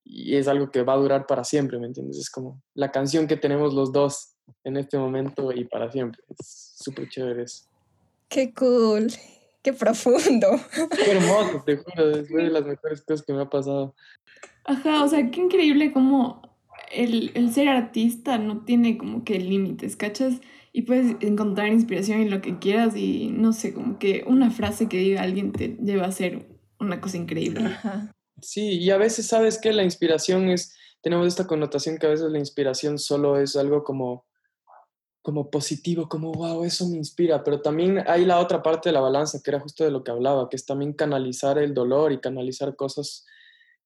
y 0.04 0.36
es 0.36 0.48
algo 0.48 0.70
que 0.70 0.82
va 0.82 0.94
a 0.94 0.98
durar 0.98 1.26
para 1.26 1.44
siempre, 1.44 1.78
¿me 1.78 1.86
entiendes? 1.86 2.18
Es 2.18 2.30
como 2.30 2.62
la 2.74 2.90
canción 2.90 3.26
que 3.26 3.36
tenemos 3.36 3.74
los 3.74 3.92
dos 3.92 4.34
en 4.64 4.76
este 4.76 4.98
momento 4.98 5.52
y 5.52 5.64
para 5.64 5.90
siempre. 5.90 6.22
Es 6.38 6.74
súper 6.78 7.08
chévere 7.08 7.42
eso. 7.42 7.64
Qué 8.28 8.52
cool, 8.54 9.08
qué 9.62 9.72
profundo. 9.72 10.48
Qué 10.96 11.10
hermoso, 11.12 11.62
te 11.64 11.76
juro, 11.76 12.10
es 12.10 12.30
una 12.30 12.44
de 12.44 12.50
las 12.50 12.64
mejores 12.64 13.02
cosas 13.02 13.24
que 13.24 13.32
me 13.32 13.42
ha 13.42 13.50
pasado. 13.50 13.94
Ajá, 14.64 15.04
o 15.04 15.08
sea, 15.08 15.30
qué 15.30 15.40
increíble 15.40 15.92
cómo 15.92 16.42
el, 16.92 17.52
ser 17.52 17.68
artista 17.68 18.38
no 18.38 18.64
tiene 18.64 18.98
como 18.98 19.24
que 19.24 19.38
límites, 19.38 19.96
¿cachas? 19.96 20.40
Y 20.72 20.82
puedes 20.82 21.16
encontrar 21.20 21.68
inspiración 21.68 22.20
en 22.20 22.30
lo 22.30 22.40
que 22.40 22.58
quieras 22.58 22.94
y 22.96 23.30
no 23.30 23.52
sé, 23.52 23.72
como 23.72 23.98
que 23.98 24.24
una 24.26 24.50
frase 24.50 24.88
que 24.88 24.98
diga 24.98 25.22
alguien 25.22 25.52
te 25.52 25.76
lleva 25.82 26.06
a 26.06 26.12
ser 26.12 26.46
una 26.78 27.00
cosa 27.00 27.16
increíble. 27.16 27.64
Ajá. 27.64 28.12
Sí, 28.40 28.78
y 28.78 28.90
a 28.90 28.96
veces 28.96 29.26
sabes 29.26 29.58
que 29.58 29.72
la 29.72 29.82
inspiración 29.82 30.48
es, 30.48 30.74
tenemos 31.00 31.26
esta 31.26 31.46
connotación 31.46 31.98
que 31.98 32.06
a 32.06 32.10
veces 32.10 32.30
la 32.30 32.38
inspiración 32.38 32.98
solo 32.98 33.38
es 33.38 33.56
algo 33.56 33.84
como, 33.84 34.26
como 35.22 35.50
positivo, 35.50 36.08
como 36.08 36.32
wow, 36.32 36.64
eso 36.64 36.88
me 36.88 36.96
inspira, 36.96 37.42
pero 37.42 37.60
también 37.60 38.04
hay 38.06 38.24
la 38.24 38.38
otra 38.38 38.62
parte 38.62 38.88
de 38.88 38.92
la 38.92 39.00
balanza, 39.00 39.40
que 39.42 39.50
era 39.50 39.60
justo 39.60 39.84
de 39.84 39.90
lo 39.90 40.04
que 40.04 40.10
hablaba, 40.10 40.48
que 40.48 40.56
es 40.56 40.64
también 40.64 40.92
canalizar 40.92 41.58
el 41.58 41.74
dolor 41.74 42.12
y 42.12 42.20
canalizar 42.20 42.76
cosas 42.76 43.26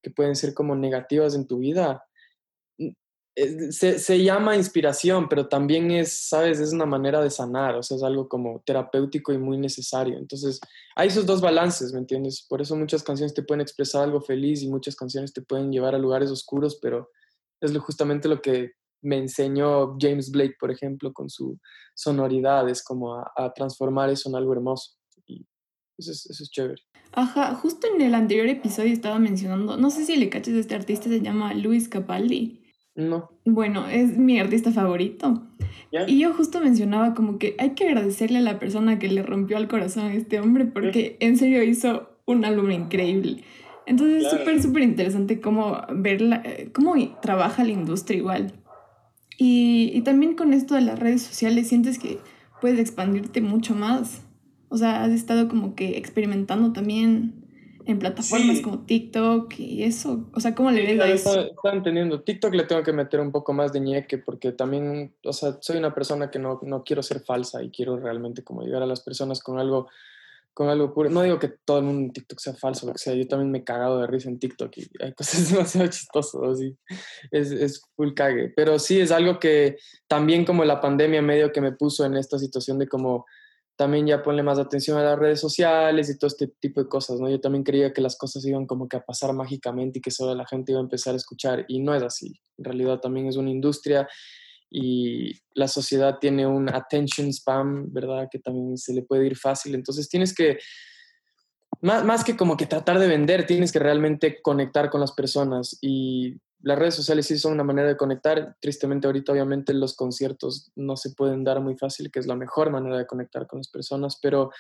que 0.03 0.11
pueden 0.11 0.37
ser 0.37 0.53
como 0.55 0.75
negativas 0.75 1.35
en 1.35 1.47
tu 1.47 1.59
vida, 1.59 2.05
se, 3.35 3.99
se, 3.99 4.23
llama 4.23 4.57
inspiración, 4.57 5.29
pero 5.29 5.49
también 5.49 5.91
es, 5.91 6.29
sabes, 6.29 6.61
es 6.61 6.73
una 6.73 6.85
manera 6.85 7.23
de 7.23 7.31
sanar, 7.31 7.77
o 7.77 7.83
sea, 7.83 7.97
es 7.97 8.03
algo 8.03 8.29
como 8.29 8.63
terapéutico 8.67 9.33
y 9.33 9.39
muy 9.39 9.57
necesario. 9.57 10.19
Entonces, 10.19 10.61
hay 10.97 11.09
esos 11.09 11.25
dos 11.25 11.41
balances, 11.41 11.93
¿me 11.93 11.99
entiendes? 11.99 12.45
Por 12.47 12.61
eso 12.61 12.77
muchas 12.77 13.03
canciones 13.03 13.33
te 13.33 13.43
pueden 13.43 13.63
expresar 13.63 14.05
algo 14.05 14.21
feliz 14.21 14.63
y 14.63 14.69
muchas 14.69 14.97
canciones 14.97 15.33
te 15.33 15.41
pueden 15.41 15.73
llevar 15.73 15.95
a 15.95 15.99
lugares 15.99 16.31
oscuros, 16.31 16.79
pero 16.83 17.11
es 17.61 17.73
lo, 17.73 17.81
justamente 17.81 18.29
lo 18.29 18.43
que 18.43 18.73
me 19.01 19.17
enseñó 19.17 19.97
James 19.99 20.31
Blake, 20.31 20.57
por 20.61 20.71
ejemplo, 20.71 21.13
con 21.13 21.31
su 21.31 21.59
sonoridad, 21.95 22.69
es 22.69 22.85
como 22.85 23.17
a, 23.17 23.53
transformar 23.55 24.11
eso 24.11 24.29
en 24.29 24.37
algo 24.37 24.53
hermoso. 24.53 24.93
Y 25.27 25.47
eso 25.97 26.13
es, 26.13 26.27
eso 26.27 26.43
es 26.43 26.51
chévere. 26.51 26.83
Ajá, 27.13 27.55
justo 27.55 27.87
en 27.87 28.01
el 28.03 28.15
anterior 28.15 28.47
episodio 28.47 28.93
estaba 28.93 29.19
mencionando, 29.19 29.77
no 29.77 29.91
sé 29.91 30.05
si 30.05 30.17
le 30.17 30.29
cachas, 30.29 30.55
este 30.55 30.75
artista 30.75 31.09
se 31.09 31.21
llama 31.21 31.55
Luis 31.55 31.89
Capaldi. 31.89 32.62
No. 32.95 33.31
Bueno, 33.45 33.89
es 33.89 34.19
mi 34.19 34.39
artista 34.39 34.71
favorito. 34.71 35.43
Y 36.07 36.19
yo 36.19 36.33
justo 36.33 36.61
mencionaba 36.61 37.15
como 37.15 37.39
que 37.39 37.55
hay 37.59 37.71
que 37.71 37.89
agradecerle 37.89 38.39
a 38.39 38.43
la 38.43 38.59
persona 38.59 38.99
que 38.99 39.09
le 39.09 39.23
rompió 39.23 39.57
al 39.57 39.69
corazón 39.69 40.05
a 40.05 40.15
este 40.15 40.41
hombre 40.41 40.65
porque 40.67 41.17
en 41.21 41.37
serio 41.37 41.63
hizo 41.63 42.11
un 42.27 42.45
álbum 42.45 42.71
increíble. 42.71 43.45
Entonces 43.87 44.25
es 44.25 44.31
súper, 44.31 44.63
súper 44.63 44.83
interesante 44.83 45.41
cómo 45.41 45.81
ver 45.95 46.71
cómo 46.73 46.95
trabaja 47.21 47.65
la 47.65 47.73
industria 47.73 48.19
igual. 48.19 48.53
Y, 49.39 49.91
y 49.95 50.03
también 50.03 50.35
con 50.35 50.53
esto 50.53 50.75
de 50.75 50.83
las 50.83 50.99
redes 50.99 51.23
sociales 51.23 51.69
sientes 51.69 51.99
que 51.99 52.19
puedes 52.61 52.79
expandirte 52.79 53.41
mucho 53.41 53.75
más. 53.75 54.23
O 54.69 54.77
sea, 54.77 55.05
has 55.05 55.11
estado 55.11 55.49
como 55.49 55.75
que 55.75 55.99
experimentando 55.99 56.73
también 56.73 57.42
en 57.87 57.99
plataformas 57.99 58.61
como 58.61 58.85
TikTok 58.85 59.59
y 59.59 59.85
eso. 59.85 60.29
O 60.35 60.41
sea, 60.41 60.55
¿cómo 60.55 60.71
le 60.71 60.83
ves 60.83 61.01
a 61.01 61.09
eso? 61.09 61.41
Está, 61.41 61.73
entendiendo. 61.73 62.23
TikTok 62.23 62.55
le 62.55 62.65
tengo 62.65 62.83
que 62.83 62.93
meter 62.93 63.21
un 63.21 63.33
poco 63.33 63.53
más 63.53 63.73
de 63.73 63.81
ñeque 63.81 64.19
porque 64.19 64.53
también, 64.53 65.15
o 65.25 65.33
sea, 65.33 65.59
soy 65.61 65.77
una 65.77 65.95
persona 65.95 66.31
que 66.31 66.39
no, 66.39 66.61
no 66.63 66.85
quiero 66.85 67.03
ser 67.03 67.21
falsa 67.21 67.63
y 67.63 67.71
quiero 67.71 67.97
realmente 67.99 68.43
como 68.43 68.63
llegar 68.63 68.83
a 68.83 68.87
las 68.87 69.01
personas 69.01 69.41
con 69.41 69.59
algo 69.59 69.89
con 70.55 70.69
algo 70.69 70.93
puro. 70.93 71.09
No 71.09 71.23
digo 71.23 71.39
que 71.39 71.49
todo 71.49 71.79
el 71.79 71.85
mundo 71.85 72.01
en 72.01 72.13
TikTok 72.13 72.39
sea 72.39 72.55
falso, 72.55 72.87
lo 72.87 72.93
que 72.93 72.99
sea. 72.99 73.15
Yo 73.15 73.27
también 73.27 73.51
me 73.51 73.59
he 73.59 73.65
cagado 73.65 74.01
de 74.01 74.07
risa 74.07 74.29
en 74.29 74.39
TikTok 74.39 74.77
y 74.77 74.91
hay 75.01 75.13
cosas 75.15 75.51
demasiado 75.53 75.89
chistosas, 75.89 76.43
así. 76.43 76.77
Es, 77.31 77.51
es 77.51 77.83
full 77.97 78.13
cague. 78.15 78.53
Pero 78.55 78.79
sí, 78.79 79.01
es 79.01 79.11
algo 79.13 79.39
que 79.39 79.79
también 80.07 80.45
como 80.45 80.65
la 80.65 80.81
pandemia 80.81 81.23
medio 81.23 81.53
que 81.53 81.61
me 81.61 81.73
puso 81.73 82.05
en 82.05 82.17
esta 82.17 82.39
situación 82.39 82.79
de 82.79 82.89
como 82.89 83.25
también 83.77 84.07
ya 84.07 84.23
ponle 84.23 84.43
más 84.43 84.59
atención 84.59 84.99
a 84.99 85.03
las 85.03 85.19
redes 85.19 85.41
sociales 85.41 86.11
y 86.11 86.19
todo 86.19 86.29
este 86.29 86.49
tipo 86.61 86.83
de 86.83 86.89
cosas, 86.89 87.21
¿no? 87.21 87.29
Yo 87.29 87.41
también 87.41 87.65
creía 87.65 87.93
que 87.93 88.01
las 88.01 88.17
cosas 88.17 88.45
iban 88.45 88.67
como 88.67 88.89
que 88.89 88.97
a 88.97 89.05
pasar 89.05 89.33
mágicamente 89.33 89.99
y 89.99 90.03
que 90.03 90.11
solo 90.11 90.35
la 90.35 90.47
gente 90.47 90.73
iba 90.73 90.81
a 90.81 90.85
empezar 90.85 91.15
a 91.15 91.17
escuchar 91.17 91.65
y 91.69 91.81
no 91.81 91.95
es 91.95 92.03
así. 92.03 92.41
En 92.59 92.65
realidad 92.65 93.01
también 93.01 93.27
es 93.27 93.37
una 93.37 93.51
industria 93.51 94.09
y 94.71 95.33
la 95.55 95.69
sociedad 95.69 96.19
tiene 96.19 96.47
un 96.47 96.69
attention 96.75 97.29
spam, 97.29 97.93
¿verdad? 97.93 98.29
Que 98.31 98.39
también 98.39 98.77
se 98.77 98.95
le 98.95 99.03
puede 99.03 99.27
ir 99.27 99.37
fácil. 99.37 99.75
Entonces 99.75 100.09
tienes 100.09 100.35
que, 100.35 100.59
más, 101.81 102.05
más 102.05 102.25
que 102.25 102.37
como 102.37 102.57
que 102.57 102.67
tratar 102.67 102.99
de 102.99 103.09
vender, 103.09 103.47
tienes 103.47 103.73
que 103.73 103.79
realmente 103.79 104.41
conectar 104.43 104.91
con 104.91 105.01
las 105.01 105.13
personas 105.13 105.79
y 105.81 106.37
las 106.63 106.79
redes 106.79 106.95
sociales 106.95 107.27
sí 107.27 107.39
son 107.39 107.53
una 107.53 107.65
manera 107.65 107.89
de 107.89 107.97
conectar. 107.97 108.57
Tristemente 108.61 109.07
ahorita 109.07 109.33
obviamente 109.33 109.75
los 109.75 109.95
conciertos 109.95 110.71
no 110.77 110.97
se 110.97 111.11
pueden 111.11 111.45
dar 111.45 111.61
muy 111.61 111.77
fácil, 111.77 112.11
que 112.11 112.21
es 112.21 112.27
la 112.27 112.37
mejor 112.37 112.71
manera 112.71 112.97
de 112.97 113.07
conectar 113.07 113.47
con 113.47 113.59
las 113.59 113.69
personas, 113.69 114.19
pero 114.21 114.51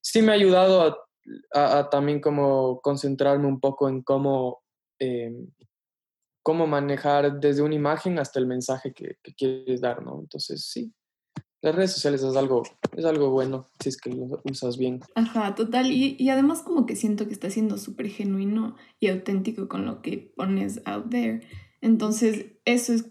sí 0.00 0.22
me 0.22 0.32
ha 0.32 0.34
ayudado 0.34 1.06
a, 1.52 1.90
también 1.90 2.20
como 2.20 2.80
concentrarme 2.80 3.46
un 3.46 3.60
poco 3.60 3.88
en 3.88 4.02
cómo, 4.02 4.62
em, 4.98 5.48
cómo 6.42 6.66
manejar 6.66 7.38
desde 7.38 7.62
una 7.62 7.74
imagen 7.74 8.18
hasta 8.18 8.38
el 8.38 8.46
mensaje 8.46 8.92
que, 8.92 9.16
que, 9.22 9.34
quieres 9.34 9.80
dar, 9.80 10.02
¿no? 10.02 10.18
Entonces 10.20 10.64
sí, 10.64 10.92
las 11.60 11.74
redes 11.74 11.92
sociales 11.92 12.22
es 12.22 12.36
algo, 12.36 12.62
es 13.00 13.06
algo 13.06 13.30
bueno 13.30 13.66
si 13.80 13.88
es 13.88 13.96
que 13.96 14.10
lo 14.10 14.40
usas 14.44 14.78
bien. 14.78 15.00
Ajá, 15.14 15.54
total. 15.54 15.90
Y, 15.90 16.16
y 16.18 16.28
además 16.30 16.62
como 16.62 16.86
que 16.86 16.96
siento 16.96 17.26
que 17.26 17.32
está 17.32 17.50
siendo 17.50 17.78
súper 17.78 18.08
genuino 18.08 18.76
y 18.98 19.08
auténtico 19.08 19.68
con 19.68 19.86
lo 19.86 20.02
que 20.02 20.32
pones 20.36 20.80
out 20.84 21.10
there. 21.10 21.40
Entonces, 21.80 22.46
eso 22.64 22.92
es 22.92 23.06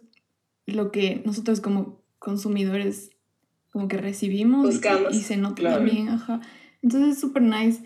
lo 0.65 0.91
que 0.91 1.21
nosotros 1.25 1.61
como 1.61 2.01
consumidores 2.19 3.11
como 3.71 3.87
que 3.87 3.97
recibimos 3.97 4.75
y, 5.11 5.21
se 5.21 5.37
nota 5.37 5.61
también, 5.61 6.09
ajá. 6.09 6.41
Entonces 6.81 7.13
es 7.13 7.19
súper 7.19 7.43
nice. 7.43 7.83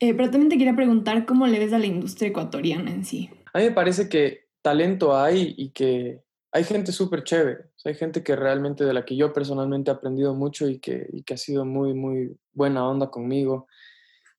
Eh, 0.00 0.14
pero 0.14 0.30
también 0.30 0.48
te 0.48 0.58
quería 0.58 0.76
preguntar 0.76 1.26
cómo 1.26 1.46
le 1.46 1.58
ves 1.58 1.72
a 1.72 1.78
la 1.78 1.86
industria 1.86 2.28
ecuatoriana 2.28 2.90
en 2.90 3.04
sí. 3.04 3.30
A 3.52 3.58
mí 3.58 3.64
me 3.64 3.70
parece 3.72 4.08
que 4.08 4.48
talento 4.62 5.16
hay 5.16 5.54
y 5.56 5.70
que 5.70 6.22
hay 6.52 6.64
gente 6.64 6.92
súper 6.92 7.24
chévere. 7.24 7.64
Hay 7.84 7.94
gente 7.94 8.22
que 8.22 8.34
realmente 8.34 8.84
de 8.84 8.94
la 8.94 9.04
que 9.04 9.16
yo 9.16 9.32
personalmente 9.32 9.90
he 9.90 9.94
aprendido 9.94 10.34
mucho 10.34 10.68
y 10.68 10.78
que, 10.78 11.06
y 11.12 11.22
que 11.22 11.34
ha 11.34 11.36
sido 11.36 11.64
muy, 11.64 11.94
muy 11.94 12.36
buena 12.52 12.88
onda 12.88 13.10
conmigo. 13.10 13.66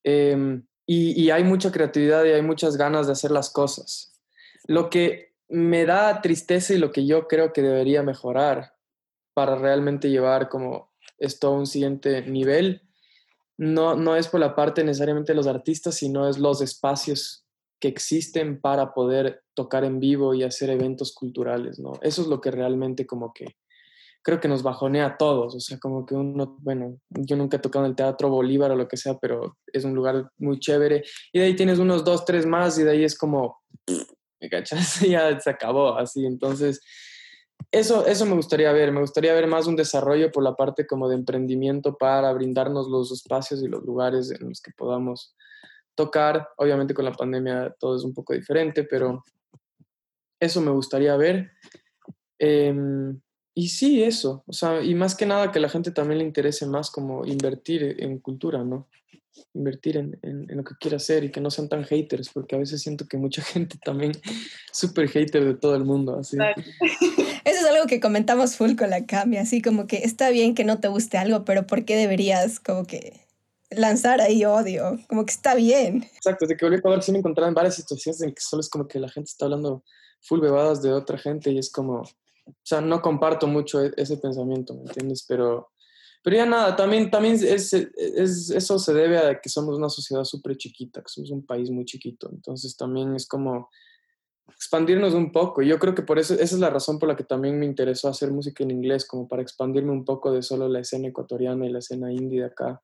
Em, 0.03 0.65
y, 0.85 1.21
y 1.21 1.29
hay 1.29 1.43
mucha 1.43 1.71
creatividad 1.71 2.25
y 2.25 2.29
hay 2.29 2.41
muchas 2.41 2.77
ganas 2.77 3.05
de 3.05 3.13
hacer 3.13 3.31
las 3.31 3.51
cosas. 3.51 4.13
Lo 4.67 4.89
que 4.89 5.35
me 5.47 5.85
da 5.85 6.21
tristeza 6.21 6.73
y 6.73 6.79
lo 6.79 6.91
que 6.91 7.05
yo 7.05 7.27
creo 7.27 7.53
que 7.53 7.61
debería 7.61 8.01
mejorar 8.01 8.73
para 9.33 9.55
realmente 9.55 10.09
llevar 10.09 10.49
como 10.49 10.91
esto 11.19 11.47
a 11.47 11.51
un 11.51 11.67
siguiente 11.67 12.23
nivel, 12.23 12.81
no, 13.57 13.95
no 13.95 14.15
es 14.15 14.27
por 14.27 14.39
la 14.39 14.55
parte 14.55 14.83
necesariamente 14.83 15.31
de 15.31 15.37
los 15.37 15.47
artistas, 15.47 15.95
sino 15.95 16.27
es 16.27 16.39
los 16.39 16.61
espacios 16.61 17.44
que 17.79 17.87
existen 17.87 18.59
para 18.59 18.93
poder 18.93 19.43
tocar 19.53 19.83
en 19.83 19.99
vivo 19.99 20.33
y 20.33 20.43
hacer 20.43 20.69
eventos 20.69 21.13
culturales, 21.13 21.79
¿no? 21.79 21.93
Eso 22.01 22.21
es 22.21 22.27
lo 22.27 22.41
que 22.41 22.51
realmente 22.51 23.05
como 23.05 23.33
que 23.33 23.55
creo 24.25 24.39
que 24.39 24.47
nos 24.47 24.63
bajonea 24.63 25.05
a 25.05 25.17
todos, 25.17 25.53
o 25.53 25.59
sea, 25.59 25.77
como 25.77 26.03
que 26.03 26.15
uno, 26.15 26.57
bueno, 26.61 26.97
yo 27.11 27.35
nunca 27.35 27.57
he 27.57 27.59
tocado 27.59 27.85
en 27.85 27.91
el 27.91 27.95
Teatro 27.95 28.27
Bolívar 28.29 28.71
o 28.71 28.75
lo 28.75 28.87
que 28.87 28.97
sea, 28.97 29.19
pero 29.19 29.55
es 29.71 29.83
un 29.83 29.93
lugar 29.93 30.31
muy 30.39 30.59
chévere, 30.59 31.03
y 31.31 31.39
de 31.39 31.45
ahí 31.45 31.55
tienes 31.55 31.77
unos 31.77 32.03
dos, 32.03 32.25
tres 32.25 32.47
más, 32.47 32.79
y 32.79 32.83
de 32.83 32.91
ahí 32.91 33.03
es 33.03 33.15
como, 33.15 33.59
¿me 34.41 34.49
cachas? 34.49 34.99
ya 35.07 35.39
se 35.39 35.49
acabó, 35.51 35.95
así, 35.95 36.25
entonces 36.25 36.81
eso, 37.71 38.05
eso 38.07 38.25
me 38.25 38.35
gustaría 38.35 38.71
ver, 38.71 38.91
me 38.91 39.01
gustaría 39.01 39.33
ver 39.33 39.47
más 39.47 39.67
un 39.67 39.75
desarrollo 39.75 40.31
por 40.31 40.43
la 40.43 40.55
parte 40.55 40.87
como 40.87 41.07
de 41.07 41.15
emprendimiento 41.15 41.95
para 41.97 42.31
brindarnos 42.33 42.87
los 42.87 43.11
espacios 43.11 43.61
y 43.61 43.67
los 43.67 43.83
lugares 43.83 44.31
en 44.31 44.49
los 44.49 44.61
que 44.61 44.71
podamos 44.75 45.35
tocar. 45.95 46.49
Obviamente 46.57 46.93
con 46.93 47.05
la 47.05 47.13
pandemia 47.13 47.75
todo 47.79 47.95
es 47.95 48.03
un 48.03 48.13
poco 48.13 48.33
diferente, 48.33 48.83
pero 48.83 49.23
eso 50.39 50.61
me 50.61 50.71
gustaría 50.71 51.15
ver. 51.17 51.51
Em, 52.37 53.19
y 53.53 53.69
sí, 53.69 54.03
eso, 54.03 54.43
o 54.47 54.53
sea, 54.53 54.83
y 54.83 54.93
más 54.95 55.15
que 55.15 55.25
nada 55.25 55.51
que 55.51 55.61
la 55.61 55.69
gente 55.69 55.91
también 55.91 56.19
le 56.19 56.25
interese 56.25 56.65
más 56.65 56.91
como 56.91 57.25
invertir 57.25 57.95
en 57.99 58.19
cultura, 58.19 58.63
¿no? 58.63 58.89
invertir 59.53 59.97
en, 59.97 60.17
en, 60.21 60.47
lo 60.55 60.63
que 60.63 60.75
quiera 60.79 60.97
hacer 60.97 61.23
y 61.23 61.31
que 61.31 61.41
no 61.41 61.51
sean 61.51 61.69
tan 61.69 61.83
haters, 61.83 62.29
porque 62.29 62.55
a 62.55 62.59
veces 62.59 62.81
siento 62.81 63.07
que 63.07 63.17
mucha 63.17 63.41
gente 63.41 63.77
también 63.83 64.13
súper 64.71 65.09
hater 65.09 65.45
de 65.45 65.55
todo 65.55 65.75
el 65.75 65.83
mundo. 65.83 66.19
Así. 66.19 66.37
Eso 67.45 67.59
es 67.59 67.65
algo 67.65 67.85
que 67.87 67.99
comentamos 67.99 68.55
full 68.55 68.75
con 68.75 68.89
la 68.89 69.05
Cami, 69.05 69.37
así 69.37 69.61
como 69.61 69.87
que 69.87 69.97
está 69.97 70.29
bien 70.29 70.55
que 70.55 70.63
no 70.63 70.79
te 70.79 70.87
guste 70.87 71.17
algo, 71.17 71.45
pero 71.45 71.67
¿por 71.67 71.85
qué 71.85 71.95
deberías 71.95 72.59
como 72.59 72.85
que 72.85 73.24
lanzar 73.71 74.21
ahí 74.21 74.45
odio? 74.45 74.97
Como 75.07 75.25
que 75.25 75.33
está 75.33 75.55
bien. 75.55 76.03
Exacto, 76.15 76.45
de 76.45 76.55
que 76.55 76.65
volví 76.65 76.79
a 76.83 76.89
ver, 76.89 77.03
sí 77.03 77.11
me 77.11 77.19
encontraba 77.19 77.47
en 77.47 77.55
varias 77.55 77.75
situaciones 77.75 78.21
en 78.21 78.33
que 78.33 78.41
solo 78.41 78.61
es 78.61 78.69
como 78.69 78.87
que 78.87 78.99
la 78.99 79.09
gente 79.09 79.29
está 79.29 79.45
hablando 79.45 79.83
full 80.21 80.39
bebadas 80.39 80.81
de 80.81 80.91
otra 80.91 81.17
gente 81.17 81.51
y 81.51 81.57
es 81.57 81.71
como, 81.71 82.01
o 82.01 82.53
sea, 82.63 82.81
no 82.81 83.01
comparto 83.01 83.47
mucho 83.47 83.83
e-, 83.83 83.93
ese 83.97 84.17
pensamiento, 84.17 84.73
¿me 84.73 84.81
entiendes? 84.81 85.25
Pero 85.27 85.69
pero 86.25 86.37
ya 86.37 86.47
nada, 86.47 86.75
también, 86.75 87.11
también 87.11 87.35
es, 87.35 87.71
es, 87.71 88.49
eso 88.49 88.79
se 88.79 88.93
debe 88.95 89.19
a 89.19 89.39
que 89.39 89.47
somos 89.47 89.77
una 89.77 89.89
sociedad 89.89 90.23
súper 90.23 90.57
chiquita, 90.57 91.01
que 91.01 91.07
somos 91.07 91.29
un 91.29 91.45
país 91.45 91.69
muy 91.69 91.85
chiquito. 91.85 92.31
Entonces 92.33 92.75
también 92.75 93.13
es 93.13 93.27
como 93.27 93.69
expandirnos 94.49 95.13
un 95.13 95.31
poco. 95.31 95.61
Yo 95.61 95.77
creo 95.77 95.93
que 95.93 96.01
por 96.01 96.17
eso, 96.17 96.33
esa 96.33 96.43
es 96.43 96.59
la 96.59 96.71
razón 96.71 96.97
por 96.97 97.09
la 97.09 97.15
que 97.15 97.23
también 97.23 97.59
me 97.59 97.67
interesó 97.67 98.09
hacer 98.09 98.31
música 98.31 98.63
en 98.63 98.71
inglés, 98.71 99.05
como 99.05 99.27
para 99.27 99.43
expandirme 99.43 99.91
un 99.91 100.03
poco 100.03 100.31
de 100.31 100.41
solo 100.41 100.67
la 100.67 100.79
escena 100.79 101.09
ecuatoriana 101.09 101.67
y 101.67 101.69
la 101.69 101.77
escena 101.77 102.11
indie 102.11 102.39
de 102.39 102.47
acá. 102.47 102.81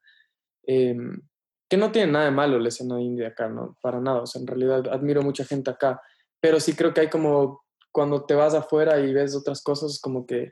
Em, 0.63 1.21
que 1.69 1.77
no 1.77 1.91
tiene 1.91 2.11
nada 2.11 2.25
de 2.25 2.31
malo 2.31 2.59
la 2.59 2.67
escena 2.67 3.01
indie 3.01 3.25
acá, 3.25 3.47
no, 3.47 3.77
para 3.81 3.99
nada. 3.99 4.21
O 4.21 4.25
sea, 4.25 4.41
en 4.41 4.47
realidad 4.47 4.87
admiro 4.91 5.21
mucha 5.21 5.45
gente 5.45 5.71
acá, 5.71 6.01
pero 6.41 6.59
sí 6.59 6.73
creo 6.73 6.93
que 6.93 7.01
hay 7.01 7.09
como, 7.09 7.63
cuando 7.91 8.25
te 8.25 8.35
vas 8.35 8.53
afuera 8.53 8.99
y 8.99 9.13
ves 9.13 9.35
otras 9.35 9.63
cosas, 9.63 9.99
como 10.01 10.25
que 10.25 10.51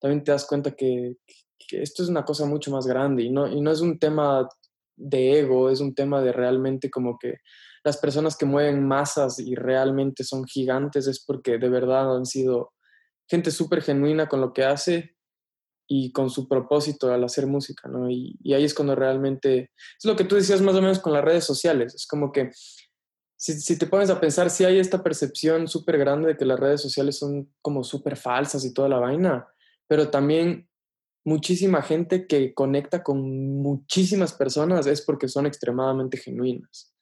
también 0.00 0.22
te 0.22 0.32
das 0.32 0.46
cuenta 0.46 0.72
que, 0.72 1.16
que 1.58 1.82
esto 1.82 2.02
es 2.02 2.08
una 2.08 2.24
cosa 2.24 2.46
mucho 2.46 2.70
más 2.70 2.86
grande 2.86 3.22
y 3.24 3.30
no, 3.30 3.48
y 3.48 3.60
no 3.60 3.70
es 3.70 3.80
un 3.80 3.98
tema 3.98 4.48
de 4.96 5.40
ego, 5.40 5.70
es 5.70 5.80
un 5.80 5.94
tema 5.94 6.20
de 6.22 6.32
realmente 6.32 6.90
como 6.90 7.18
que 7.18 7.38
las 7.82 7.96
personas 7.96 8.36
que 8.36 8.46
mueven 8.46 8.86
masas 8.86 9.38
y 9.38 9.54
realmente 9.54 10.24
son 10.24 10.44
gigantes 10.44 11.06
es 11.06 11.24
porque 11.24 11.58
de 11.58 11.68
verdad 11.68 12.16
han 12.16 12.26
sido 12.26 12.72
gente 13.28 13.50
súper 13.50 13.82
genuina 13.82 14.28
con 14.28 14.40
lo 14.40 14.52
que 14.52 14.64
hace 14.64 15.16
y 15.92 16.12
con 16.12 16.30
su 16.30 16.46
propósito 16.46 17.12
al 17.12 17.24
hacer 17.24 17.48
música, 17.48 17.88
¿no? 17.88 18.08
Y, 18.08 18.38
ahí 18.54 18.64
es 18.64 18.74
cuando 18.74 18.94
realmente, 18.94 19.72
es 19.98 20.04
lo 20.04 20.14
que 20.14 20.22
tú 20.22 20.36
decías 20.36 20.60
más 20.60 20.76
o 20.76 20.80
menos 20.80 21.00
con 21.00 21.12
las 21.12 21.24
redes 21.24 21.42
sociales, 21.42 21.96
es 21.96 22.06
como 22.06 22.30
que 22.30 22.52
si, 23.36 23.76
te 23.76 23.86
pones 23.88 24.08
a 24.08 24.20
pensar, 24.20 24.50
si 24.50 24.64
hay 24.64 24.78
esta 24.78 25.02
percepción 25.02 25.66
súper 25.66 25.98
grande 25.98 26.28
de 26.28 26.36
que 26.36 26.44
las 26.44 26.60
redes 26.60 26.80
sociales 26.80 27.18
son 27.18 27.52
como 27.60 27.82
súper 27.82 28.16
falsas 28.16 28.64
y 28.64 28.72
toda 28.72 28.88
la 28.88 29.00
vaina, 29.00 29.48
pero 29.88 30.10
también 30.10 30.68
muchísima 31.24 31.82
gente 31.82 32.28
que 32.28 32.54
conecta 32.54 33.02
con 33.02 33.60
muchísimas 33.60 34.32
personas 34.32 34.86
es 34.86 35.02
porque 35.02 35.26
son 35.26 35.46
extremadamente 35.46 36.18
genuinas. 36.18 36.94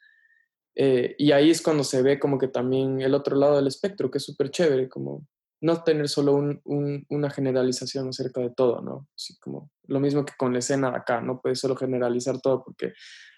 Eh, 0.74 1.14
y 1.18 1.32
ahí 1.32 1.50
es 1.50 1.60
cuando 1.60 1.84
se 1.84 2.00
ve 2.00 2.18
como 2.18 2.38
que 2.38 2.48
también 2.48 3.02
el 3.02 3.14
otro 3.14 3.36
lado 3.36 3.56
del 3.56 3.66
espectro, 3.66 4.10
que 4.10 4.16
es 4.16 4.24
súper 4.24 4.50
chévere, 4.50 4.88
como 4.88 5.26
no 5.60 5.82
tener 5.82 6.08
solo 6.08 6.34
una 6.64 7.30
generalización 7.30 8.08
acerca 8.08 8.40
de 8.40 8.50
todo, 8.50 8.80
¿no? 8.80 9.08
Así 9.16 9.36
como 9.38 9.70
lo 9.84 10.00
mismo 10.00 10.24
que 10.24 10.34
con 10.36 10.52
la 10.52 10.60
escena 10.60 10.90
de 10.90 10.96
acá, 10.98 11.20
no 11.20 11.40
puedes 11.40 11.58
solo 11.58 11.74
generalizar 11.76 12.40
todo 12.40 12.62
porque 12.62 12.92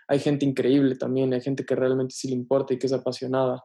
hay 0.08 0.18
gente 0.18 0.44
increíble 0.44 0.96
también, 0.96 1.32
hay 1.32 1.40
gente 1.40 1.64
que 1.64 1.74
realmente 1.74 2.14
sí 2.14 2.28
le 2.28 2.34
importa 2.34 2.74
y 2.74 2.78
que 2.78 2.86
es 2.86 2.92
apasionada. 2.92 3.64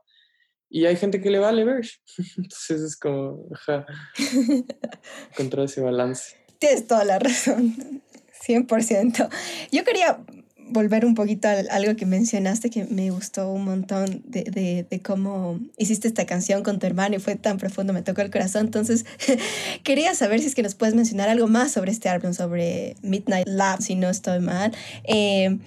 Y 0.69 0.85
hay 0.85 0.95
gente 0.95 1.21
que 1.21 1.29
le 1.29 1.39
vale 1.39 1.63
ver. 1.63 1.85
Entonces 2.37 2.81
es 2.81 2.97
como, 2.97 3.49
ajá, 3.53 3.85
encontrar 5.31 5.65
ese 5.65 5.81
balance. 5.81 6.35
Tienes 6.59 6.87
toda 6.87 7.03
la 7.03 7.19
razón, 7.19 7.75
100%. 8.47 9.29
Yo 9.71 9.83
quería 9.83 10.23
volver 10.69 11.05
un 11.05 11.15
poquito 11.15 11.47
a 11.47 11.51
algo 11.71 11.95
que 11.95 12.05
mencionaste 12.05 12.69
que 12.69 12.85
me 12.85 13.11
gustó 13.11 13.51
un 13.51 13.65
montón 13.65 14.23
de, 14.25 14.43
de, 14.43 14.85
de, 14.89 15.01
cómo 15.01 15.59
hiciste 15.77 16.07
esta 16.07 16.25
canción 16.25 16.63
con 16.63 16.79
tu 16.79 16.87
hermano 16.87 17.15
y 17.15 17.19
fue 17.19 17.35
tan 17.35 17.57
profundo, 17.57 17.93
me 17.93 18.01
tocó 18.01 18.21
el 18.21 18.31
corazón. 18.31 18.65
Entonces, 18.65 19.05
quería 19.83 20.15
saber 20.15 20.39
si 20.39 20.47
es 20.47 20.55
que 20.55 20.63
nos 20.63 20.75
puedes 20.75 20.95
mencionar 20.95 21.29
algo 21.29 21.47
más 21.47 21.71
sobre 21.71 21.91
este 21.91 22.09
álbum, 22.09 22.33
sobre 22.33 22.95
Midnight 23.01 23.47
Lab, 23.47 23.81
si 23.81 23.95
no 23.95 24.09
estoy 24.09 24.39
mal. 24.39 24.73
Eh, 25.03 25.57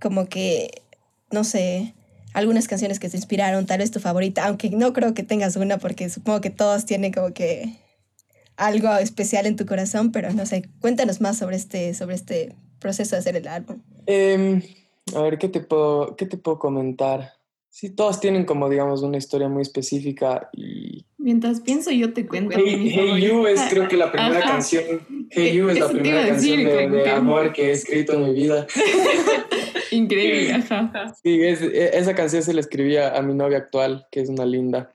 como 0.00 0.26
que, 0.26 0.82
no 1.30 1.44
sé, 1.44 1.94
algunas 2.32 2.68
canciones 2.68 2.98
que 2.98 3.08
te 3.08 3.16
inspiraron, 3.16 3.66
tal 3.66 3.78
vez 3.78 3.90
tu 3.90 4.00
favorita, 4.00 4.46
aunque 4.46 4.70
no 4.70 4.92
creo 4.92 5.14
que 5.14 5.22
tengas 5.22 5.56
una 5.56 5.78
porque 5.78 6.08
supongo 6.10 6.40
que 6.40 6.50
todos 6.50 6.86
tienen 6.86 7.12
como 7.12 7.32
que 7.32 7.76
algo 8.56 8.94
especial 8.96 9.46
en 9.46 9.56
tu 9.56 9.66
corazón, 9.66 10.12
pero 10.12 10.32
no 10.32 10.46
sé, 10.46 10.68
cuéntanos 10.80 11.20
más 11.20 11.38
sobre 11.38 11.56
este, 11.56 11.94
sobre 11.94 12.14
este 12.14 12.54
proceso 12.78 13.16
de 13.16 13.20
hacer 13.20 13.36
el 13.36 13.48
álbum. 13.48 13.80
Em, 14.06 14.62
a 15.14 15.22
ver, 15.22 15.38
¿qué 15.38 15.48
te, 15.48 15.60
puedo, 15.60 16.16
¿qué 16.16 16.26
te 16.26 16.36
puedo 16.36 16.58
comentar? 16.58 17.32
Sí, 17.68 17.90
todas 17.90 18.18
tienen 18.18 18.44
como, 18.44 18.68
digamos, 18.68 19.02
una 19.02 19.16
historia 19.16 19.48
muy 19.48 19.62
específica 19.62 20.50
y... 20.52 21.06
Mientras 21.18 21.60
pienso, 21.60 21.90
yo 21.90 22.12
te 22.12 22.26
cuento. 22.26 22.58
Hey, 22.58 23.20
You 23.20 23.46
es 23.46 23.60
creo 23.70 23.86
que 23.86 23.96
la 23.96 24.10
primera 24.12 24.40
canción, 24.40 24.84
Hey 25.30 25.54
You 25.54 25.68
es 25.68 25.78
la 25.78 25.88
primera 25.88 26.26
canción 26.26 26.64
de, 26.64 27.10
amor 27.10 27.52
que 27.52 27.68
he 27.68 27.70
escrito 27.72 28.14
en 28.14 28.24
mi 28.24 28.34
vida. 28.34 28.66
Increíble, 29.92 30.54
ajá. 30.54 31.14
Sí, 31.22 31.40
e, 31.42 31.90
esa 31.96 32.14
canción 32.14 32.42
se 32.42 32.54
la 32.54 32.60
escribía 32.60 33.16
a 33.16 33.22
mi 33.22 33.34
novia 33.34 33.58
actual, 33.58 34.06
que 34.10 34.20
es 34.20 34.28
una 34.28 34.44
linda. 34.44 34.94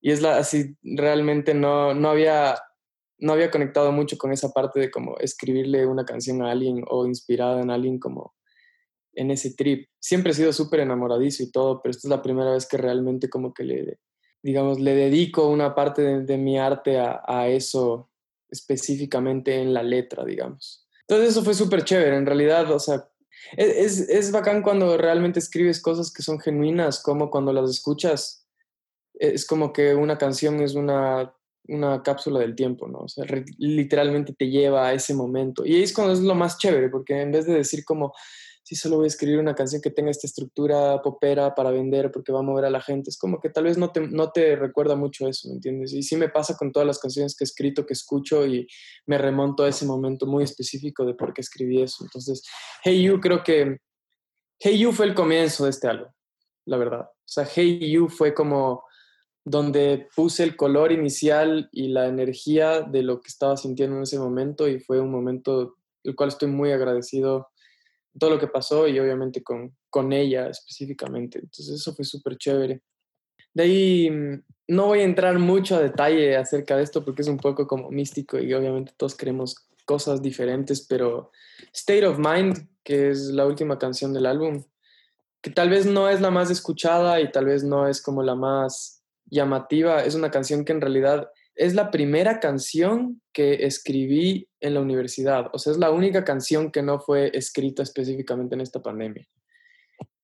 Y 0.00 0.12
es 0.12 0.20
la, 0.20 0.36
así, 0.36 0.76
realmente 0.82 1.54
no, 1.54 1.94
no 1.94 2.10
había 2.10 2.56
no 3.22 3.32
había 3.32 3.52
conectado 3.52 3.92
mucho 3.92 4.18
con 4.18 4.32
esa 4.32 4.52
parte 4.52 4.80
de 4.80 4.90
como 4.90 5.16
escribirle 5.18 5.86
una 5.86 6.04
canción 6.04 6.42
a 6.42 6.50
alguien 6.50 6.82
o 6.88 7.06
inspirada 7.06 7.62
en 7.62 7.70
alguien 7.70 8.00
como 8.00 8.34
en 9.14 9.30
ese 9.30 9.54
trip. 9.54 9.88
Siempre 10.00 10.32
he 10.32 10.34
sido 10.34 10.52
súper 10.52 10.80
enamoradizo 10.80 11.42
y 11.42 11.50
todo, 11.50 11.80
pero 11.80 11.90
esta 11.90 12.08
es 12.08 12.10
la 12.10 12.22
primera 12.22 12.52
vez 12.52 12.66
que 12.66 12.76
realmente 12.76 13.28
como 13.28 13.52
que 13.52 13.64
le, 13.64 13.98
digamos, 14.42 14.80
le 14.80 14.94
dedico 14.94 15.48
una 15.48 15.74
parte 15.74 16.20
de, 16.20 16.38
mi 16.38 16.58
arte 16.58 16.98
a, 16.98 17.48
eso 17.48 18.10
específicamente 18.50 19.60
en 19.60 19.72
la 19.72 19.82
letra, 19.82 20.24
digamos. 20.24 20.86
Entonces 21.08 21.30
eso 21.30 21.42
fue 21.42 21.54
súper 21.54 21.84
chévere, 21.84 22.16
en 22.16 22.26
realidad, 22.26 22.70
o 22.70 22.78
sea, 22.78 23.08
e, 23.56 23.84
es, 23.84 24.00
es 24.08 24.30
bacán 24.30 24.62
cuando 24.62 24.96
realmente 24.96 25.38
escribes 25.38 25.80
cosas 25.80 26.12
que 26.12 26.22
son 26.22 26.38
genuinas, 26.38 27.02
como 27.02 27.30
cuando 27.30 27.52
las 27.52 27.70
escuchas, 27.70 28.46
es 29.14 29.46
como 29.46 29.72
que 29.72 29.94
una 29.94 30.18
canción 30.18 30.60
es 30.60 30.74
una 30.74 31.34
una 31.68 32.02
cápsula 32.02 32.40
del 32.40 32.54
tiempo, 32.54 32.88
¿no? 32.88 33.00
O 33.00 33.08
sea, 33.08 33.24
literalmente 33.58 34.34
te 34.34 34.48
lleva 34.48 34.88
a 34.88 34.92
ese 34.92 35.14
momento. 35.14 35.64
Y 35.64 35.76
ahí 35.76 35.82
es 35.82 35.92
cuando 35.92 36.12
es 36.12 36.20
lo 36.20 36.34
más 36.34 36.58
chévere, 36.58 36.88
porque 36.88 37.20
en 37.20 37.32
vez 37.32 37.46
de 37.46 37.54
decir 37.54 37.84
como, 37.84 38.12
si 38.62 38.76
solo 38.76 38.96
voy 38.96 39.04
a 39.04 39.08
escribir 39.08 39.38
una 39.38 39.54
canción 39.54 39.82
que 39.82 39.90
tenga 39.90 40.10
esta 40.10 40.26
estructura 40.26 41.02
popera 41.02 41.54
para 41.54 41.70
vender 41.70 42.12
porque 42.12 42.32
va 42.32 42.40
a 42.40 42.44
mover 42.44 42.64
a 42.64 42.70
la 42.70 42.80
gente, 42.80 43.10
es 43.10 43.18
como 43.18 43.40
que 43.40 43.50
tal 43.50 43.64
vez 43.64 43.76
no 43.76 43.90
te, 43.90 44.00
no 44.00 44.30
te 44.30 44.54
recuerda 44.56 44.94
mucho 44.94 45.26
eso, 45.26 45.48
¿me 45.48 45.54
entiendes? 45.54 45.92
Y 45.92 46.02
sí 46.02 46.16
me 46.16 46.28
pasa 46.28 46.56
con 46.56 46.70
todas 46.70 46.86
las 46.86 46.98
canciones 46.98 47.36
que 47.36 47.44
he 47.44 47.46
escrito, 47.46 47.84
que 47.84 47.94
escucho 47.94 48.46
y 48.46 48.66
me 49.06 49.18
remonto 49.18 49.64
a 49.64 49.68
ese 49.68 49.84
momento 49.84 50.26
muy 50.26 50.44
específico 50.44 51.04
de 51.04 51.14
por 51.14 51.32
qué 51.32 51.40
escribí 51.40 51.82
eso. 51.82 52.04
Entonces, 52.04 52.42
Hey 52.84 53.02
You 53.02 53.20
creo 53.20 53.42
que 53.42 53.78
Hey 54.60 54.78
You 54.78 54.92
fue 54.92 55.06
el 55.06 55.14
comienzo 55.14 55.64
de 55.64 55.70
este 55.70 55.88
álbum, 55.88 56.08
la 56.66 56.76
verdad. 56.76 57.00
O 57.00 57.28
sea, 57.28 57.48
Hey 57.52 57.90
You 57.90 58.08
fue 58.08 58.32
como 58.32 58.84
donde 59.44 60.06
puse 60.14 60.44
el 60.44 60.56
color 60.56 60.92
inicial 60.92 61.68
y 61.72 61.88
la 61.88 62.06
energía 62.06 62.82
de 62.82 63.02
lo 63.02 63.20
que 63.20 63.28
estaba 63.28 63.56
sintiendo 63.56 63.96
en 63.96 64.02
ese 64.02 64.20
momento 64.20 64.68
y 64.68 64.78
fue 64.78 65.00
un 65.00 65.10
momento 65.10 65.74
el 66.04 66.14
cual 66.14 66.28
estoy 66.28 66.48
muy 66.48 66.70
agradecido 66.70 67.48
todo 68.18 68.30
lo 68.30 68.38
que 68.38 68.46
pasó 68.46 68.86
y 68.88 68.98
obviamente 68.98 69.42
con, 69.42 69.76
con 69.90 70.12
ella 70.12 70.48
específicamente. 70.48 71.38
Entonces 71.38 71.68
eso 71.68 71.94
fue 71.94 72.04
súper 72.04 72.36
chévere. 72.36 72.82
De 73.54 73.62
ahí 73.62 74.10
mm, 74.10 74.42
no 74.68 74.86
voy 74.86 75.00
a 75.00 75.04
entrar 75.04 75.38
mucho 75.38 75.76
a 75.76 75.80
detalle 75.80 76.36
acerca 76.36 76.76
de 76.76 76.82
esto 76.82 77.04
porque 77.04 77.22
es 77.22 77.28
un 77.28 77.38
poco 77.38 77.66
como 77.66 77.90
místico 77.90 78.38
y 78.38 78.52
obviamente 78.54 78.92
todos 78.96 79.14
queremos 79.14 79.68
cosas 79.84 80.22
diferentes, 80.22 80.86
pero 80.86 81.30
State 81.72 82.06
of 82.06 82.18
Mind, 82.18 82.68
que 82.84 83.10
es 83.10 83.26
la 83.28 83.46
última 83.46 83.78
canción 83.78 84.12
del 84.12 84.26
álbum, 84.26 84.64
que 85.40 85.50
tal 85.50 85.70
vez 85.70 85.86
no 85.86 86.08
es 86.08 86.20
la 86.20 86.30
más 86.30 86.50
escuchada 86.50 87.20
y 87.20 87.30
tal 87.32 87.46
vez 87.46 87.64
no 87.64 87.88
es 87.88 88.00
como 88.00 88.22
la 88.22 88.34
más 88.34 89.02
llamativa. 89.26 90.04
Es 90.04 90.14
una 90.14 90.30
canción 90.30 90.64
que 90.64 90.72
en 90.72 90.80
realidad 90.80 91.30
es 91.54 91.74
la 91.74 91.90
primera 91.90 92.40
canción 92.40 93.20
que 93.32 93.66
escribí 93.66 94.48
en 94.60 94.74
la 94.74 94.80
universidad. 94.80 95.50
O 95.52 95.58
sea, 95.58 95.72
es 95.72 95.78
la 95.78 95.90
única 95.90 96.24
canción 96.24 96.70
que 96.70 96.82
no 96.82 97.00
fue 97.00 97.30
escrita 97.34 97.82
específicamente 97.82 98.54
en 98.54 98.60
esta 98.60 98.82
pandemia. 98.82 99.26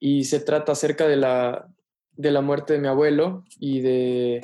Y 0.01 0.25
se 0.25 0.41
trata 0.41 0.73
acerca 0.73 1.07
de 1.07 1.17
la, 1.17 1.69
de 2.13 2.31
la 2.31 2.41
muerte 2.41 2.75
de 2.75 2.79
mi 2.79 2.89
abuelo 2.89 3.45
y 3.59 3.81
de, 3.81 4.41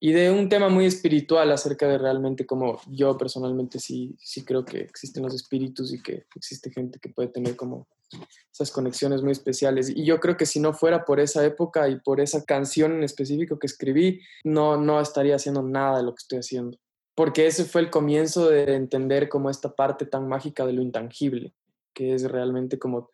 y 0.00 0.12
de 0.12 0.30
un 0.30 0.48
tema 0.48 0.68
muy 0.68 0.86
espiritual 0.86 1.52
acerca 1.52 1.86
de 1.86 1.98
realmente 1.98 2.46
como 2.46 2.80
yo 2.88 3.16
personalmente 3.16 3.78
sí, 3.78 4.16
sí 4.18 4.44
creo 4.44 4.64
que 4.64 4.78
existen 4.78 5.22
los 5.22 5.34
espíritus 5.34 5.92
y 5.92 6.02
que 6.02 6.24
existe 6.34 6.70
gente 6.70 6.98
que 7.00 7.10
puede 7.10 7.28
tener 7.28 7.54
como 7.56 7.86
esas 8.52 8.70
conexiones 8.70 9.22
muy 9.22 9.32
especiales. 9.32 9.90
Y 9.90 10.04
yo 10.04 10.20
creo 10.20 10.36
que 10.36 10.46
si 10.46 10.60
no 10.60 10.72
fuera 10.72 11.04
por 11.04 11.20
esa 11.20 11.44
época 11.44 11.88
y 11.88 11.98
por 12.00 12.20
esa 12.20 12.44
canción 12.44 12.92
en 12.92 13.02
específico 13.02 13.58
que 13.58 13.66
escribí, 13.66 14.20
no, 14.44 14.76
no 14.76 15.00
estaría 15.00 15.36
haciendo 15.36 15.62
nada 15.62 15.98
de 15.98 16.04
lo 16.04 16.14
que 16.14 16.22
estoy 16.22 16.38
haciendo. 16.38 16.78
Porque 17.14 17.46
ese 17.46 17.64
fue 17.64 17.82
el 17.82 17.90
comienzo 17.90 18.48
de 18.48 18.74
entender 18.74 19.28
como 19.28 19.50
esta 19.50 19.74
parte 19.74 20.06
tan 20.06 20.28
mágica 20.28 20.64
de 20.66 20.72
lo 20.72 20.82
intangible, 20.82 21.52
que 21.92 22.14
es 22.14 22.24
realmente 22.30 22.78
como 22.78 23.10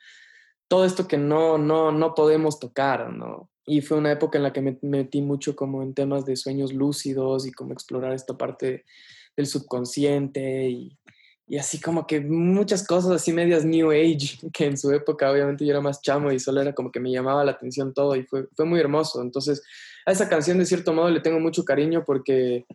todo 0.69 0.85
esto 0.85 1.09
que 1.09 1.19
no, 1.19 1.59
no, 1.59 1.91
no 1.93 2.15
podemos 2.15 2.61
tocar, 2.61 3.13
¿no? 3.13 3.51
Y 3.67 3.81
fue 3.81 3.99
una 3.99 4.13
época 4.13 4.39
en 4.39 4.45
la 4.45 4.53
que 4.53 4.63
me 4.63 4.79
metí 4.83 5.21
mucho 5.21 5.57
como 5.57 5.83
en 5.83 5.95
temas 5.95 6.25
de 6.25 6.37
sueños 6.37 6.73
lúcidos 6.73 7.47
y 7.47 7.53
como 7.53 7.73
explorar 7.73 8.13
esta 8.13 8.37
parte 8.37 8.85
del 9.37 9.47
subconsciente 9.47 10.69
y, 10.69 10.99
y 11.49 11.57
así 11.57 11.81
como 11.81 12.07
que 12.07 12.21
muchas 12.21 12.87
cosas 12.87 13.13
así 13.13 13.33
medias 13.33 13.65
New 13.65 13.91
Age, 13.91 14.39
que 14.53 14.67
en 14.67 14.77
su 14.77 14.93
época 14.93 15.31
obviamente 15.31 15.65
yo 15.65 15.71
era 15.71 15.81
más 15.81 16.01
chamo 16.03 16.31
y 16.31 16.39
solo 16.39 16.61
era 16.61 16.75
como 16.75 16.93
que 16.93 17.01
me 17.01 17.11
llamaba 17.11 17.45
la 17.45 17.53
atención 17.53 17.95
todo 17.95 18.15
y 18.17 18.25
fue, 18.25 18.49
fue 18.55 18.67
muy 18.67 18.81
hermoso. 18.81 19.23
Entonces 19.23 19.63
a 20.07 20.13
esa 20.13 20.29
canción 20.29 20.59
de 20.59 20.67
cierto 20.67 20.93
modo 20.93 21.11
le 21.11 21.21
tengo 21.21 21.41
mucho 21.41 21.65
cariño 21.65 22.05
porque 22.05 22.67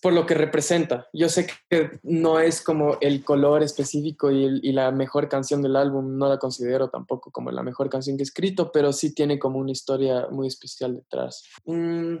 por 0.00 0.12
lo 0.12 0.24
que 0.24 0.34
representa. 0.34 1.08
Yo 1.12 1.28
sé 1.28 1.46
que 1.68 2.00
no 2.02 2.40
es 2.40 2.62
como 2.62 2.96
el 3.00 3.22
color 3.22 3.62
específico 3.62 4.30
y, 4.30 4.60
y, 4.62 4.72
la 4.72 4.90
mejor 4.90 5.28
canción 5.28 5.60
del 5.60 5.76
álbum, 5.76 6.16
no 6.16 6.26
la 6.28 6.38
considero 6.38 6.88
tampoco 6.88 7.30
como 7.30 7.50
la 7.50 7.62
mejor 7.62 7.90
canción 7.90 8.16
que 8.16 8.22
he 8.22 8.24
escrito, 8.24 8.72
pero 8.72 8.94
sí 8.94 9.14
tiene 9.14 9.38
como 9.38 9.58
una 9.58 9.72
historia 9.72 10.28
muy 10.30 10.46
especial 10.46 10.96
detrás. 10.96 11.44
Mm, 11.66 12.16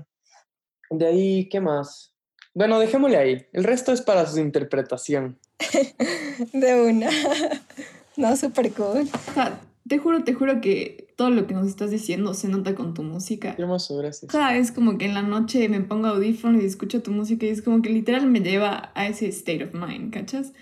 de 0.90 1.06
ahí, 1.06 1.48
¿qué 1.48 1.60
más? 1.60 2.13
Bueno, 2.54 2.78
dejémosle 2.78 3.16
ahí. 3.16 3.46
El 3.52 3.64
resto 3.64 3.92
es 3.92 4.00
para 4.00 4.26
su 4.26 4.38
interpretación. 4.38 5.38
de 6.52 6.82
una. 6.82 7.10
no, 8.16 8.36
súper 8.36 8.72
cool. 8.72 9.08
O 9.30 9.34
sea, 9.34 9.60
te 9.88 9.98
juro, 9.98 10.22
te 10.24 10.34
juro 10.34 10.60
que 10.60 11.08
todo 11.16 11.30
lo 11.30 11.46
que 11.46 11.54
nos 11.54 11.66
estás 11.66 11.90
diciendo 11.90 12.32
se 12.32 12.48
nota 12.48 12.74
con 12.74 12.94
tu 12.94 13.02
música. 13.02 13.56
Qué 13.56 13.62
hermoso, 13.62 13.96
gracias. 13.96 14.32
O 14.32 14.32
sea, 14.32 14.56
es 14.56 14.72
como 14.72 14.98
que 14.98 15.04
en 15.04 15.14
la 15.14 15.22
noche 15.22 15.68
me 15.68 15.80
pongo 15.80 16.06
audífonos 16.06 16.62
y 16.62 16.66
escucho 16.66 17.02
tu 17.02 17.10
música 17.10 17.44
y 17.44 17.50
es 17.50 17.60
como 17.60 17.82
que 17.82 17.90
literal 17.90 18.26
me 18.26 18.40
lleva 18.40 18.92
a 18.94 19.08
ese 19.08 19.26
state 19.28 19.64
of 19.64 19.74
mind, 19.74 20.12
¿cachas? 20.12 20.52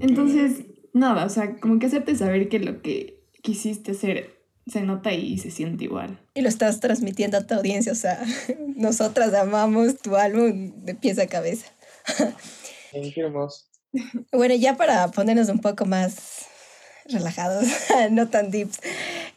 Entonces, 0.00 0.64
nada, 0.92 1.24
o 1.24 1.28
sea, 1.28 1.56
como 1.56 1.78
que 1.78 1.86
hacerte 1.86 2.14
saber 2.16 2.48
que 2.48 2.58
lo 2.58 2.82
que 2.82 3.22
quisiste 3.42 3.92
hacer 3.92 4.37
se 4.70 4.82
nota 4.82 5.12
y 5.12 5.38
se 5.38 5.50
siente 5.50 5.84
igual. 5.84 6.20
Y 6.34 6.42
lo 6.42 6.48
estás 6.48 6.80
transmitiendo 6.80 7.38
a 7.38 7.46
tu 7.46 7.54
audiencia, 7.54 7.92
o 7.92 7.96
sea, 7.96 8.22
nosotras 8.76 9.34
amamos 9.34 9.98
tu 9.98 10.16
álbum 10.16 10.72
de 10.84 10.94
pies 10.94 11.18
a 11.18 11.26
cabeza. 11.26 11.66
Hermoso. 12.92 13.64
Bueno, 14.32 14.54
ya 14.54 14.76
para 14.76 15.08
ponernos 15.10 15.48
un 15.48 15.60
poco 15.60 15.86
más 15.86 16.46
relajados, 17.06 17.66
no 18.10 18.28
tan 18.28 18.50
deeps, 18.50 18.80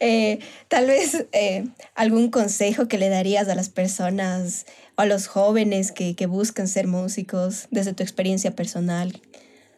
eh, 0.00 0.40
tal 0.68 0.86
vez 0.86 1.26
eh, 1.32 1.64
algún 1.94 2.30
consejo 2.30 2.86
que 2.86 2.98
le 2.98 3.08
darías 3.08 3.48
a 3.48 3.54
las 3.54 3.70
personas 3.70 4.66
o 4.96 5.02
a 5.02 5.06
los 5.06 5.26
jóvenes 5.26 5.92
que, 5.92 6.14
que 6.14 6.26
buscan 6.26 6.68
ser 6.68 6.86
músicos 6.86 7.68
desde 7.70 7.94
tu 7.94 8.02
experiencia 8.02 8.54
personal, 8.54 9.20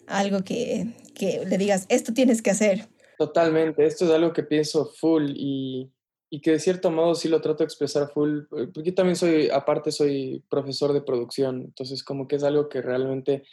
algo 0.07 0.43
que, 0.43 0.89
que 1.15 1.45
le 1.47 1.57
digas, 1.57 1.87
esto 1.89 2.13
tienes 2.13 2.43
que 2.43 2.51
hacer. 2.51 2.89
Totalmente, 3.19 3.87
esto 3.87 4.05
es 4.05 4.11
algo 4.11 4.33
que 4.33 4.43
pienso 4.43 4.87
full 4.87 5.31
y, 5.37 5.93
y, 6.31 6.41
que 6.41 6.53
de 6.53 6.59
cierto 6.59 6.91
modo 6.91 7.15
sí 7.15 7.29
lo 7.29 7.41
trato 7.41 7.59
de 7.59 7.65
expresar 7.65 8.11
full, 8.13 8.41
eh, 8.41 8.69
porque 8.73 8.91
yo 8.91 8.95
también 8.95 9.17
soy, 9.17 9.49
aparte 9.51 9.93
soy 9.93 10.45
profesor 10.49 10.93
de 10.93 11.01
producción, 11.01 11.63
entonces 11.63 12.03
como 12.03 12.27
que 12.27 12.37
es 12.37 12.43
algo 12.43 12.69
que 12.69 12.83
realmente 12.83 13.45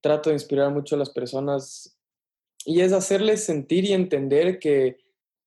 trato 0.00 0.30
de 0.30 0.36
inspirar 0.36 0.70
mucho 0.72 0.94
a 0.94 0.98
las 0.98 1.10
personas 1.10 1.98
y 2.64 2.80
es 2.80 2.92
hacerles 2.92 3.44
sentir 3.44 3.84
y 3.84 3.92
entender 3.92 4.58
que, 4.58 4.98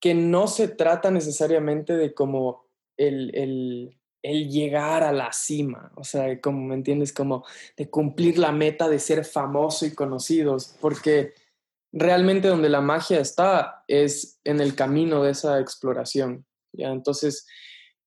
que 0.01 0.13
no 0.13 0.47
se 0.47 0.67
trata 0.67 1.11
necesariamente 1.11 1.95
de 1.95 2.13
como 2.13 2.65
el, 2.97 3.33
el, 3.35 3.97
el 4.21 4.49
llegar 4.49 5.03
a 5.03 5.11
la 5.11 5.31
cima, 5.31 5.91
o 5.95 6.03
sea, 6.03 6.41
como 6.41 6.65
me 6.65 6.75
entiendes, 6.75 7.13
como 7.13 7.45
de 7.77 7.89
cumplir 7.89 8.37
la 8.37 8.51
meta 8.51 8.89
de 8.89 8.99
ser 8.99 9.23
famoso 9.23 9.85
y 9.85 9.93
conocidos, 9.93 10.75
porque 10.81 11.33
realmente 11.95 12.49
donde 12.49 12.69
la 12.69 12.81
magia 12.81 13.19
está 13.19 13.83
es 13.87 14.39
en 14.43 14.59
el 14.59 14.75
camino 14.75 15.23
de 15.23 15.31
esa 15.31 15.59
exploración. 15.59 16.45
¿ya? 16.73 16.89
Entonces, 16.89 17.47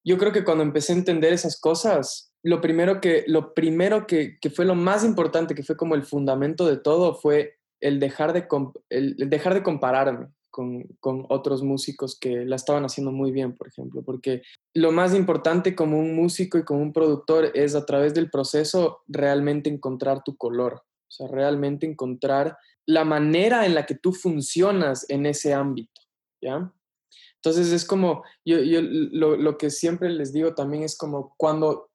yo 0.04 0.18
creo 0.18 0.30
que 0.30 0.44
cuando 0.44 0.62
empecé 0.62 0.92
a 0.92 0.96
entender 0.96 1.32
esas 1.32 1.58
cosas, 1.58 2.32
lo 2.42 2.60
primero 2.60 3.00
que, 3.00 3.24
lo 3.26 3.54
primero 3.54 4.06
que, 4.06 4.38
que 4.40 4.50
fue 4.50 4.66
lo 4.66 4.74
más 4.74 5.04
importante, 5.04 5.54
que 5.54 5.62
fue 5.62 5.76
como 5.76 5.94
el 5.94 6.04
fundamento 6.04 6.66
de 6.66 6.76
todo, 6.76 7.14
fue 7.14 7.58
el 7.80 7.98
dejar 7.98 8.32
de, 8.34 8.46
el, 8.90 9.16
dejar 9.16 9.54
de 9.54 9.62
compararme 9.62 10.28
con, 10.50 10.82
con, 11.00 11.24
otros 11.28 11.62
músicos 11.62 12.18
que 12.18 12.44
la 12.44 12.56
estaban 12.56 12.84
haciendo 12.84 13.10
muy 13.10 13.32
bien, 13.32 13.56
por 13.56 13.68
ejemplo, 13.68 14.02
porque 14.02 14.42
lo 14.74 14.92
más 14.92 15.14
importante 15.14 15.74
como 15.74 15.98
un 15.98 16.14
músico 16.14 16.58
y 16.58 16.64
como 16.64 16.82
un 16.82 16.92
productor 16.92 17.52
es 17.54 17.74
a 17.74 17.86
través 17.86 18.14
del 18.14 18.30
proceso 18.30 19.00
realmente 19.06 19.70
encontrar 19.70 20.22
tu 20.24 20.36
color, 20.36 20.74
o 20.74 21.10
sea, 21.10 21.28
realmente 21.28 21.86
encontrar 21.86 22.56
la 22.88 23.04
manera 23.04 23.66
en 23.66 23.74
la 23.74 23.84
que 23.84 23.94
tú 23.94 24.12
funcionas 24.12 25.04
en 25.10 25.26
ese 25.26 25.52
ámbito, 25.52 26.00
¿ya? 26.42 26.72
Entonces 27.34 27.70
es 27.70 27.84
como, 27.84 28.24
yo, 28.46 28.56
lo, 28.62 29.36
lo, 29.36 29.58
que 29.58 29.68
siempre 29.68 30.08
les 30.08 30.32
digo 30.32 30.54
también 30.54 30.82
es 30.82 30.96
como 30.96 31.34
cuando, 31.36 31.90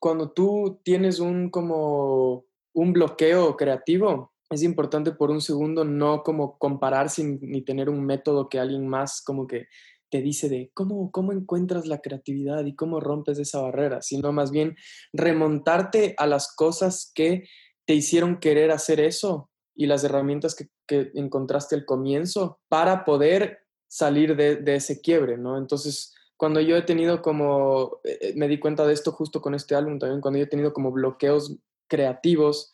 cuando 0.00 0.30
tú 0.30 0.80
tienes 0.84 1.18
un 1.18 1.50
como 1.50 2.46
un 2.74 2.92
bloqueo 2.92 3.56
creativo, 3.56 4.32
es 4.48 4.62
importante 4.62 5.10
por 5.10 5.32
un 5.32 5.40
segundo 5.40 5.84
no 5.84 6.22
como 6.22 6.56
comparar 6.58 7.10
sin, 7.10 7.40
ni 7.42 7.62
tener 7.62 7.90
un 7.90 8.06
método 8.06 8.48
que 8.48 8.60
alguien 8.60 8.86
más 8.86 9.22
como 9.22 9.48
que 9.48 9.66
te 10.10 10.22
dice 10.22 10.48
de 10.48 10.70
cómo, 10.74 11.10
cómo 11.10 11.32
encuentras 11.32 11.86
la 11.86 11.98
creatividad 11.98 12.64
y 12.64 12.76
cómo 12.76 13.00
rompes 13.00 13.40
esa 13.40 13.60
barrera, 13.62 14.00
sino 14.00 14.32
más 14.32 14.52
bien 14.52 14.76
remontarte 15.12 16.14
a 16.18 16.28
las 16.28 16.54
cosas 16.54 17.10
que 17.12 17.48
te 17.84 17.94
hicieron 17.94 18.38
querer 18.38 18.70
hacer 18.70 19.00
eso 19.00 19.50
y 19.76 19.86
las 19.86 20.02
herramientas 20.02 20.54
que, 20.54 20.68
que 20.86 21.10
encontraste 21.14 21.74
al 21.74 21.84
comienzo 21.84 22.58
para 22.68 23.04
poder 23.04 23.60
salir 23.88 24.34
de, 24.34 24.56
de, 24.56 24.76
ese 24.76 25.00
quiebre, 25.00 25.36
¿no? 25.36 25.58
Entonces, 25.58 26.14
cuando 26.36 26.60
yo 26.60 26.76
he 26.76 26.82
tenido 26.82 27.22
como, 27.22 28.00
eh, 28.04 28.18
eh, 28.20 28.32
me 28.36 28.48
di 28.48 28.58
cuenta 28.58 28.86
de 28.86 28.92
esto 28.92 29.12
justo 29.12 29.40
con 29.40 29.54
este 29.54 29.74
álbum 29.74 29.98
también, 29.98 30.20
cuando 30.20 30.38
yo 30.38 30.44
he 30.44 30.48
tenido 30.48 30.72
como 30.72 30.90
bloqueos 30.90 31.56
creativos, 31.88 32.72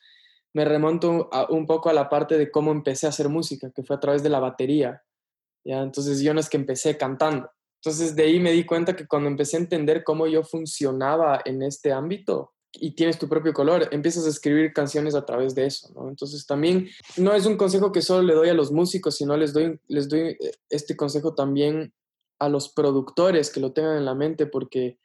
me 0.55 0.65
remonto 0.65 1.31
un 1.49 1.67
poco 1.67 1.89
a 1.89 1.95
la 1.95 2.09
parte 2.09 2.37
de 2.37 2.51
cómo 2.51 2.73
empecé 2.73 3.07
a 3.07 3.11
hacer 3.11 3.29
música, 3.29 3.71
que 3.75 3.83
fue 3.83 3.97
a 3.97 4.01
través 4.01 4.23
de 4.23 4.29
la 4.29 4.39
batería, 4.39 5.03
¿ya? 5.65 5.81
Entonces 5.81 6.21
yo 6.21 6.35
no 6.35 6.41
es 6.41 6.49
que 6.49 6.59
empecé 6.59 6.97
cantando. 6.97 7.51
Entonces 7.81 8.15
de 8.15 8.25
ahí 8.25 8.39
me 8.39 8.53
di 8.53 8.65
cuenta 8.65 8.95
que 8.95 9.07
cuando 9.07 9.29
empecé 9.29 9.57
a 9.57 9.61
entender 9.61 10.05
cómo 10.05 10.27
yo 10.27 10.45
funcionaba 10.45 11.41
en 11.45 11.63
este 11.63 11.93
ámbito, 11.93 12.53
y 12.75 12.93
tienes 12.93 13.19
tu 13.19 13.29
propio 13.29 13.53
color, 13.53 13.89
empiezas 13.91 14.27
a 14.27 14.31
escribir 14.31 14.73
canciones 14.73 15.15
a 15.15 15.27
través 15.27 15.55
de 15.55 15.67
eso. 15.67 15.93
Entonces 16.09 16.47
también 16.47 16.89
no 17.17 17.35
es 17.35 17.45
un 17.47 17.57
consejo 17.57 17.93
que 17.93 18.03
solo 18.03 18.23
le 18.23 18.35
doy 18.35 18.49
a 18.49 18.55
los 18.55 18.73
músicos, 18.73 19.17
sino 19.17 19.37
les 19.37 19.53
doy, 19.53 19.79
les 19.89 20.09
doy 20.09 20.21
eh, 20.21 20.53
este 20.71 20.97
consejo 20.97 21.35
también 21.35 21.93
a 22.39 22.49
los 22.49 22.71
productores 22.71 23.51
que 23.51 23.61
lo 23.61 23.73
tengan 23.73 23.99
en 23.99 24.05
la 24.05 24.15
mente, 24.15 24.47
porque 24.47 24.99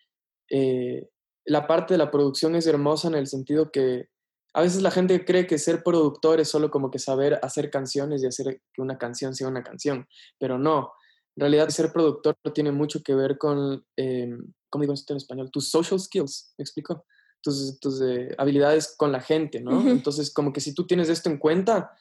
eh, 0.50 1.10
la 1.46 1.68
parte 1.68 1.94
de 1.94 1.98
la 1.98 2.10
producción 2.10 2.56
es 2.56 2.68
hermosa 2.68 3.10
en 3.10 3.16
el 3.16 3.28
sentido 3.28 3.72
que 3.72 4.10
a 4.54 4.62
veces 4.62 4.82
la 4.82 4.90
gente 4.90 5.24
cree 5.24 5.46
que 5.46 5.60
ser 5.60 5.84
productor 5.84 6.40
es 6.40 6.50
solo 6.50 6.72
como 6.72 6.90
que 6.90 7.00
saber 7.00 7.40
hacer 7.44 7.70
canciones 7.70 8.24
y 8.24 8.28
hacer 8.28 8.62
que 8.74 8.82
una 8.82 8.98
canción 8.98 9.36
sea 9.36 9.48
una 9.48 9.64
canción, 9.64 10.08
pero 10.40 10.58
no. 10.58 10.94
En 11.36 11.42
realidad, 11.42 11.70
ser 11.70 11.92
productor 11.92 12.36
tiene 12.56 12.72
mucho 12.72 13.04
que 13.04 13.14
ver 13.14 13.38
con, 13.38 13.86
eh, 13.98 14.36
¿cómo 14.70 14.82
digo 14.82 14.94
esto 14.94 15.14
en 15.14 15.18
español? 15.18 15.52
Tus 15.52 15.70
social 15.70 16.00
skills, 16.00 16.56
¿me 16.58 16.64
explico? 16.64 17.06
Tus, 17.48 17.80
tus 17.80 18.02
eh, 18.02 18.36
habilidades 18.38 18.94
con 18.98 19.14
la 19.14 19.22
gente, 19.22 19.62
¿no? 19.62 19.90
Entonces, 19.90 20.34
como 20.34 20.52
que 20.52 20.60
si 20.60 20.74
tú 20.74 20.86
tienes 20.86 21.08
esto 21.08 21.30
en 21.30 21.38
cuenta 21.38 21.94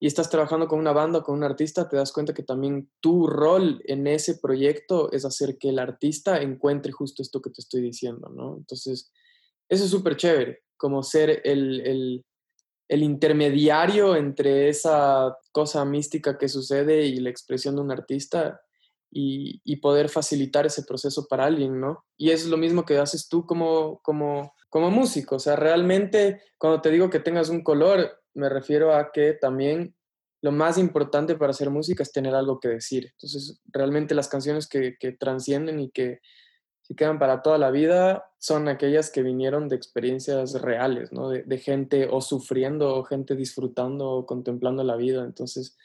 y 0.00 0.06
estás 0.06 0.30
trabajando 0.30 0.66
con 0.66 0.78
una 0.78 0.92
banda 0.92 1.18
o 1.18 1.22
con 1.22 1.36
un 1.36 1.44
artista, 1.44 1.90
te 1.90 1.96
das 1.98 2.10
cuenta 2.10 2.32
que 2.32 2.42
también 2.42 2.90
tu 3.00 3.26
rol 3.26 3.82
en 3.84 4.06
ese 4.06 4.36
proyecto 4.36 5.12
es 5.12 5.26
hacer 5.26 5.58
que 5.58 5.68
el 5.68 5.78
artista 5.78 6.40
encuentre 6.40 6.90
justo 6.90 7.20
esto 7.20 7.42
que 7.42 7.50
te 7.50 7.60
estoy 7.60 7.82
diciendo, 7.82 8.30
¿no? 8.34 8.56
Entonces, 8.56 9.12
eso 9.68 9.84
es 9.84 9.90
súper 9.90 10.16
chévere, 10.16 10.62
como 10.78 11.02
ser 11.02 11.42
el, 11.44 11.82
el, 11.82 12.24
el, 12.88 13.02
intermediario 13.02 14.16
entre 14.16 14.70
esa 14.70 15.36
cosa 15.52 15.84
mística 15.84 16.38
que 16.38 16.48
sucede 16.48 17.04
y 17.04 17.20
la 17.20 17.28
expresión 17.28 17.76
de 17.76 17.82
un 17.82 17.92
artista 17.92 18.62
y, 19.10 19.76
poder 19.76 20.08
facilitar 20.08 20.66
ese 20.66 20.82
proceso 20.82 21.26
para 21.28 21.44
alguien, 21.44 21.80
¿no? 21.80 22.04
Y 22.16 22.30
es 22.30 22.46
lo 22.46 22.56
mismo 22.56 22.84
que 22.84 22.98
haces 22.98 23.28
tú 23.28 23.46
como, 23.46 24.00
como, 24.02 24.54
como 24.68 24.90
músico, 24.90 25.36
o 25.36 25.38
sea, 25.38 25.56
realmente 25.56 26.42
cuando 26.58 26.80
te 26.80 26.90
digo 26.90 27.08
que 27.08 27.20
tengas 27.20 27.48
un 27.48 27.62
color, 27.62 28.20
me 28.34 28.48
refiero 28.48 28.94
a 28.94 29.10
que 29.12 29.34
también 29.34 29.94
lo 30.42 30.52
más 30.52 30.78
importante 30.78 31.36
para 31.36 31.50
hacer 31.50 31.70
música 31.70 32.02
es 32.02 32.12
tener 32.12 32.34
algo 32.34 32.60
que 32.60 32.68
decir. 32.68 33.10
Entonces, 33.12 33.60
realmente 33.66 34.14
las 34.14 34.28
canciones 34.28 34.68
que, 34.68 34.96
que 34.98 35.12
transcienden 35.12 35.80
y 35.80 35.90
que 35.90 36.20
se 36.82 36.94
quedan 36.94 37.18
para 37.18 37.42
toda 37.42 37.58
la 37.58 37.70
vida 37.70 38.30
son 38.38 38.68
aquellas 38.68 39.10
que 39.10 39.22
vinieron 39.22 39.68
de 39.68 39.76
experiencias 39.76 40.54
reales, 40.62 41.12
¿no? 41.12 41.28
De, 41.28 41.42
de, 41.42 41.58
gente 41.58 42.08
o 42.10 42.20
sufriendo 42.20 42.96
o 42.96 43.04
gente 43.04 43.34
disfrutando 43.34 44.10
o 44.10 44.26
contemplando 44.26 44.84
la 44.84 44.96
vida. 44.96 45.24
Entonces, 45.24 45.76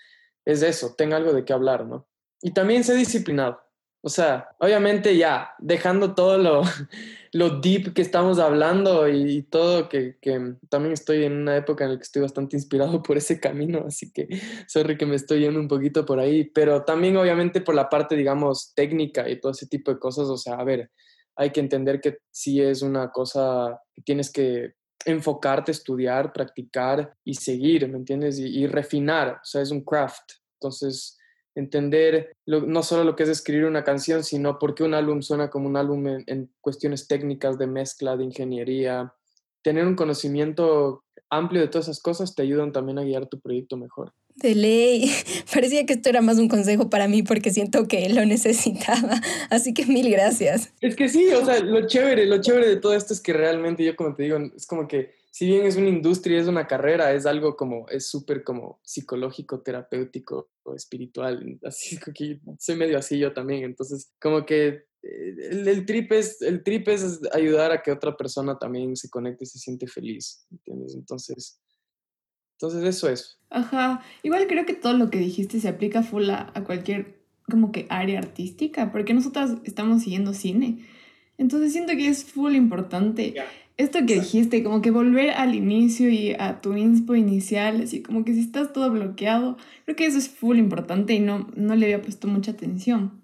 es 0.46 0.62
eso, 0.62 0.94
tenga 0.96 1.18
algo 1.18 1.34
de 1.34 1.46
qué 1.46 1.54
hablar, 1.54 1.86
¿no? 1.86 2.08
Y 2.44 2.52
también 2.52 2.84
sé 2.84 2.94
disciplinado. 2.94 3.62
O 4.06 4.10
sea, 4.10 4.50
obviamente 4.60 5.16
ya, 5.16 5.52
dejando 5.60 6.14
todo 6.14 6.38
lo, 6.38 6.62
lo 7.32 7.62
deep 7.62 7.94
que 7.94 8.02
estamos 8.02 8.38
hablando 8.38 9.08
y, 9.08 9.44
todo, 9.44 9.88
que, 9.88 10.18
que, 10.20 10.56
también 10.70 10.92
estoy 10.92 11.24
en 11.24 11.38
una 11.38 11.56
época 11.56 11.86
en 11.86 11.92
la 11.92 11.98
que 11.98 12.04
estoy 12.04 12.22
bastante 12.22 12.58
inspirado 12.58 13.02
por 13.02 13.16
ese 13.16 13.40
camino, 13.40 13.86
así 13.88 14.12
que 14.12 14.28
sorry 14.68 14.98
que 14.98 15.06
me 15.06 15.16
estoy 15.16 15.40
yendo 15.40 15.58
un 15.58 15.70
poquito 15.70 16.06
por 16.06 16.20
ahí, 16.20 16.44
pero 16.44 16.84
también 16.84 17.16
obviamente 17.16 17.62
por 17.62 17.76
la 17.76 17.88
parte, 17.88 18.18
digamos, 18.18 18.74
técnica 18.76 19.30
y 19.30 19.40
todo 19.40 19.54
ese 19.54 19.68
tipo 19.68 19.94
de 19.94 20.00
cosas, 20.00 20.28
o 20.28 20.36
sea, 20.36 20.56
a 20.56 20.66
ver, 20.66 20.92
hay 21.38 21.52
que 21.52 21.62
entender 21.62 22.02
que 22.02 22.18
sí 22.30 22.62
es 22.62 22.82
una 22.82 23.10
cosa 23.10 23.80
que 23.96 24.02
tienes 24.02 24.30
que 24.30 24.74
enfocarte, 25.06 25.72
estudiar, 25.72 26.34
practicar 26.34 27.16
y 27.24 27.36
seguir, 27.36 27.88
¿me 27.88 28.00
entiendes? 28.00 28.38
Y, 28.38 28.48
y 28.48 28.68
refinar, 28.68 29.36
o 29.36 29.46
sea, 29.46 29.62
es 29.62 29.72
un 29.72 29.82
craft. 29.86 30.34
Entonces, 30.60 31.18
entender 31.56 32.36
no 32.46 32.84
solo 32.84 33.04
lo 33.04 33.16
que 33.16 33.24
es 33.24 33.30
escribir 33.30 33.66
una 33.66 33.84
canción, 33.84 34.24
sino 34.24 34.60
por 34.60 34.76
qué 34.76 34.84
un 34.84 34.94
álbum 34.94 35.22
suena 35.22 35.50
como 35.50 35.68
un 35.68 35.78
álbum 35.78 36.08
en, 36.26 36.50
cuestiones 36.62 37.08
técnicas 37.08 37.58
de 37.58 37.68
mezcla, 37.68 38.18
de 38.18 38.24
ingeniería. 38.24 39.13
Tener 39.62 39.86
un 39.86 39.96
conocimiento 39.96 41.04
amplio 41.30 41.62
de 41.62 41.68
todas 41.68 41.88
esas 41.88 42.02
cosas 42.02 42.36
te 42.36 42.44
ayudan 42.44 42.72
también 42.72 43.00
a 43.00 43.04
guiar 43.04 43.28
tu 43.28 43.39
proyecto 43.39 43.78
mejor. 43.78 44.13
De 44.36 44.56
ley. 44.56 45.12
Parecía 45.54 45.86
que 45.86 45.94
esto 45.94 46.10
era 46.10 46.22
más 46.22 46.39
un 46.39 46.48
consejo 46.48 46.89
para 46.89 47.08
mí 47.08 47.24
porque 47.24 47.52
siento 47.52 47.88
que 47.88 48.10
lo 48.10 48.26
necesitaba. 48.26 49.22
Así 49.50 49.74
que 49.74 49.86
mil 49.86 50.10
gracias. 50.10 50.74
Es 50.82 50.96
que 50.96 51.08
sí, 51.08 51.30
o 51.30 51.46
sea, 51.46 51.60
lo 51.60 51.88
chévere, 51.88 52.26
lo 52.26 52.42
chévere 52.42 52.68
de 52.68 52.78
todo 52.78 52.96
esto 52.96 53.13
es 53.13 53.22
que 53.22 53.34
realmente 53.34 53.84
yo 53.84 53.96
como 53.96 54.16
te 54.16 54.24
digo, 54.24 54.38
es 54.56 54.66
como 54.66 54.88
que 54.88 55.13
si 55.34 55.48
bien 55.48 55.65
es 55.65 55.78
una 55.78 55.89
industria, 55.89 56.39
es 56.39 56.48
una 56.48 56.67
carrera, 56.67 57.12
es 57.12 57.26
algo 57.26 57.56
como, 57.56 57.89
es 57.89 58.06
súper 58.06 58.43
como 58.43 58.80
psicológico, 58.84 59.62
terapéutico 59.62 60.52
o 60.62 60.76
espiritual, 60.76 61.60
así 61.63 61.98
que 61.98 62.39
soy 62.60 62.76
medio 62.76 63.00
así 63.00 63.17
yo 63.17 63.34
también, 63.34 63.63
entonces 63.63 64.13
como 64.22 64.46
que 64.46 64.67
eh, 65.02 65.36
el, 65.50 65.67
el, 65.67 65.88
trip 65.88 66.12
es, 66.12 66.39
el 66.43 66.62
trip 66.62 66.88
es 66.88 67.19
ayudar 67.34 67.72
a 67.72 67.82
que 67.82 67.91
otra 67.91 68.15
persona 68.15 68.60
también 68.60 68.96
se 68.96 69.10
conecte 69.10 69.46
y 69.46 69.48
se 69.48 69.58
siente 69.58 69.88
feliz, 69.88 70.46
¿entiendes? 70.52 70.93
Entonces, 70.93 71.60
entonces 72.60 72.84
eso 72.84 73.10
es. 73.10 73.39
Ajá, 73.50 74.04
igual 74.22 74.46
creo 74.46 74.67
que 74.67 74.76
todo 74.76 74.93
lo 74.93 75.10
que 75.10 75.17
dijiste 75.17 75.60
se 75.60 75.67
aplica 75.67 76.04
full 76.04 76.30
a, 76.30 76.52
a 76.54 76.63
cualquier 76.63 77.24
como 77.50 77.72
que 77.72 77.88
área 77.89 78.19
artística, 78.19 78.91
porque 78.91 79.15
nosotras 79.15 79.54
estamos 79.63 80.04
siguiendo 80.04 80.36
cine, 80.36 80.86
entonces 81.39 81.72
siento 81.72 81.93
que 81.93 82.08
es 82.08 82.24
full 82.24 82.54
importante. 82.54 83.32
Yeah 83.32 83.48
esto 83.78 84.00
que 84.06 84.16
dijiste, 84.16 84.64
como 84.64 84.82
que 84.82 84.92
volver 84.92 85.32
al 85.32 85.56
inicio 85.56 86.10
y 86.10 86.34
a 86.38 86.62
tu 86.62 86.76
inspo 86.76 87.16
inicial, 87.16 87.82
así 87.82 88.02
como 88.04 88.24
que 88.24 88.34
si 88.34 88.42
estás 88.42 88.72
todo 88.72 88.92
bloqueado, 88.92 89.58
creo 89.86 89.96
que 89.96 90.06
eso 90.06 90.18
es 90.18 90.30
full 90.30 90.58
importante 90.58 91.14
y 91.14 91.20
no, 91.20 91.48
no 91.56 91.76
le 91.76 91.86
había 91.86 92.02
puesto 92.02 92.28
mucha 92.28 92.52
atención. 92.52 93.24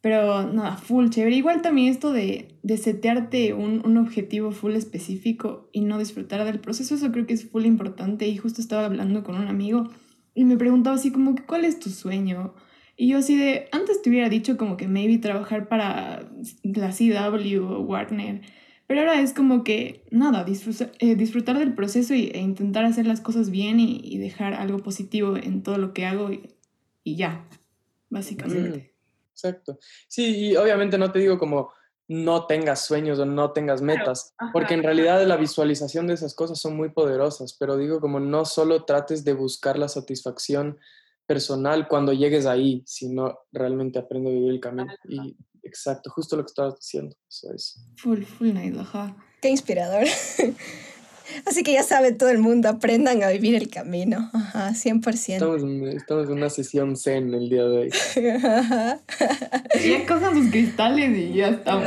Pero 0.00 0.50
nada, 0.50 0.76
full 0.76 1.10
chévere. 1.10 1.36
Igual 1.36 1.60
también 1.60 1.88
esto 1.88 2.12
de, 2.12 2.56
de 2.62 2.76
setearte 2.78 3.52
un, 3.52 3.82
un, 3.84 3.98
objetivo 3.98 4.50
full 4.50 4.72
específico 4.72 5.68
y 5.72 5.82
no 5.82 5.98
disfrutar 5.98 6.44
del 6.44 6.58
proceso, 6.58 6.94
eso 6.94 7.12
creo 7.12 7.26
que 7.26 7.34
es 7.34 7.50
full 7.50 7.66
importante. 7.66 8.26
Y 8.26 8.36
justo 8.38 8.62
estaba 8.62 8.86
hablando 8.86 9.22
con 9.24 9.34
un 9.36 9.48
amigo 9.48 9.90
y 10.34 10.44
me 10.44 10.56
preguntaba 10.56 10.96
así 10.96 11.10
como 11.10 11.34
que, 11.34 11.42
¿cuál 11.42 11.66
es 11.66 11.78
tu 11.80 11.90
sueño? 11.90 12.54
Y 12.96 13.08
yo 13.08 13.18
así 13.18 13.36
de, 13.36 13.68
antes 13.72 14.00
te 14.00 14.10
hubiera 14.10 14.28
dicho 14.28 14.56
como 14.56 14.76
que 14.76 14.88
maybe 14.88 15.18
trabajar 15.18 15.68
para 15.68 16.30
la 16.62 16.90
CW 16.92 17.62
o 17.62 17.80
Warner 17.80 18.40
pero 18.90 19.02
ahora 19.02 19.20
es 19.20 19.32
como 19.32 19.62
que, 19.62 20.04
nada, 20.10 20.42
disfrutar, 20.42 20.90
eh, 20.98 21.14
disfrutar 21.14 21.56
del 21.56 21.76
proceso 21.76 22.12
y, 22.12 22.24
e 22.34 22.40
intentar 22.40 22.84
hacer 22.84 23.06
las 23.06 23.20
cosas 23.20 23.50
bien 23.50 23.78
y, 23.78 24.00
y, 24.02 24.18
dejar 24.18 24.52
algo 24.52 24.78
positivo 24.78 25.36
en 25.36 25.62
todo 25.62 25.78
lo 25.78 25.92
que 25.94 26.06
hago 26.06 26.32
y, 26.32 26.56
y 27.04 27.14
ya, 27.14 27.46
básicamente. 28.08 28.92
exacto. 29.30 29.78
Sí, 30.08 30.36
y 30.36 30.56
obviamente 30.56 30.98
no 30.98 31.12
te 31.12 31.20
digo 31.20 31.38
como 31.38 31.72
no 32.08 32.46
tengas 32.46 32.84
sueños 32.84 33.20
o 33.20 33.24
no 33.24 33.52
tengas 33.52 33.80
metas, 33.80 34.34
claro. 34.36 34.52
porque 34.52 34.74
en 34.74 34.82
realidad 34.82 35.24
la 35.24 35.36
visualización 35.36 36.08
de 36.08 36.14
esas 36.14 36.34
cosas 36.34 36.58
son 36.58 36.76
muy 36.76 36.88
poderosas, 36.88 37.56
pero 37.56 37.76
digo 37.76 38.00
como 38.00 38.18
no 38.18 38.44
solo 38.44 38.86
trates 38.86 39.22
de 39.24 39.34
buscar 39.34 39.78
la 39.78 39.86
satisfacción 39.86 40.80
personal 41.26 41.86
cuando 41.86 42.12
llegues 42.12 42.44
ahí, 42.44 42.82
sino 42.86 43.38
realmente 43.52 44.00
aprende 44.00 44.30
a 44.30 44.32
vivir 44.32 44.50
el 44.50 44.58
camino. 44.58 44.92
Y 45.08 45.36
Exacto, 45.70 46.10
justo 46.10 46.36
lo 46.36 46.42
que 46.42 46.48
estabas 46.48 46.74
diciendo. 46.80 47.16
Eso 47.28 47.52
es. 47.54 47.80
Full, 47.96 48.22
full 48.24 48.52
night, 48.52 48.76
ajá. 48.76 49.16
Qué 49.40 49.48
inspirador. 49.48 50.04
Así 51.46 51.62
que 51.62 51.72
ya 51.72 51.84
sabe 51.84 52.10
todo 52.10 52.28
el 52.30 52.38
mundo, 52.38 52.68
aprendan 52.68 53.22
a 53.22 53.28
vivir 53.28 53.54
el 53.54 53.70
camino. 53.70 54.28
Ajá, 54.32 54.70
100%. 54.70 55.34
Estamos, 55.34 55.62
estamos 55.94 56.26
en 56.26 56.32
una 56.32 56.50
sesión 56.50 56.96
zen 56.96 57.32
el 57.32 57.48
día 57.48 57.62
de 57.62 57.78
hoy. 57.78 57.90
ya 58.16 60.06
cojan 60.08 60.34
sus 60.34 60.50
cristales 60.50 61.16
y 61.16 61.34
ya 61.34 61.50
estamos. 61.50 61.86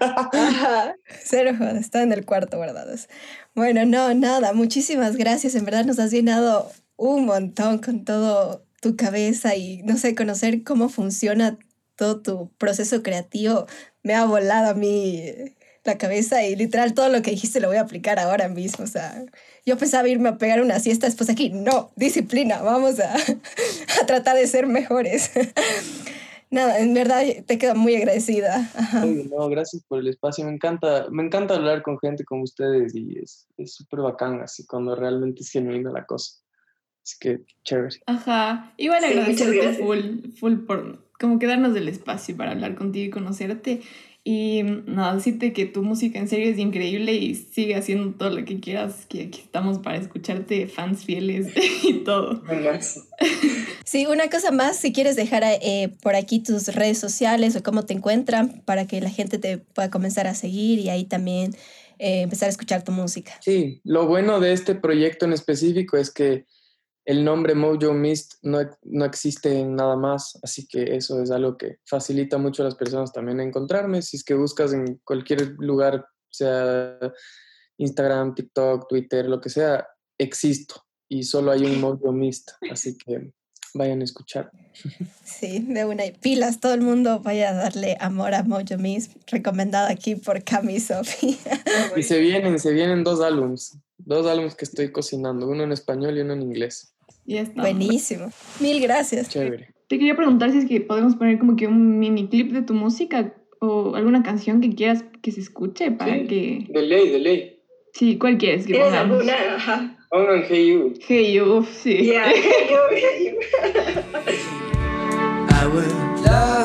Ajá. 0.00 0.94
Cero 1.24 1.52
joder, 1.56 1.76
está 1.76 2.02
en 2.02 2.12
el 2.12 2.26
cuarto 2.26 2.58
guardados. 2.58 3.08
Bueno, 3.54 3.86
no, 3.86 4.12
nada, 4.12 4.52
muchísimas 4.52 5.16
gracias. 5.16 5.54
En 5.54 5.64
verdad 5.64 5.86
nos 5.86 5.98
has 5.98 6.10
llenado 6.10 6.70
un 6.96 7.24
montón 7.24 7.78
con 7.78 8.04
todo 8.04 8.66
tu 8.84 8.96
cabeza 8.96 9.56
y, 9.56 9.82
no 9.84 9.96
sé, 9.96 10.14
conocer 10.14 10.62
cómo 10.62 10.90
funciona 10.90 11.58
todo 11.96 12.20
tu 12.20 12.50
proceso 12.58 13.02
creativo 13.02 13.66
me 14.02 14.14
ha 14.14 14.24
volado 14.24 14.70
a 14.70 14.74
mí 14.74 15.22
la 15.84 15.98
cabeza 15.98 16.42
y 16.44 16.56
literal 16.56 16.94
todo 16.94 17.08
lo 17.10 17.22
que 17.22 17.30
dijiste 17.30 17.60
lo 17.60 17.68
voy 17.68 17.76
a 17.76 17.82
aplicar 17.82 18.18
ahora 18.18 18.48
mismo. 18.48 18.84
O 18.84 18.88
sea, 18.88 19.24
yo 19.66 19.76
pensaba 19.76 20.08
irme 20.08 20.30
a 20.30 20.38
pegar 20.38 20.62
una 20.62 20.80
siesta 20.80 21.06
después 21.06 21.28
aquí. 21.28 21.50
No, 21.50 21.92
disciplina, 21.96 22.62
vamos 22.62 22.98
a, 23.00 23.14
a 24.02 24.06
tratar 24.06 24.36
de 24.36 24.46
ser 24.46 24.66
mejores. 24.66 25.30
Nada, 26.50 26.78
en 26.78 26.94
verdad 26.94 27.22
te 27.46 27.58
quedo 27.58 27.74
muy 27.74 27.96
agradecida. 27.96 28.70
No, 29.30 29.48
gracias 29.48 29.82
por 29.88 29.98
el 29.98 30.06
espacio. 30.06 30.44
Me 30.44 30.52
encanta, 30.52 31.08
me 31.10 31.24
encanta 31.24 31.54
hablar 31.54 31.82
con 31.82 31.98
gente 31.98 32.24
como 32.24 32.44
ustedes 32.44 32.94
y 32.94 33.18
es 33.18 33.48
súper 33.66 34.00
bacán 34.00 34.40
así 34.40 34.64
cuando 34.64 34.94
realmente 34.94 35.42
es 35.42 35.50
genuina 35.50 35.90
la 35.90 36.06
cosa. 36.06 36.40
Así 37.02 37.16
que 37.18 37.44
chévere. 37.64 37.96
Ajá. 38.06 38.72
Igual 38.76 39.02
sí, 39.02 39.06
agradecerte 39.10 39.74
full, 39.74 40.30
full 40.38 40.58
por 40.64 41.03
como 41.18 41.38
que 41.38 41.46
darnos 41.46 41.74
del 41.74 41.88
espacio 41.88 42.36
para 42.36 42.52
hablar 42.52 42.74
contigo 42.74 43.06
y 43.06 43.10
conocerte. 43.10 43.80
Y 44.26 44.62
nada, 44.86 45.14
decirte 45.14 45.52
que 45.52 45.66
tu 45.66 45.82
música 45.82 46.18
en 46.18 46.28
serio 46.28 46.50
es 46.50 46.58
increíble 46.58 47.12
y 47.12 47.34
sigue 47.34 47.76
haciendo 47.76 48.16
todo 48.16 48.30
lo 48.30 48.46
que 48.46 48.58
quieras, 48.58 49.04
que 49.06 49.24
aquí 49.24 49.42
estamos 49.42 49.80
para 49.80 49.98
escucharte, 49.98 50.66
fans 50.66 51.04
fieles 51.04 51.48
y 51.82 52.04
todo. 52.04 52.42
Sí, 53.84 54.06
una 54.06 54.30
cosa 54.30 54.50
más, 54.50 54.78
si 54.78 54.94
quieres 54.94 55.14
dejar 55.14 55.42
eh, 55.44 55.94
por 56.00 56.16
aquí 56.16 56.42
tus 56.42 56.68
redes 56.68 56.96
sociales 56.96 57.54
o 57.54 57.62
cómo 57.62 57.84
te 57.84 57.92
encuentran 57.92 58.62
para 58.64 58.86
que 58.86 59.02
la 59.02 59.10
gente 59.10 59.38
te 59.38 59.58
pueda 59.58 59.90
comenzar 59.90 60.26
a 60.26 60.34
seguir 60.34 60.78
y 60.78 60.88
ahí 60.88 61.04
también 61.04 61.54
eh, 61.98 62.22
empezar 62.22 62.46
a 62.46 62.50
escuchar 62.50 62.82
tu 62.82 62.92
música. 62.92 63.32
Sí, 63.42 63.82
lo 63.84 64.06
bueno 64.06 64.40
de 64.40 64.54
este 64.54 64.74
proyecto 64.74 65.26
en 65.26 65.34
específico 65.34 65.98
es 65.98 66.10
que 66.10 66.46
el 67.04 67.24
nombre 67.24 67.54
Mojo 67.54 67.92
Mist 67.92 68.34
no, 68.42 68.58
no 68.82 69.04
existe 69.04 69.58
en 69.58 69.76
nada 69.76 69.96
más, 69.96 70.38
así 70.42 70.66
que 70.66 70.96
eso 70.96 71.22
es 71.22 71.30
algo 71.30 71.56
que 71.58 71.76
facilita 71.84 72.38
mucho 72.38 72.62
a 72.62 72.66
las 72.66 72.76
personas 72.76 73.12
también 73.12 73.40
encontrarme. 73.40 74.00
Si 74.00 74.16
es 74.16 74.24
que 74.24 74.34
buscas 74.34 74.72
en 74.72 75.00
cualquier 75.04 75.54
lugar, 75.58 76.06
sea 76.30 76.98
Instagram, 77.78 78.34
TikTok, 78.34 78.88
Twitter, 78.88 79.26
lo 79.26 79.40
que 79.40 79.50
sea, 79.50 79.86
existo 80.18 80.82
y 81.08 81.24
solo 81.24 81.52
hay 81.52 81.64
un 81.64 81.80
Mojo 81.80 82.12
Mist, 82.12 82.52
así 82.70 82.96
que 82.96 83.32
vayan 83.74 84.00
a 84.00 84.04
escuchar. 84.04 84.50
Sí, 85.24 85.58
de 85.60 85.84
una 85.84 86.06
y 86.06 86.12
pilas, 86.12 86.60
todo 86.60 86.74
el 86.74 86.80
mundo 86.80 87.20
vaya 87.20 87.50
a 87.50 87.54
darle 87.54 87.96
amor 88.00 88.34
a 88.34 88.44
Mojo 88.44 88.78
Mist, 88.78 89.12
recomendado 89.26 89.88
aquí 89.88 90.16
por 90.16 90.42
Cami 90.42 90.80
Sofía. 90.80 91.36
Y 91.96 92.02
se 92.02 92.18
vienen, 92.18 92.58
se 92.58 92.72
vienen 92.72 93.04
dos 93.04 93.20
álbums, 93.20 93.76
dos 93.98 94.26
álbums 94.26 94.54
que 94.54 94.64
estoy 94.64 94.90
cocinando, 94.90 95.48
uno 95.48 95.64
en 95.64 95.72
español 95.72 96.16
y 96.16 96.20
uno 96.22 96.32
en 96.32 96.42
inglés. 96.42 96.93
Buenísimo. 97.54 98.30
Mil 98.60 98.80
gracias. 98.80 99.28
Chévere. 99.28 99.68
Te 99.88 99.98
quería 99.98 100.16
preguntar 100.16 100.50
si 100.50 100.58
es 100.58 100.66
que 100.66 100.80
podemos 100.80 101.16
poner 101.16 101.38
como 101.38 101.56
que 101.56 101.66
un 101.66 101.98
mini 101.98 102.28
clip 102.28 102.52
de 102.52 102.62
tu 102.62 102.74
música 102.74 103.34
o 103.60 103.94
alguna 103.94 104.22
canción 104.22 104.60
que 104.60 104.74
quieras 104.74 105.04
que 105.22 105.30
se 105.30 105.40
escuche 105.40 105.90
para 105.90 106.24
que... 106.26 106.66
De 106.68 106.82
ley, 106.82 107.10
de 107.10 107.18
ley. 107.18 107.60
Sí, 107.92 108.18
¿cuál 108.18 108.38
quieres 108.38 108.66
que 108.66 108.74
pongamos? 108.74 109.18
alguna? 109.18 109.34
Ajá. 109.56 109.98
Pongan 110.10 110.44
Hey 110.48 110.68
You. 110.68 110.94
Hey 111.06 111.32
You, 111.32 111.64
sí. 111.64 111.96
Yeah, 112.04 112.30
hey 112.30 112.68
you, 112.70 112.78
hey 112.90 113.24
you. 113.26 113.38
I 115.50 115.66
would 115.66 115.92
love 116.24 116.63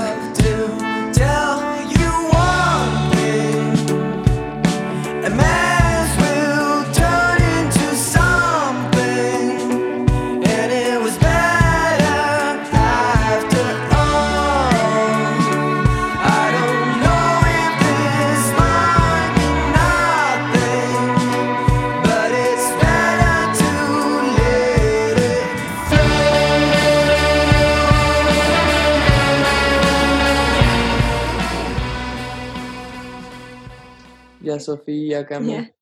Sofía, 34.59 35.25
Cami. 35.25 35.53
Ya. 35.53 35.75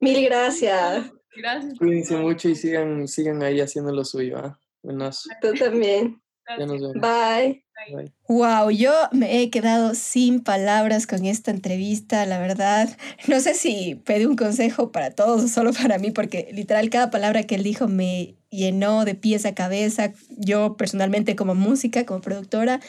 Mil 0.00 0.24
gracias. 0.24 1.12
Gracias. 1.36 1.78
Cuídense 1.78 2.16
mucho 2.16 2.48
y 2.48 2.56
sigan, 2.56 3.06
sigan 3.06 3.42
ahí 3.42 3.60
haciendo 3.60 3.92
lo 3.92 4.04
suyo. 4.04 4.38
¿ah? 4.38 4.60
Buenas. 4.82 5.28
Tú 5.40 5.52
también. 5.54 6.20
Ya 6.58 6.66
nos 6.66 6.80
vemos. 6.80 6.94
Bye. 6.94 7.64
Bye. 7.94 8.12
Wow, 8.26 8.70
yo 8.70 8.92
me 9.12 9.40
he 9.40 9.50
quedado 9.50 9.94
sin 9.94 10.40
palabras 10.42 11.06
con 11.06 11.24
esta 11.26 11.50
entrevista, 11.50 12.26
la 12.26 12.38
verdad. 12.38 12.88
No 13.28 13.38
sé 13.38 13.54
si 13.54 13.96
pedí 14.04 14.24
un 14.24 14.34
consejo 14.34 14.90
para 14.90 15.10
todos 15.10 15.44
o 15.44 15.48
solo 15.48 15.72
para 15.72 15.98
mí, 15.98 16.10
porque 16.10 16.48
literal 16.52 16.90
cada 16.90 17.10
palabra 17.10 17.44
que 17.44 17.54
él 17.54 17.62
dijo 17.62 17.86
me 17.86 18.36
llenó 18.50 19.04
de 19.04 19.14
pies 19.14 19.46
a 19.46 19.54
cabeza. 19.54 20.12
Yo 20.38 20.76
personalmente 20.76 21.36
como 21.36 21.54
música, 21.54 22.04
como 22.04 22.20
productora, 22.20 22.80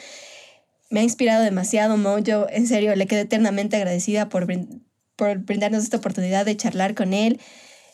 me 0.90 1.00
ha 1.00 1.02
inspirado 1.04 1.44
demasiado 1.44 1.96
Mojo. 1.96 2.48
En 2.50 2.66
serio, 2.66 2.94
le 2.96 3.06
quedo 3.06 3.20
eternamente 3.20 3.76
agradecida 3.76 4.28
por, 4.28 4.46
por 5.20 5.36
brindarnos 5.40 5.84
esta 5.84 5.98
oportunidad 5.98 6.46
de 6.46 6.56
charlar 6.56 6.94
con 6.94 7.12
él. 7.12 7.38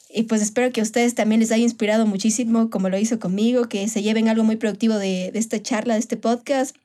Y 0.09 0.23
pues 0.23 0.41
espero 0.43 0.71
que 0.71 0.81
a 0.81 0.85
ustedes 0.85 1.17
también 1.17 1.41
les 1.41 1.51
haya 1.51 1.65
inspirado 1.65 2.07
muchísimo, 2.07 2.71
como 2.71 2.89
lo 2.89 2.97
hizo 2.97 3.19
conmigo, 3.19 3.69
que 3.69 3.89
se 3.89 4.03
lleven 4.03 4.29
algo 4.29 4.45
muy 4.45 4.55
productivo 4.55 4.95
de, 4.95 5.33
de 5.33 5.39
esta 5.41 5.61
charla, 5.61 5.95
de 5.95 6.01
este 6.01 6.17
podcast. 6.17 6.77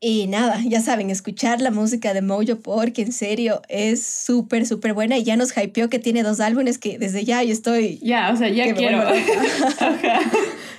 Y 0.00 0.28
nada, 0.28 0.58
ya 0.66 0.80
saben, 0.80 1.10
escuchar 1.10 1.60
la 1.60 1.70
música 1.70 2.14
de 2.14 2.22
Mojo 2.22 2.56
porque 2.60 3.02
en 3.02 3.12
serio 3.12 3.60
es 3.68 4.02
súper, 4.02 4.66
súper 4.66 4.94
buena 4.94 5.18
y 5.18 5.24
ya 5.24 5.36
nos 5.36 5.54
hypeó 5.54 5.90
que 5.90 5.98
tiene 5.98 6.22
dos 6.22 6.40
álbumes 6.40 6.78
que 6.78 6.98
desde 6.98 7.26
ya 7.26 7.42
yo 7.42 7.52
estoy... 7.52 7.98
Ya, 7.98 8.32
o 8.32 8.36
sea, 8.36 8.48
ya 8.48 8.72
quiero. 8.74 8.98
Ajá. 9.78 10.20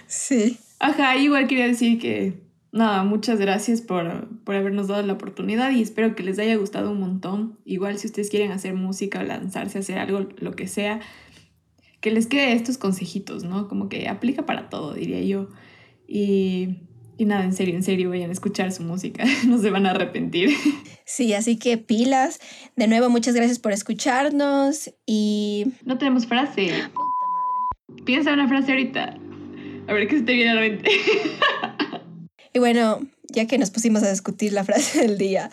Sí. 0.07 0.57
Ajá, 0.79 1.15
igual 1.17 1.47
quería 1.47 1.67
decir 1.67 1.99
que, 1.99 2.33
nada, 2.73 3.03
muchas 3.03 3.39
gracias 3.39 3.81
por, 3.81 4.27
por 4.43 4.55
habernos 4.55 4.87
dado 4.87 5.03
la 5.03 5.13
oportunidad 5.13 5.71
y 5.71 5.81
espero 5.81 6.15
que 6.15 6.23
les 6.23 6.39
haya 6.39 6.55
gustado 6.57 6.91
un 6.91 6.99
montón. 6.99 7.59
Igual 7.63 7.97
si 7.97 8.07
ustedes 8.07 8.29
quieren 8.29 8.51
hacer 8.51 8.73
música 8.73 9.19
o 9.19 9.23
lanzarse 9.23 9.77
a 9.77 9.81
hacer 9.81 9.99
algo, 9.99 10.27
lo 10.37 10.51
que 10.53 10.67
sea, 10.67 10.99
que 12.01 12.11
les 12.11 12.27
quede 12.27 12.51
estos 12.53 12.77
consejitos, 12.77 13.43
¿no? 13.43 13.69
Como 13.69 13.87
que 13.87 14.09
aplica 14.09 14.45
para 14.45 14.69
todo, 14.69 14.95
diría 14.95 15.21
yo. 15.21 15.49
Y, 16.07 16.79
y 17.17 17.25
nada, 17.25 17.45
en 17.45 17.53
serio, 17.53 17.75
en 17.75 17.83
serio, 17.83 18.09
vayan 18.09 18.31
a 18.31 18.33
escuchar 18.33 18.71
su 18.71 18.83
música, 18.83 19.23
no 19.47 19.59
se 19.59 19.69
van 19.69 19.85
a 19.85 19.91
arrepentir. 19.91 20.49
Sí, 21.05 21.33
así 21.33 21.57
que 21.57 21.77
pilas. 21.77 22.39
De 22.75 22.87
nuevo, 22.87 23.09
muchas 23.09 23.35
gracias 23.35 23.59
por 23.59 23.71
escucharnos 23.71 24.91
y... 25.05 25.67
No 25.85 25.97
tenemos 25.99 26.25
frase. 26.25 26.71
Piensa 28.03 28.33
una 28.33 28.47
frase 28.47 28.71
ahorita. 28.71 29.17
A 29.87 29.93
ver 29.93 30.07
qué 30.07 30.17
se 30.17 30.23
te 30.23 30.33
viene 30.33 30.51
a 30.51 30.55
la 30.55 30.61
mente. 30.61 30.89
Y 32.53 32.59
bueno, 32.59 33.01
ya 33.29 33.47
que 33.47 33.57
nos 33.57 33.71
pusimos 33.71 34.03
a 34.03 34.11
discutir 34.11 34.53
la 34.53 34.63
frase 34.63 35.01
del 35.07 35.17
día, 35.17 35.49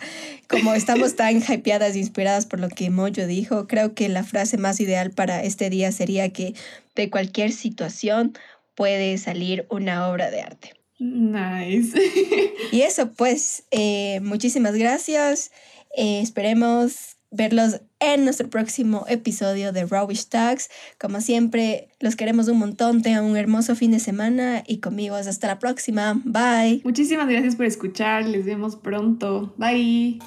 como 0.49 0.75
estamos 0.75 1.17
tan 1.17 1.43
hypeadas 1.43 1.95
e 1.95 1.99
inspiradas 1.99 2.47
por 2.47 2.61
lo 2.61 2.69
que 2.69 2.91
Mojo 2.91 3.27
dijo, 3.27 3.67
creo 3.67 3.95
que 3.95 4.09
la 4.09 4.23
frase 4.23 4.59
más 4.59 4.81
ideal 4.81 5.11
para 5.11 5.43
este 5.43 5.71
día 5.71 5.91
sería 5.93 6.33
que 6.33 6.55
de 6.95 7.11
cualquier 7.11 7.53
situación 7.53 8.35
puede 8.75 9.17
salir 9.19 9.67
una 9.71 10.09
obra 10.09 10.31
de 10.31 10.43
arte. 10.43 10.75
Nice. 10.99 11.99
Y 12.73 12.83
eso, 12.83 13.13
pues, 13.13 13.65
eh, 13.71 14.21
muchísimas 14.21 14.75
gracias. 14.75 15.51
Eh, 15.97 16.21
esperemos 16.21 17.17
verlos 17.31 17.81
en 18.01 18.25
nuestro 18.25 18.49
próximo 18.51 19.05
episodio 19.09 19.73
de 19.73 19.87
Rawish 19.87 20.27
Talks. 20.27 20.71
Como 20.99 21.21
siempre, 21.21 21.89
los 22.01 22.17
queremos 22.17 22.49
un 22.49 22.59
montón. 22.59 23.03
Tengan 23.03 23.25
un 23.25 23.37
hermoso 23.37 23.77
fin 23.77 23.93
de 23.93 24.01
semana 24.01 24.65
y 24.67 24.79
conmigo 24.79 25.17
hasta 25.17 25.47
la 25.47 25.59
próxima. 25.59 26.21
Bye. 26.25 26.81
Muchísimas 26.85 27.29
gracias 27.29 27.57
por 27.57 27.67
escuchar. 27.67 28.27
Les 28.27 28.45
vemos 28.45 28.77
pronto. 28.77 29.55
Bye. 29.57 30.19